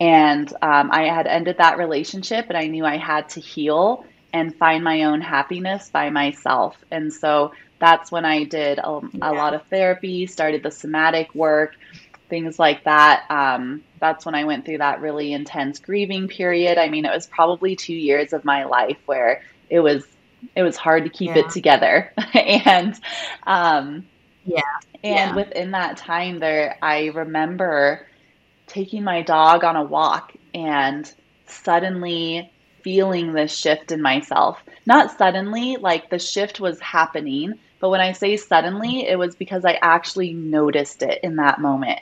And 0.00 0.52
um, 0.62 0.90
I 0.90 1.04
had 1.04 1.26
ended 1.26 1.58
that 1.58 1.76
relationship 1.76 2.46
and 2.48 2.56
I 2.56 2.68
knew 2.68 2.86
I 2.86 2.96
had 2.96 3.28
to 3.30 3.40
heal 3.40 4.06
and 4.32 4.54
find 4.54 4.84
my 4.84 5.04
own 5.04 5.20
happiness 5.20 5.90
by 5.90 6.10
myself. 6.10 6.76
And 6.90 7.12
so 7.12 7.52
that's 7.78 8.10
when 8.10 8.24
I 8.24 8.44
did 8.44 8.78
a, 8.78 9.00
a 9.22 9.32
lot 9.32 9.54
of 9.54 9.66
therapy, 9.68 10.26
started 10.26 10.62
the 10.62 10.70
somatic 10.70 11.34
work, 11.34 11.76
things 12.28 12.58
like 12.58 12.84
that. 12.84 13.24
Um, 13.30 13.82
that's 14.00 14.26
when 14.26 14.34
I 14.34 14.44
went 14.44 14.64
through 14.64 14.78
that 14.78 15.00
really 15.00 15.32
intense 15.32 15.78
grieving 15.78 16.28
period. 16.28 16.78
I 16.78 16.88
mean, 16.88 17.04
it 17.04 17.12
was 17.12 17.26
probably 17.26 17.76
two 17.76 17.94
years 17.94 18.32
of 18.32 18.44
my 18.44 18.64
life 18.64 18.98
where 19.06 19.42
it 19.70 19.80
was 19.80 20.06
it 20.54 20.62
was 20.62 20.76
hard 20.76 21.02
to 21.02 21.10
keep 21.10 21.34
yeah. 21.34 21.38
it 21.38 21.50
together, 21.50 22.12
and 22.34 22.94
um, 23.44 24.06
yeah, 24.44 24.60
and 25.02 25.30
yeah. 25.30 25.34
within 25.34 25.72
that 25.72 25.96
time, 25.96 26.38
there 26.38 26.76
I 26.80 27.06
remember 27.06 28.06
taking 28.68 29.02
my 29.02 29.22
dog 29.22 29.64
on 29.64 29.74
a 29.74 29.82
walk 29.82 30.34
and 30.54 31.12
suddenly 31.46 32.52
feeling 32.82 33.32
this 33.32 33.54
shift 33.54 33.92
in 33.92 34.02
myself. 34.02 34.62
Not 34.86 35.16
suddenly, 35.16 35.76
like 35.76 36.10
the 36.10 36.18
shift 36.18 36.60
was 36.60 36.80
happening, 36.80 37.54
but 37.80 37.90
when 37.90 38.00
I 38.00 38.12
say 38.12 38.36
suddenly, 38.36 39.06
it 39.06 39.18
was 39.18 39.34
because 39.34 39.64
I 39.64 39.78
actually 39.82 40.32
noticed 40.32 41.02
it 41.02 41.20
in 41.22 41.36
that 41.36 41.60
moment. 41.60 42.00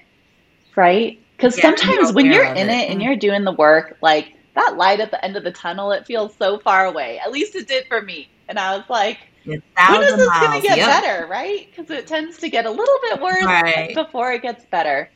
Right? 0.74 1.20
Because 1.36 1.56
yeah, 1.56 1.62
sometimes 1.62 2.12
when 2.12 2.26
you're 2.26 2.44
in 2.44 2.68
it, 2.68 2.88
it 2.88 2.90
and 2.90 3.02
you're 3.02 3.16
doing 3.16 3.44
the 3.44 3.52
work, 3.52 3.98
like 4.00 4.34
that 4.54 4.76
light 4.76 5.00
at 5.00 5.10
the 5.10 5.22
end 5.24 5.36
of 5.36 5.44
the 5.44 5.52
tunnel, 5.52 5.92
it 5.92 6.06
feels 6.06 6.34
so 6.36 6.58
far 6.58 6.86
away. 6.86 7.18
At 7.18 7.30
least 7.30 7.54
it 7.54 7.68
did 7.68 7.86
for 7.88 8.00
me. 8.00 8.28
And 8.48 8.58
I 8.58 8.76
was 8.76 8.86
like, 8.88 9.18
when 9.44 9.62
is 10.02 10.16
this 10.16 10.28
going 10.28 10.60
to 10.60 10.66
get 10.66 10.78
yep. 10.78 10.88
better? 10.88 11.26
Right? 11.26 11.68
Because 11.70 11.90
it 11.90 12.06
tends 12.06 12.38
to 12.38 12.48
get 12.48 12.66
a 12.66 12.70
little 12.70 12.98
bit 13.02 13.20
worse 13.20 13.44
right. 13.44 13.94
before 13.94 14.32
it 14.32 14.42
gets 14.42 14.64
better. 14.66 15.10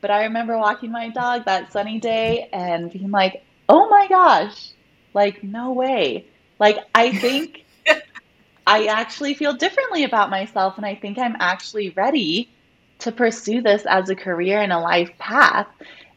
But 0.00 0.10
I 0.10 0.24
remember 0.24 0.58
walking 0.58 0.92
my 0.92 1.08
dog 1.08 1.46
that 1.46 1.72
sunny 1.72 1.98
day 1.98 2.48
and 2.52 2.92
being 2.92 3.10
like, 3.10 3.42
oh 3.68 3.88
my 3.88 4.06
gosh, 4.06 4.70
like, 5.14 5.42
no 5.42 5.72
way. 5.72 6.26
Like, 6.58 6.78
I 6.94 7.12
think 7.12 7.64
I 8.66 8.86
actually 8.86 9.34
feel 9.34 9.54
differently 9.54 10.04
about 10.04 10.30
myself, 10.30 10.76
and 10.76 10.86
I 10.86 10.94
think 10.94 11.18
I'm 11.18 11.36
actually 11.38 11.90
ready 11.90 12.50
to 13.00 13.12
pursue 13.12 13.60
this 13.60 13.84
as 13.86 14.08
a 14.10 14.14
career 14.14 14.60
and 14.60 14.72
a 14.72 14.78
life 14.78 15.10
path. 15.18 15.66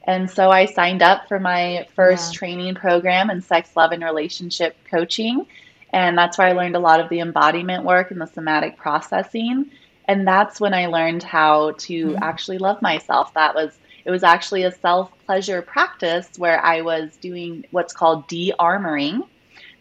And 0.06 0.30
so 0.30 0.50
I 0.50 0.66
signed 0.66 1.02
up 1.02 1.28
for 1.28 1.40
my 1.40 1.86
first 1.96 2.34
yeah. 2.34 2.38
training 2.38 2.76
program 2.76 3.30
in 3.30 3.42
sex, 3.42 3.76
love, 3.76 3.92
and 3.92 4.04
relationship 4.04 4.78
coaching. 4.90 5.46
And 5.92 6.18
that's 6.18 6.38
where 6.38 6.48
I 6.48 6.54
learned 6.54 6.76
a 6.76 6.80
lot 6.80 7.00
of 7.00 7.10
the 7.10 7.20
embodiment 7.20 7.84
work 7.84 8.12
and 8.12 8.22
the 8.22 8.26
somatic 8.26 8.78
processing. 8.78 9.70
And 10.06 10.26
that's 10.26 10.62
when 10.62 10.74
I 10.74 10.86
learned 10.86 11.24
how 11.24 11.72
to 11.72 12.06
mm-hmm. 12.08 12.24
actually 12.24 12.58
love 12.58 12.82
myself. 12.82 13.34
That 13.34 13.54
was 13.54 13.78
it 14.08 14.12
was 14.12 14.24
actually 14.24 14.64
a 14.64 14.72
self 14.72 15.12
pleasure 15.26 15.62
practice 15.62 16.30
where 16.38 16.64
I 16.66 16.82
was 16.82 17.16
doing 17.18 17.66
what's 17.72 17.94
called 17.94 18.28
de 18.30 18.54
armoring. 18.58 19.28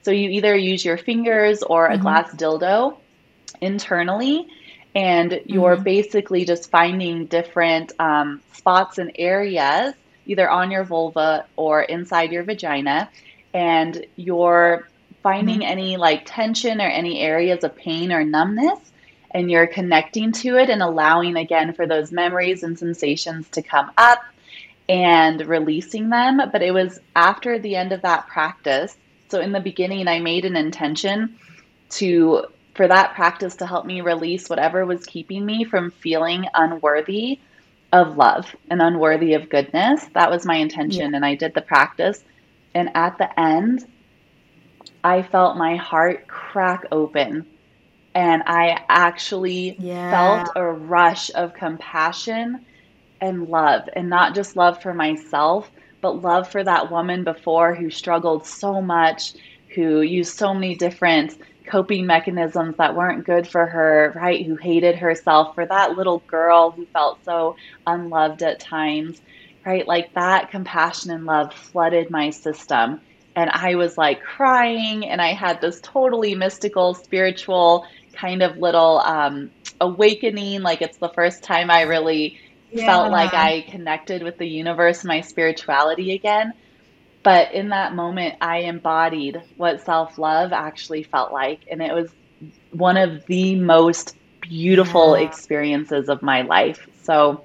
So 0.03 0.11
you 0.11 0.31
either 0.31 0.57
use 0.57 0.85
your 0.85 0.99
fingers 0.99 1.63
or 1.63 1.87
a 1.87 1.93
mm-hmm. 1.93 2.03
glass 2.03 2.35
dildo 2.35 2.97
internally 3.61 4.49
and 4.97 5.41
you're 5.47 5.75
mm-hmm. 5.75 5.85
basically 5.85 6.45
just 6.45 6.71
finding 6.71 7.27
different 7.27 7.93
um, 8.01 8.41
spots 8.53 8.99
and 8.99 9.13
areas 9.15 9.95
either 10.27 10.51
on 10.51 10.73
your 10.73 10.83
vulva 10.83 11.47
or 11.55 11.83
inside 11.83 12.33
your 12.33 12.43
vagina 12.43 13.09
and 13.55 14.07
you're 14.17 14.89
finding 15.23 15.61
mm-hmm. 15.61 15.71
any 15.71 15.97
like 15.97 16.23
tension 16.27 16.81
or 16.81 16.89
any 16.89 17.21
areas 17.21 17.63
of 17.63 17.77
pain 17.77 18.13
or 18.13 18.25
numbness 18.25 18.81
and 19.37 19.51
you're 19.51 19.67
connecting 19.67 20.33
to 20.33 20.57
it 20.57 20.71
and 20.71 20.83
allowing 20.83 21.37
again 21.37 21.75
for 21.75 21.87
those 21.87 22.11
memories 22.11 22.63
and 22.63 22.79
sensations 22.79 23.49
to 23.51 23.63
come 23.63 23.91
up 23.99 24.21
and 24.89 25.47
releasing 25.47 26.09
them 26.09 26.41
but 26.51 26.63
it 26.63 26.73
was 26.73 26.99
after 27.15 27.59
the 27.59 27.77
end 27.77 27.93
of 27.93 28.03
that 28.03 28.27
practice 28.29 28.97
so 29.29 29.41
in 29.41 29.53
the 29.53 29.61
beginning 29.61 30.09
i 30.09 30.19
made 30.19 30.45
an 30.45 30.57
intention 30.57 31.37
to 31.91 32.47
for 32.75 32.89
that 32.89 33.15
practice 33.15 33.57
to 33.57 33.67
help 33.67 33.85
me 33.85 34.01
release 34.01 34.49
whatever 34.49 34.87
was 34.87 35.05
keeping 35.07 35.45
me 35.45 35.65
from 35.65 35.91
feeling 35.91 36.47
unworthy 36.55 37.39
of 37.93 38.17
love 38.17 38.55
and 38.69 38.83
unworthy 38.83 39.35
of 39.35 39.49
goodness. 39.49 40.05
That 40.15 40.31
was 40.31 40.45
my 40.45 40.57
intention. 40.57 41.11
Yeah. 41.11 41.17
And 41.17 41.25
I 41.25 41.35
did 41.35 41.55
the 41.55 41.63
practice. 41.63 42.23
And 42.75 42.91
at 42.95 43.17
the 43.19 43.41
end, 43.41 43.87
I 45.03 45.23
felt 45.23 45.57
my 45.57 45.77
heart 45.77 46.27
crack 46.29 46.85
open. 46.93 47.47
And 48.17 48.43
I 48.47 48.83
actually 48.89 49.77
yeah. 49.79 50.11
felt 50.11 50.49
a 50.57 50.65
rush 50.65 51.31
of 51.35 51.53
compassion 51.53 52.65
and 53.21 53.49
love. 53.49 53.83
And 53.95 54.09
not 54.09 54.35
just 54.35 54.57
love 54.57 54.83
for 54.83 54.95
myself, 54.95 55.71
but 56.01 56.23
love 56.23 56.49
for 56.49 56.65
that 56.65 56.91
woman 56.91 57.25
before 57.25 57.75
who 57.75 57.91
struggled 57.91 58.47
so 58.47 58.81
much, 58.81 59.35
who 59.75 60.01
used 60.01 60.37
so 60.37 60.55
many 60.55 60.75
different 60.77 61.35
coping 61.71 62.07
mechanisms 62.07 62.77
that 62.79 62.97
weren't 62.97 63.27
good 63.27 63.47
for 63.47 63.67
her, 63.67 64.15
right? 64.17 64.47
Who 64.47 64.57
hated 64.57 64.97
herself, 64.97 65.55
for 65.55 65.67
that 65.67 65.97
little 65.97 66.25
girl 66.27 66.71
who 66.71 66.87
felt 66.95 67.23
so 67.25 67.57
unloved 67.87 68.43
at 68.43 68.61
times, 68.61 69.21
right? 69.67 69.87
Like 69.87 70.15
that 70.15 70.51
compassion 70.51 71.11
and 71.11 71.27
love 71.27 71.53
flooded 71.53 72.11
my 72.11 72.31
system. 72.31 73.01
And 73.35 73.51
I 73.51 73.75
was 73.75 73.99
like 73.99 74.23
crying, 74.23 75.07
and 75.07 75.21
I 75.21 75.35
had 75.35 75.61
this 75.61 75.81
totally 75.83 76.35
mystical, 76.35 76.95
spiritual 76.95 77.85
kind 78.17 78.43
of 78.43 78.57
little 78.57 78.99
um, 79.01 79.51
awakening. 79.81 80.63
Like 80.63 80.83
it's 80.83 80.99
the 80.99 81.09
first 81.09 81.43
time 81.43 81.71
I 81.71 81.83
really 81.83 82.39
yeah. 82.71 82.87
felt 82.87 83.13
like 83.13 83.35
I 83.35 83.63
connected 83.63 84.23
with 84.23 84.39
the 84.39 84.47
universe, 84.47 85.05
my 85.05 85.21
spirituality 85.21 86.13
again. 86.13 86.53
But 87.23 87.53
in 87.53 87.71
that 87.71 87.95
moment, 87.95 88.37
I 88.41 88.59
embodied 88.59 89.43
what 89.57 89.85
self 89.85 90.19
love 90.19 90.53
actually 90.53 91.03
felt 91.03 91.33
like. 91.33 91.61
And 91.71 91.83
it 91.83 91.93
was 91.93 92.11
one 92.71 92.97
of 92.97 93.27
the 93.27 93.57
most 93.57 94.17
beautiful 94.41 95.19
yeah. 95.19 95.27
experiences 95.27 96.09
of 96.09 96.23
my 96.23 96.43
life. 96.43 96.87
So, 97.03 97.45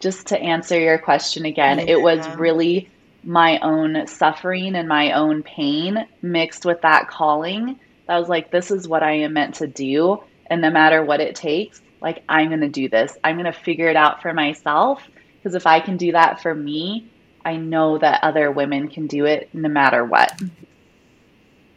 just 0.00 0.28
to 0.28 0.38
answer 0.38 0.78
your 0.78 0.98
question 0.98 1.46
again, 1.46 1.78
yeah. 1.78 1.94
it 1.94 2.02
was 2.02 2.26
really 2.36 2.90
my 3.24 3.58
own 3.60 4.06
suffering 4.06 4.74
and 4.74 4.88
my 4.88 5.12
own 5.12 5.42
pain 5.42 6.06
mixed 6.20 6.64
with 6.64 6.82
that 6.82 7.08
calling. 7.08 7.78
That 8.12 8.18
was 8.18 8.28
like, 8.28 8.50
this 8.50 8.70
is 8.70 8.86
what 8.86 9.02
I 9.02 9.12
am 9.20 9.32
meant 9.32 9.54
to 9.54 9.66
do. 9.66 10.22
And 10.44 10.60
no 10.60 10.68
matter 10.68 11.02
what 11.02 11.22
it 11.22 11.34
takes, 11.34 11.80
like, 12.02 12.22
I'm 12.28 12.48
going 12.48 12.60
to 12.60 12.68
do 12.68 12.90
this. 12.90 13.16
I'm 13.24 13.36
going 13.36 13.50
to 13.50 13.58
figure 13.58 13.88
it 13.88 13.96
out 13.96 14.20
for 14.20 14.34
myself. 14.34 15.02
Because 15.38 15.54
if 15.54 15.66
I 15.66 15.80
can 15.80 15.96
do 15.96 16.12
that 16.12 16.42
for 16.42 16.54
me, 16.54 17.06
I 17.42 17.56
know 17.56 17.96
that 17.96 18.22
other 18.22 18.52
women 18.52 18.88
can 18.88 19.06
do 19.06 19.24
it 19.24 19.48
no 19.54 19.70
matter 19.70 20.04
what. 20.04 20.38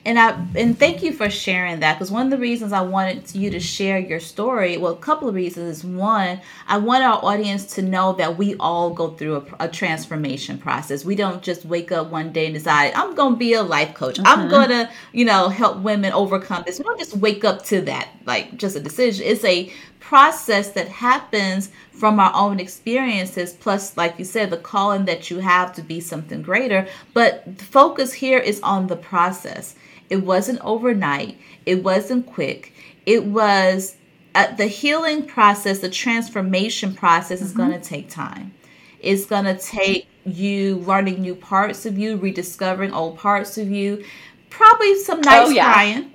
And 0.05 0.19
I 0.19 0.39
and 0.55 0.77
thank 0.77 1.01
you 1.01 1.11
for 1.11 1.31
sharing 1.31 1.79
that 1.79 1.95
because 1.95 2.11
one 2.11 2.27
of 2.27 2.29
the 2.29 2.37
reasons 2.37 2.71
I 2.71 2.81
wanted 2.81 3.33
you 3.33 3.49
to 3.49 3.59
share 3.59 3.97
your 3.97 4.19
story, 4.19 4.77
well, 4.77 4.93
a 4.93 4.97
couple 4.97 5.27
of 5.27 5.33
reasons. 5.33 5.79
Is 5.79 5.83
one, 5.83 6.39
I 6.67 6.77
want 6.77 7.03
our 7.03 7.19
audience 7.25 7.65
to 7.75 7.81
know 7.81 8.13
that 8.13 8.37
we 8.37 8.55
all 8.59 8.91
go 8.91 9.09
through 9.09 9.37
a, 9.37 9.65
a 9.65 9.67
transformation 9.67 10.59
process. 10.59 11.03
We 11.03 11.15
don't 11.15 11.41
just 11.41 11.65
wake 11.65 11.91
up 11.91 12.11
one 12.11 12.31
day 12.31 12.45
and 12.45 12.53
decide 12.53 12.93
I'm 12.93 13.15
going 13.15 13.33
to 13.33 13.39
be 13.39 13.53
a 13.53 13.63
life 13.63 13.95
coach. 13.95 14.17
Mm-hmm. 14.17 14.27
I'm 14.27 14.47
going 14.47 14.69
to, 14.69 14.91
you 15.11 15.25
know, 15.25 15.49
help 15.49 15.79
women 15.79 16.13
overcome 16.13 16.63
this. 16.67 16.77
We 16.77 16.83
don't 16.83 16.99
just 16.99 17.17
wake 17.17 17.43
up 17.43 17.65
to 17.65 17.81
that 17.81 18.09
like 18.25 18.57
just 18.57 18.75
a 18.75 18.79
decision. 18.79 19.25
It's 19.25 19.43
a 19.43 19.73
process 19.99 20.69
that 20.73 20.87
happens 20.87 21.71
from 21.91 22.19
our 22.19 22.31
own 22.35 22.59
experiences 22.59 23.53
plus 23.53 23.97
like 23.97 24.19
you 24.19 24.25
said 24.25 24.51
the 24.51 24.57
calling 24.57 25.05
that 25.05 25.31
you 25.31 25.39
have 25.39 25.73
to 25.73 25.81
be 25.81 25.99
something 25.99 26.43
greater 26.43 26.87
but 27.15 27.43
the 27.57 27.63
focus 27.63 28.13
here 28.13 28.37
is 28.37 28.61
on 28.61 28.85
the 28.85 28.95
process 28.95 29.73
it 30.09 30.17
wasn't 30.17 30.59
overnight 30.61 31.37
it 31.65 31.83
wasn't 31.83 32.25
quick 32.25 32.73
it 33.05 33.25
was 33.25 33.95
uh, 34.33 34.53
the 34.55 34.67
healing 34.67 35.25
process 35.25 35.79
the 35.79 35.89
transformation 35.89 36.93
process 36.93 37.39
mm-hmm. 37.39 37.47
is 37.47 37.53
going 37.53 37.71
to 37.71 37.79
take 37.79 38.09
time 38.09 38.53
it's 38.99 39.25
going 39.25 39.45
to 39.45 39.57
take 39.57 40.07
you 40.25 40.77
learning 40.77 41.21
new 41.21 41.35
parts 41.35 41.85
of 41.85 41.97
you 41.97 42.17
rediscovering 42.17 42.91
old 42.91 43.17
parts 43.17 43.57
of 43.57 43.69
you 43.69 44.03
probably 44.49 44.95
some 44.99 45.21
nice 45.21 45.47
oh, 45.47 45.51
yeah. 45.51 45.73
crying 45.73 46.11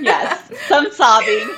yes 0.00 0.50
some 0.68 0.90
sobbing 0.92 1.48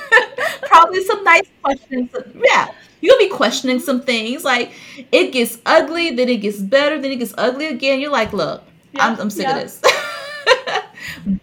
probably 0.63 1.03
some 1.03 1.23
nice 1.23 1.47
questions 1.61 2.09
yeah 2.35 2.71
you'll 3.01 3.17
be 3.17 3.29
questioning 3.29 3.79
some 3.79 4.01
things. 4.01 4.43
Like 4.43 4.71
it 5.11 5.31
gets 5.31 5.57
ugly, 5.65 6.15
then 6.15 6.29
it 6.29 6.37
gets 6.37 6.59
better, 6.59 6.99
then 6.99 7.11
it 7.11 7.17
gets 7.17 7.33
ugly 7.37 7.67
again. 7.67 7.99
You're 7.99 8.11
like, 8.11 8.31
look, 8.31 8.63
yeah, 8.93 9.07
I'm, 9.07 9.19
I'm, 9.19 9.29
sick 9.29 9.43
yeah. 9.43 9.57
of 9.57 9.63
this. 9.63 9.81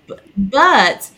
but 0.39 1.11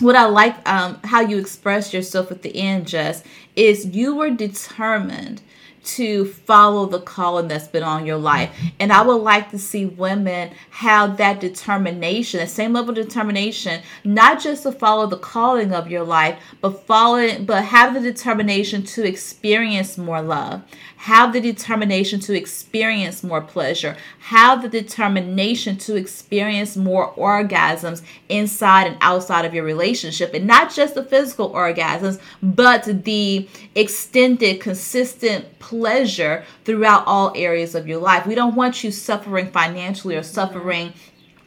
what 0.00 0.16
I 0.16 0.26
like 0.26 0.68
um, 0.68 1.00
how 1.04 1.20
you 1.20 1.38
express 1.38 1.92
yourself 1.92 2.30
at 2.30 2.42
the 2.42 2.54
end, 2.56 2.86
Jess, 2.88 3.22
is 3.56 3.86
you 3.86 4.14
were 4.14 4.30
determined 4.30 5.42
to 5.82 6.26
follow 6.26 6.86
the 6.86 7.00
calling 7.00 7.48
that's 7.48 7.68
been 7.68 7.82
on 7.82 8.04
your 8.04 8.18
life. 8.18 8.54
And 8.78 8.92
I 8.92 9.02
would 9.02 9.14
like 9.14 9.50
to 9.50 9.58
see 9.58 9.86
women 9.86 10.50
have 10.70 11.16
that 11.16 11.40
determination, 11.40 12.40
the 12.40 12.46
same 12.46 12.74
level 12.74 12.90
of 12.90 12.96
determination, 12.96 13.82
not 14.04 14.40
just 14.40 14.64
to 14.64 14.72
follow 14.72 15.06
the 15.06 15.16
calling 15.16 15.72
of 15.72 15.90
your 15.90 16.04
life, 16.04 16.38
but 16.60 16.86
follow 16.86 17.16
it, 17.16 17.46
but 17.46 17.64
have 17.64 17.94
the 17.94 18.00
determination 18.00 18.82
to 18.84 19.06
experience 19.06 19.96
more 19.96 20.20
love, 20.20 20.62
have 21.00 21.32
the 21.32 21.40
determination 21.40 22.20
to 22.20 22.36
experience 22.36 23.24
more 23.24 23.40
pleasure, 23.40 23.96
have 24.18 24.60
the 24.60 24.68
determination 24.68 25.78
to 25.78 25.96
experience 25.96 26.76
more 26.76 27.14
orgasms 27.14 28.02
inside 28.28 28.86
and 28.86 28.98
outside 29.00 29.46
of 29.46 29.54
your 29.54 29.64
relationship. 29.64 30.34
And 30.34 30.46
not 30.46 30.70
just 30.70 30.94
the 30.94 31.02
physical 31.02 31.52
orgasms, 31.52 32.20
but 32.42 32.84
the 33.04 33.48
extended, 33.74 34.60
consistent 34.60 35.58
pleasure 35.58 36.44
throughout 36.66 37.04
all 37.06 37.32
areas 37.34 37.74
of 37.74 37.88
your 37.88 37.98
life. 37.98 38.26
We 38.26 38.34
don't 38.34 38.54
want 38.54 38.84
you 38.84 38.90
suffering 38.90 39.50
financially 39.50 40.16
or 40.16 40.22
suffering 40.22 40.92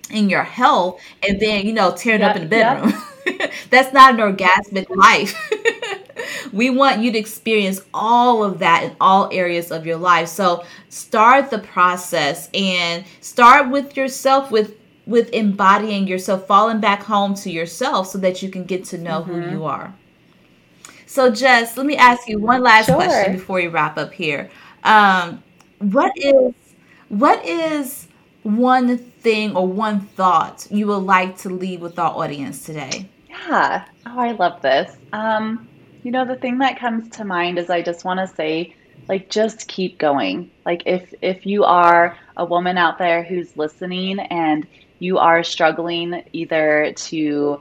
in 0.10 0.32
your 0.32 0.44
health 0.44 1.00
and 1.22 1.40
then, 1.40 1.68
you 1.68 1.74
know, 1.74 1.94
tearing 1.96 2.22
yep, 2.22 2.32
up 2.32 2.36
in 2.38 2.44
the 2.44 2.50
bedroom. 2.50 2.94
Yep. 3.28 3.52
That's 3.70 3.94
not 3.94 4.16
an 4.16 4.36
orgasmic 4.36 4.90
life. 4.90 5.36
we 6.52 6.70
want 6.70 7.02
you 7.02 7.12
to 7.12 7.18
experience 7.18 7.82
all 7.94 8.44
of 8.44 8.60
that 8.60 8.84
in 8.84 8.96
all 9.00 9.30
areas 9.32 9.72
of 9.72 9.86
your 9.86 9.98
life. 9.98 10.28
So 10.28 10.64
start 10.90 11.50
the 11.50 11.60
process 11.60 12.50
and 12.54 13.06
start 13.22 13.70
with 13.70 13.98
yourself 13.98 14.52
with 14.52 14.76
with 15.06 15.30
embodying 15.34 16.08
yourself, 16.08 16.48
falling 16.48 16.80
back 16.80 17.04
home 17.04 17.34
to 17.36 17.50
yourself 17.52 18.08
so 18.08 18.18
that 18.20 18.42
you 18.42 18.50
can 18.50 18.64
get 18.64 18.86
to 18.86 18.98
know 18.98 19.22
mm-hmm. 19.22 19.34
who 19.34 19.52
you 19.52 19.66
are. 19.66 19.94
So 21.06 21.30
Jess, 21.30 21.78
let 21.78 21.86
me 21.86 21.96
ask 21.96 22.28
you 22.28 22.40
one 22.40 22.64
last 22.64 22.88
sure. 22.88 22.96
question 22.96 23.34
before 23.34 23.58
we 23.58 23.68
wrap 23.68 23.98
up 23.98 24.14
here. 24.14 24.50
Um, 24.84 25.44
what 25.80 26.12
is 26.16 26.54
what 27.10 27.46
is 27.46 28.08
one 28.44 28.98
thing 28.98 29.56
or 29.56 29.68
one 29.68 30.02
thought 30.02 30.68
you 30.72 30.88
would 30.88 30.98
like 30.98 31.38
to 31.40 31.50
leave 31.50 31.82
with 31.82 32.00
our 32.00 32.12
audience 32.16 32.66
today? 32.66 33.10
Yeah. 33.30 33.86
Oh, 34.06 34.20
I 34.20 34.32
love 34.32 34.62
this. 34.62 34.96
Um, 35.12 35.68
you 36.04 36.12
know, 36.12 36.26
the 36.26 36.36
thing 36.36 36.60
that 36.60 36.80
comes 36.80 37.10
to 37.18 37.26
mind 37.26 37.58
is 37.58 37.70
I 37.70 37.82
just 37.82 38.06
want 38.06 38.20
to 38.20 38.36
say, 38.36 38.76
like, 39.08 39.30
just 39.30 39.68
keep 39.68 39.98
going. 39.98 40.52
Like, 40.66 40.84
if 40.86 41.14
if 41.22 41.46
you 41.46 41.64
are 41.64 42.18
a 42.38 42.46
woman 42.46 42.78
out 42.78 42.98
there 42.98 43.24
who's 43.24 43.56
listening 43.58 44.20
and 44.20 44.68
you 45.00 45.18
are 45.18 45.44
struggling 45.44 46.24
either 46.34 46.94
to 46.96 47.60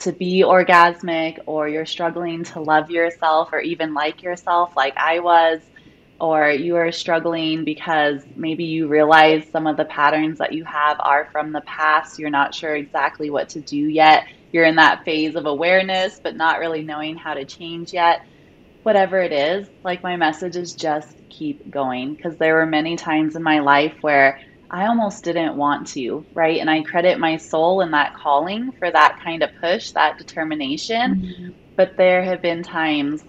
to 0.00 0.12
be 0.12 0.42
orgasmic 0.42 1.38
or 1.46 1.68
you're 1.68 1.86
struggling 1.86 2.42
to 2.42 2.60
love 2.60 2.90
yourself 2.90 3.50
or 3.52 3.60
even 3.60 3.94
like 3.94 4.22
yourself 4.22 4.76
like 4.76 4.92
I 4.96 5.20
was 5.20 5.60
or 6.20 6.50
you 6.50 6.76
are 6.76 6.92
struggling 6.92 7.64
because 7.64 8.22
maybe 8.36 8.64
you 8.64 8.86
realize 8.86 9.44
some 9.50 9.66
of 9.66 9.76
the 9.76 9.84
patterns 9.84 10.38
that 10.38 10.52
you 10.52 10.64
have 10.64 10.96
are 11.00 11.28
from 11.32 11.52
the 11.52 11.60
past 11.62 12.18
you're 12.18 12.30
not 12.30 12.54
sure 12.54 12.74
exactly 12.74 13.30
what 13.30 13.48
to 13.48 13.60
do 13.60 13.76
yet 13.76 14.24
you're 14.54 14.64
in 14.64 14.76
that 14.76 15.04
phase 15.04 15.34
of 15.34 15.46
awareness, 15.46 16.20
but 16.22 16.36
not 16.36 16.60
really 16.60 16.82
knowing 16.82 17.16
how 17.16 17.34
to 17.34 17.44
change 17.44 17.92
yet. 17.92 18.24
Whatever 18.84 19.18
it 19.18 19.32
is, 19.32 19.68
like 19.82 20.04
my 20.04 20.14
message 20.14 20.54
is 20.54 20.74
just 20.74 21.16
keep 21.28 21.72
going 21.72 22.14
because 22.14 22.36
there 22.36 22.54
were 22.54 22.64
many 22.64 22.94
times 22.94 23.34
in 23.34 23.42
my 23.42 23.58
life 23.58 23.96
where 24.00 24.40
I 24.70 24.86
almost 24.86 25.24
didn't 25.24 25.56
want 25.56 25.88
to, 25.88 26.24
right? 26.34 26.60
And 26.60 26.70
I 26.70 26.82
credit 26.82 27.18
my 27.18 27.36
soul 27.36 27.80
and 27.80 27.92
that 27.94 28.14
calling 28.14 28.70
for 28.70 28.88
that 28.88 29.18
kind 29.24 29.42
of 29.42 29.50
push, 29.60 29.90
that 29.90 30.18
determination. 30.18 31.16
Mm-hmm. 31.16 31.48
But 31.74 31.96
there 31.96 32.22
have 32.22 32.40
been 32.40 32.62
times 32.62 33.24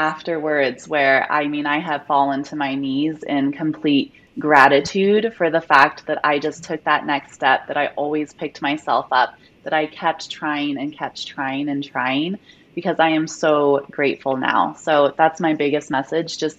afterwards 0.00 0.88
where 0.88 1.30
I 1.30 1.46
mean, 1.46 1.66
I 1.66 1.78
have 1.78 2.06
fallen 2.06 2.42
to 2.44 2.56
my 2.56 2.74
knees 2.74 3.22
in 3.22 3.52
complete 3.52 4.14
gratitude 4.38 5.34
for 5.36 5.50
the 5.50 5.60
fact 5.60 6.06
that 6.06 6.20
I 6.24 6.38
just 6.38 6.64
took 6.64 6.82
that 6.84 7.04
next 7.04 7.34
step, 7.34 7.66
that 7.66 7.76
I 7.76 7.88
always 7.88 8.32
picked 8.32 8.62
myself 8.62 9.08
up, 9.12 9.34
that 9.64 9.74
I 9.74 9.84
kept 9.86 10.30
trying 10.30 10.78
and 10.78 10.96
kept 10.96 11.26
trying 11.26 11.68
and 11.68 11.84
trying 11.84 12.38
because 12.74 12.98
I 12.98 13.10
am 13.10 13.26
so 13.26 13.86
grateful 13.90 14.38
now. 14.38 14.72
So 14.72 15.12
that's 15.18 15.38
my 15.38 15.52
biggest 15.52 15.90
message. 15.90 16.38
Just 16.38 16.58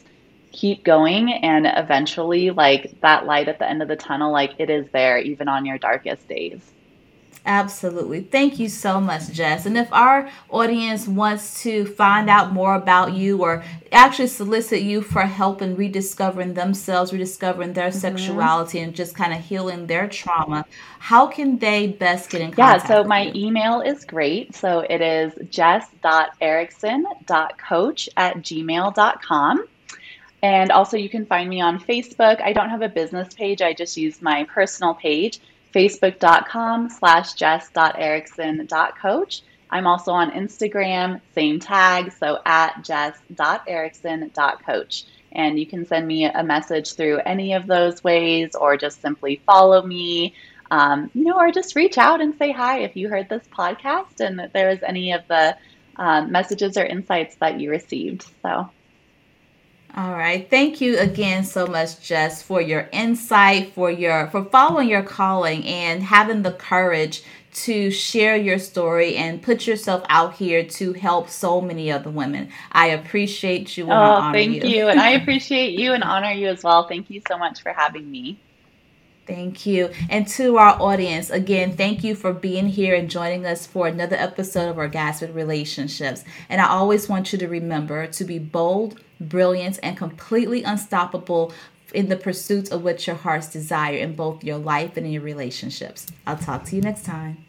keep 0.52 0.84
going 0.84 1.34
and 1.34 1.66
eventually 1.66 2.52
like 2.52 3.00
that 3.02 3.26
light 3.26 3.48
at 3.48 3.58
the 3.58 3.68
end 3.68 3.82
of 3.82 3.88
the 3.88 3.96
tunnel 3.96 4.32
like 4.32 4.54
it 4.60 4.70
is 4.70 4.86
there 4.92 5.18
even 5.18 5.48
on 5.48 5.66
your 5.66 5.80
darkest 5.80 6.28
days. 6.28 6.62
Absolutely. 7.46 8.22
Thank 8.22 8.58
you 8.60 8.68
so 8.70 9.02
much, 9.02 9.32
Jess. 9.32 9.66
And 9.66 9.76
if 9.76 9.92
our 9.92 10.30
audience 10.50 11.08
wants 11.08 11.64
to 11.64 11.86
find 11.86 12.30
out 12.30 12.54
more 12.54 12.76
about 12.76 13.14
you 13.14 13.42
or 13.42 13.64
actually 13.92 14.28
solicit 14.28 14.84
you 14.84 15.02
for 15.02 15.22
help 15.22 15.64
in 15.64 15.76
rediscovering 15.76 16.54
themselves, 16.54 17.12
rediscovering 17.12 17.74
their 17.74 17.90
mm-hmm. 17.90 17.98
sexuality, 17.98 18.78
and 18.80 18.94
just 18.94 19.16
kind 19.16 19.34
of 19.34 19.40
healing 19.40 19.88
their 19.88 20.08
trauma, 20.08 20.64
how 21.00 21.26
can 21.26 21.58
they 21.58 21.88
best 21.88 22.30
get 22.30 22.42
in 22.42 22.52
contact? 22.52 22.88
Yeah, 22.88 22.98
so 22.98 23.04
my 23.04 23.24
you? 23.24 23.48
email 23.48 23.82
is 23.82 24.06
great. 24.06 24.54
So 24.54 24.86
it 24.88 25.02
is 25.02 25.34
jess.erickson.coach 25.50 28.10
at 28.18 28.38
gmail.com. 28.38 29.66
And 30.44 30.72
also, 30.72 30.98
you 30.98 31.08
can 31.10 31.26
find 31.26 31.50
me 31.50 31.62
on 31.62 31.80
Facebook. 31.80 32.40
I 32.42 32.54
don't 32.54 32.70
have 32.70 32.84
a 32.84 32.90
business 32.90 33.34
page, 33.34 33.62
I 33.62 33.74
just 33.74 33.98
use 33.98 34.22
my 34.22 34.44
personal 34.44 34.94
page 34.96 35.40
facebook.com 35.74 36.90
slash 36.90 37.34
jess.erickson.coach. 37.34 39.42
I'm 39.70 39.86
also 39.88 40.12
on 40.12 40.32
Instagram, 40.32 41.22
same 41.34 41.60
tag, 41.60 42.12
so 42.12 42.40
at 42.46 42.84
jess.erickson.coach. 42.84 45.06
And 45.32 45.58
you 45.58 45.66
can 45.66 45.86
send 45.86 46.06
me 46.06 46.26
a 46.26 46.44
message 46.44 46.96
through 46.96 47.20
any 47.20 47.54
of 47.54 47.68
those 47.68 48.04
ways 48.04 48.54
or 48.54 48.76
just 48.76 49.02
simply 49.02 49.42
follow 49.46 49.82
me, 49.82 50.36
um, 50.70 51.10
you 51.14 51.24
know, 51.24 51.38
or 51.38 51.52
just 51.52 51.78
reach 51.78 51.98
out 51.98 52.20
and 52.20 52.38
say 52.38 52.52
hi 52.52 52.80
if 52.80 52.98
you 52.98 53.08
heard 53.08 53.30
this 53.30 53.48
podcast 53.48 54.20
and 54.20 54.52
there 54.54 54.70
was 54.70 54.84
any 54.84 55.14
of 55.14 55.26
the 55.30 55.56
um, 55.96 56.34
messages 56.34 56.78
or 56.78 56.84
insights 56.84 57.36
that 57.36 57.62
you 57.62 57.70
received. 57.70 58.26
So 58.42 58.70
all 59.96 60.12
right. 60.12 60.50
Thank 60.50 60.80
you 60.80 60.98
again 61.00 61.44
so 61.44 61.68
much, 61.68 62.00
Jess, 62.02 62.42
for 62.42 62.62
your 62.62 62.88
insight, 62.94 63.74
for 63.74 63.92
your 63.92 64.28
for 64.28 64.46
following 64.46 64.88
your 64.88 65.04
calling 65.04 65.66
and 65.66 66.02
having 66.02 66.44
the 66.44 66.54
courage 66.54 67.24
to 67.54 67.92
share 67.92 68.38
your 68.38 68.58
story 68.58 69.18
and 69.18 69.42
put 69.42 69.68
yourself 69.68 70.04
out 70.08 70.36
here 70.36 70.64
to 70.64 70.94
help 70.94 71.30
so 71.30 71.60
many 71.60 71.92
other 71.92 72.10
women. 72.10 72.50
I 72.72 72.88
appreciate 72.88 73.76
you. 73.76 73.88
oh, 73.90 74.32
thank 74.32 74.64
you. 74.64 74.70
you. 74.70 74.88
and 74.88 75.00
I 75.00 75.10
appreciate 75.22 75.78
you 75.78 75.94
and 75.94 76.04
honor 76.04 76.32
you 76.32 76.48
as 76.48 76.64
well. 76.64 76.88
Thank 76.88 77.10
you 77.10 77.22
so 77.28 77.38
much 77.38 77.62
for 77.62 77.74
having 77.74 78.10
me. 78.10 78.40
Thank 79.28 79.66
you. 79.66 79.92
And 80.10 80.28
to 80.30 80.58
our 80.58 80.82
audience, 80.82 81.30
again, 81.30 81.78
thank 81.78 82.04
you 82.04 82.16
for 82.16 82.34
being 82.34 82.68
here 82.68 82.96
and 82.96 83.10
joining 83.10 83.46
us 83.46 83.68
for 83.68 83.88
another 83.88 84.16
episode 84.16 84.70
of 84.70 84.78
Orgasmic 84.78 85.34
Relationships. 85.34 86.24
And 86.50 86.60
I 86.60 86.68
always 86.68 87.08
want 87.08 87.32
you 87.32 87.40
to 87.40 87.48
remember 87.48 88.08
to 88.08 88.24
be 88.24 88.40
bold, 88.40 89.00
brilliant, 89.22 89.80
and 89.84 89.96
completely 89.96 90.64
unstoppable 90.64 91.54
in 91.94 92.10
the 92.10 92.16
pursuit 92.16 92.72
of 92.72 92.84
what 92.84 93.06
your 93.06 93.16
hearts 93.16 93.50
desire 93.50 93.98
in 93.98 94.16
both 94.16 94.44
your 94.44 94.58
life 94.58 94.98
and 94.98 95.06
in 95.06 95.12
your 95.12 95.22
relationships. 95.22 96.08
I'll 96.26 96.38
talk 96.38 96.64
to 96.66 96.76
you 96.76 96.82
next 96.82 97.04
time. 97.04 97.46